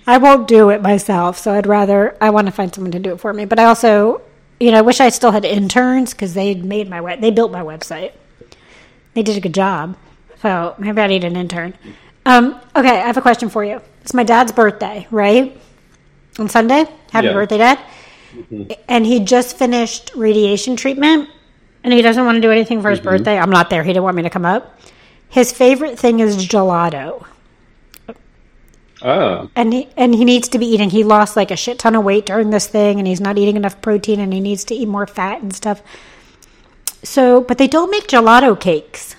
I 0.07 0.19
won't 0.19 0.49
do 0.49 0.71
it 0.71 0.81
myself, 0.83 1.39
so 1.39 1.53
I'd 1.53 1.67
rather 1.67 2.17
I 2.21 2.31
want 2.31 2.47
to 2.47 2.53
find 2.53 2.75
someone 2.75 2.93
to 2.93 2.99
do 2.99 3.12
it 3.12 3.21
for 3.21 3.33
me. 3.33 3.45
But 3.45 3.59
I 3.59 3.64
also, 3.64 4.23
you 4.59 4.71
know, 4.71 4.79
I 4.79 4.83
wish 4.83 5.01
I 5.01 5.11
still 5.11 5.33
had 5.33 5.45
interns 5.45 6.12
because 6.14 6.35
they 6.35 6.55
made 6.55 6.89
my 6.89 7.01
web, 7.01 7.21
they 7.21 7.31
built 7.31 7.53
my 7.53 7.62
website. 7.62 8.12
They 9.14 9.23
did 9.23 9.37
a 9.37 9.41
good 9.41 9.55
job, 9.55 9.97
so 10.43 10.75
maybe 10.79 11.01
I 11.01 11.07
need 11.07 11.25
an 11.25 11.37
intern. 11.37 11.75
Um, 12.25 12.59
okay, 12.75 13.01
I 13.01 13.07
have 13.07 13.17
a 13.17 13.23
question 13.23 13.49
for 13.51 13.64
you. 13.64 13.81
It's 14.03 14.14
my 14.14 14.25
dad's 14.25 14.53
birthday, 14.53 15.07
right? 15.11 15.57
On 16.39 16.49
Sunday. 16.49 16.85
Happy 17.12 17.27
Yeah. 17.29 17.33
birthday, 17.33 17.59
Dad! 17.59 17.79
Mm-hmm. 18.37 18.72
And 18.89 19.07
he 19.07 19.20
just 19.20 19.57
finished 19.57 20.12
radiation 20.14 20.76
treatment, 20.76 21.30
and 21.82 21.93
he 21.93 22.03
doesn't 22.03 22.24
want 22.24 22.37
to 22.37 22.41
do 22.41 22.51
anything 22.51 22.82
for 22.82 22.91
his 22.91 22.99
mm-hmm. 22.99 23.09
birthday. 23.09 23.39
I'm 23.39 23.51
not 23.51 23.70
there. 23.70 23.82
He 23.82 23.91
didn't 23.91 24.05
want 24.05 24.16
me 24.16 24.22
to 24.22 24.30
come 24.30 24.45
up. 24.45 24.78
His 25.28 25.53
favorite 25.53 25.99
thing 25.99 26.20
is 26.20 26.47
gelato. 26.47 27.26
Oh, 29.03 29.51
and 29.55 29.72
he 29.72 29.89
and 29.97 30.14
he 30.14 30.24
needs 30.24 30.49
to 30.49 30.59
be 30.59 30.66
eating. 30.66 30.91
He 30.91 31.05
lost 31.05 31.37
like 31.37 31.51
a 31.51 31.57
shit 31.57 31.78
ton 31.78 31.95
of 31.95 32.05
weight 32.05 32.26
during 32.26 32.51
this 32.51 32.66
thing, 32.66 32.99
and 32.99 33.07
he's 33.07 33.20
not 33.20 33.37
eating 33.37 33.57
enough 33.57 33.80
protein, 33.82 34.20
and 34.20 34.32
he 34.32 34.41
needs 34.41 34.64
to 34.64 34.74
eat 34.74 34.89
more 34.89 35.07
fat 35.07 35.43
and 35.43 35.55
stuff. 35.55 35.82
So, 37.03 37.41
but 37.43 37.59
they 37.59 37.68
don't 37.68 37.91
make 37.91 38.09
gelato 38.09 38.59
cakes 38.59 39.16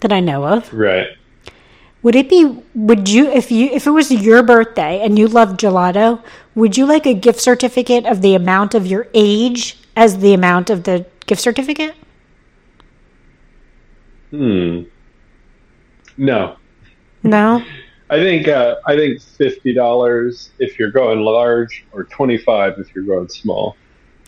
that 0.00 0.12
I 0.12 0.20
know 0.20 0.46
of. 0.46 0.72
right. 0.72 1.08
Would 2.06 2.14
it 2.14 2.28
be? 2.28 2.56
Would 2.76 3.08
you 3.08 3.26
if 3.32 3.50
you 3.50 3.66
if 3.66 3.84
it 3.84 3.90
was 3.90 4.12
your 4.12 4.40
birthday 4.44 5.00
and 5.02 5.18
you 5.18 5.26
love 5.26 5.56
gelato? 5.56 6.22
Would 6.54 6.76
you 6.76 6.86
like 6.86 7.04
a 7.04 7.14
gift 7.14 7.40
certificate 7.40 8.06
of 8.06 8.22
the 8.22 8.36
amount 8.36 8.76
of 8.76 8.86
your 8.86 9.08
age 9.12 9.76
as 9.96 10.18
the 10.18 10.32
amount 10.32 10.70
of 10.70 10.84
the 10.84 11.04
gift 11.26 11.42
certificate? 11.42 11.96
Hmm. 14.30 14.82
No, 16.16 16.58
No. 17.24 17.64
I 18.08 18.18
think 18.18 18.46
uh, 18.46 18.76
I 18.86 18.94
think 18.94 19.20
fifty 19.20 19.74
dollars 19.74 20.50
if 20.60 20.78
you're 20.78 20.92
going 20.92 21.22
large, 21.22 21.84
or 21.90 22.04
twenty 22.04 22.38
five 22.38 22.78
if 22.78 22.94
you're 22.94 23.02
going 23.02 23.28
small. 23.28 23.76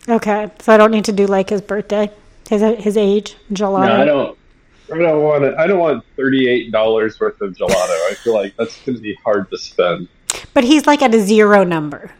Okay, 0.09 0.51
so 0.59 0.73
I 0.73 0.75
don't 0.75 0.91
need 0.91 1.05
to 1.05 1.13
do 1.13 1.27
like 1.27 1.49
his 1.49 1.61
birthday, 1.61 2.11
his 2.49 2.61
his 2.83 2.97
age, 2.97 3.37
gelato. 3.53 3.87
No, 3.87 4.01
I 4.01 4.03
don't. 4.03 4.38
I 4.91 4.97
don't 4.97 5.23
want 5.23 5.43
it. 5.43 5.55
I 5.57 5.67
don't 5.67 5.79
want 5.79 6.03
thirty 6.15 6.47
eight 6.49 6.71
dollars 6.71 7.19
worth 7.19 7.39
of 7.41 7.53
gelato. 7.55 7.71
I 8.09 8.15
feel 8.23 8.33
like 8.33 8.55
that's 8.57 8.75
going 8.83 8.95
to 8.97 9.01
be 9.01 9.15
hard 9.23 9.49
to 9.51 9.57
spend. 9.57 10.07
But 10.53 10.63
he's 10.63 10.87
like 10.87 11.01
at 11.01 11.13
a 11.13 11.19
zero 11.19 11.63
number. 11.63 12.11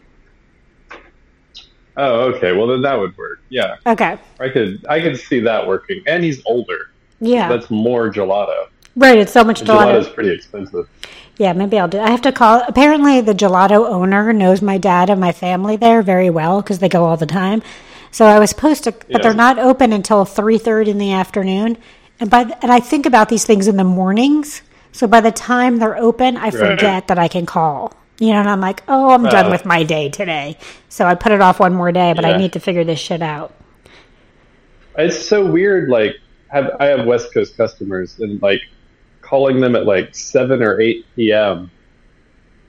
Oh, 1.96 2.32
okay. 2.34 2.52
Well, 2.52 2.66
then 2.68 2.82
that 2.82 2.98
would 2.98 3.16
work. 3.16 3.40
Yeah, 3.48 3.76
Okay. 3.86 4.16
I 4.38 4.48
could. 4.48 4.86
I 4.88 5.00
could 5.00 5.18
see 5.18 5.40
that 5.40 5.66
working. 5.66 6.02
And 6.06 6.22
he's 6.24 6.40
older. 6.46 6.90
Yeah. 7.20 7.48
That's 7.48 7.70
more 7.70 8.10
gelato. 8.12 8.68
right. 8.96 9.18
It's 9.18 9.32
so 9.32 9.44
much 9.44 9.62
Gelato's 9.62 10.08
gelato. 10.08 10.14
pretty 10.14 10.30
expensive. 10.32 10.88
Yeah, 11.36 11.52
maybe 11.52 11.78
I'll 11.78 11.88
do. 11.88 11.98
I 11.98 12.10
have 12.10 12.22
to 12.22 12.32
call. 12.32 12.62
Apparently, 12.66 13.20
the 13.20 13.34
gelato 13.34 13.86
owner 13.88 14.32
knows 14.32 14.62
my 14.62 14.78
dad 14.78 15.10
and 15.10 15.20
my 15.20 15.32
family 15.32 15.76
there 15.76 16.02
very 16.02 16.30
well 16.30 16.62
because 16.62 16.78
they 16.78 16.88
go 16.88 17.04
all 17.04 17.16
the 17.16 17.26
time. 17.26 17.62
So 18.12 18.24
I 18.26 18.38
was 18.38 18.50
supposed 18.50 18.84
to, 18.84 18.92
but 18.92 19.08
Yeah. 19.08 19.18
they're 19.18 19.34
not 19.34 19.58
open 19.58 19.92
until 19.92 20.24
three 20.24 20.58
thirty 20.58 20.90
in 20.90 20.98
the 20.98 21.12
afternoon. 21.12 21.76
And 22.20 22.30
by 22.30 22.44
the, 22.44 22.62
and 22.62 22.70
I 22.70 22.80
think 22.80 23.06
about 23.06 23.28
these 23.28 23.44
things 23.44 23.66
in 23.66 23.76
the 23.76 23.84
mornings. 23.84 24.62
So 24.92 25.06
by 25.06 25.20
the 25.20 25.32
time 25.32 25.78
they're 25.78 25.96
open, 25.96 26.36
I 26.36 26.50
forget 26.50 27.08
that 27.08 27.18
I 27.18 27.28
can 27.28 27.46
call. 27.46 27.94
You 28.18 28.34
know, 28.34 28.40
and 28.40 28.48
I'm 28.50 28.60
like, 28.60 28.82
oh, 28.86 29.10
I'm 29.12 29.22
done 29.24 29.46
Uh. 29.46 29.50
with 29.50 29.64
my 29.64 29.82
day 29.82 30.10
today. 30.10 30.58
So 30.90 31.06
I 31.06 31.14
put 31.14 31.32
it 31.32 31.40
off 31.40 31.58
one 31.58 31.72
more 31.72 31.90
day, 31.90 32.12
but 32.12 32.24
I 32.26 32.36
need 32.36 32.52
to 32.52 32.60
figure 32.60 32.84
this 32.84 32.98
shit 32.98 33.22
out. 33.22 33.54
It's 34.98 35.26
so 35.26 35.46
weird. 35.50 35.88
Like, 35.88 36.16
have 36.48 36.76
I 36.80 36.86
have 36.86 37.06
West 37.06 37.32
Coast 37.32 37.56
customers 37.56 38.18
and 38.18 38.42
like 38.42 38.60
calling 39.22 39.60
them 39.60 39.74
at 39.74 39.86
like 39.86 40.14
seven 40.14 40.62
or 40.62 40.80
eight 40.80 41.06
p.m. 41.16 41.70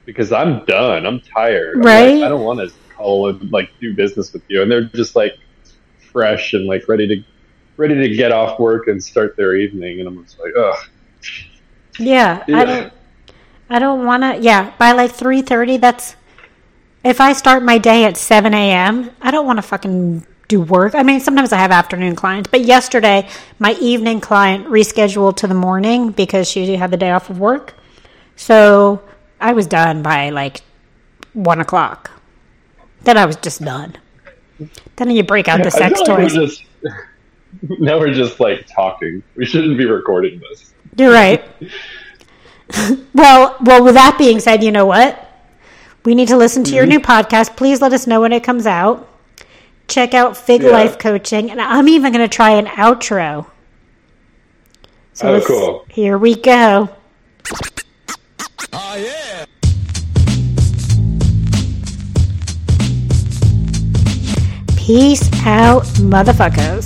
because 0.05 0.31
I'm 0.31 0.63
done. 0.65 1.05
I'm 1.05 1.19
tired. 1.19 1.75
I'm 1.77 1.81
Right. 1.81 2.15
like, 2.15 2.23
I 2.23 2.29
don't 2.29 2.43
want 2.45 2.59
to 2.59 2.71
call 2.95 3.27
and 3.29 3.51
like 3.51 3.71
do 3.81 3.93
business 3.93 4.31
with 4.31 4.43
you, 4.47 4.61
and 4.61 4.71
they're 4.71 4.83
just 4.85 5.15
like 5.17 5.37
fresh 6.13 6.53
and 6.53 6.65
like 6.65 6.87
ready 6.87 7.07
to 7.07 7.23
ready 7.81 7.95
to 7.95 8.15
get 8.15 8.31
off 8.31 8.59
work 8.59 8.87
and 8.87 9.03
start 9.03 9.35
their 9.35 9.55
evening, 9.55 9.99
and 9.99 10.07
I'm 10.07 10.23
just 10.23 10.39
like, 10.39 10.53
ugh. 10.55 10.77
Yeah, 11.99 12.43
I 12.47 12.63
don't. 12.63 12.93
I 13.69 13.79
don't 13.79 14.05
want 14.05 14.23
to. 14.23 14.39
Yeah, 14.39 14.73
by 14.77 14.91
like 14.91 15.11
three 15.11 15.41
thirty. 15.41 15.77
That's 15.77 16.15
if 17.03 17.19
I 17.19 17.33
start 17.33 17.63
my 17.63 17.77
day 17.77 18.05
at 18.05 18.17
seven 18.17 18.53
a.m. 18.53 19.11
I 19.21 19.31
don't 19.31 19.45
want 19.45 19.57
to 19.57 19.63
fucking 19.63 20.25
do 20.47 20.61
work. 20.61 20.93
I 20.95 21.03
mean, 21.03 21.19
sometimes 21.19 21.51
I 21.51 21.57
have 21.57 21.71
afternoon 21.71 22.15
clients, 22.15 22.49
but 22.49 22.61
yesterday 22.61 23.27
my 23.57 23.73
evening 23.81 24.21
client 24.21 24.67
rescheduled 24.67 25.37
to 25.37 25.47
the 25.47 25.53
morning 25.53 26.11
because 26.11 26.49
she 26.49 26.75
had 26.75 26.91
the 26.91 26.97
day 26.97 27.11
off 27.11 27.29
of 27.29 27.39
work. 27.39 27.73
So 28.35 29.01
I 29.39 29.53
was 29.53 29.65
done 29.67 30.03
by 30.03 30.29
like 30.29 30.61
one 31.33 31.59
o'clock. 31.59 32.11
Then 33.03 33.17
I 33.17 33.25
was 33.25 33.37
just 33.37 33.63
done. 33.63 33.97
Then 34.95 35.09
you 35.09 35.23
break 35.23 35.47
out 35.47 35.63
the 35.63 35.71
sex 35.71 35.99
like 35.99 36.07
toys. 36.07 36.33
Just, 36.33 36.63
now 37.79 37.99
we're 37.99 38.13
just 38.13 38.39
like 38.39 38.65
talking. 38.67 39.23
We 39.35 39.45
shouldn't 39.45 39.77
be 39.77 39.85
recording 39.85 40.39
this. 40.49 40.73
You're 40.97 41.11
right. 41.11 41.43
well, 43.13 43.57
well. 43.61 43.83
With 43.83 43.95
that 43.95 44.17
being 44.17 44.39
said, 44.39 44.63
you 44.63 44.71
know 44.71 44.85
what? 44.85 45.27
We 46.03 46.15
need 46.15 46.29
to 46.29 46.37
listen 46.37 46.63
to 46.65 46.73
your 46.73 46.83
mm-hmm. 46.83 46.89
new 46.89 46.99
podcast. 46.99 47.55
Please 47.55 47.81
let 47.81 47.93
us 47.93 48.07
know 48.07 48.21
when 48.21 48.33
it 48.33 48.43
comes 48.43 48.65
out. 48.65 49.07
Check 49.87 50.13
out 50.13 50.37
Fig 50.37 50.63
Yeah. 50.63 50.69
Life 50.69 50.97
Coaching, 50.97 51.51
and 51.51 51.61
I'm 51.61 51.87
even 51.89 52.13
going 52.13 52.27
to 52.27 52.33
try 52.33 52.51
an 52.51 52.65
outro. 52.65 53.45
So 55.13 55.35
Oh, 55.35 55.41
cool. 55.41 55.85
Here 55.89 56.17
we 56.17 56.35
go. 56.35 56.89
Oh 58.73 58.95
yeah. 58.95 59.45
Peace 64.77 65.29
out, 65.45 65.83
motherfuckers. 65.99 66.79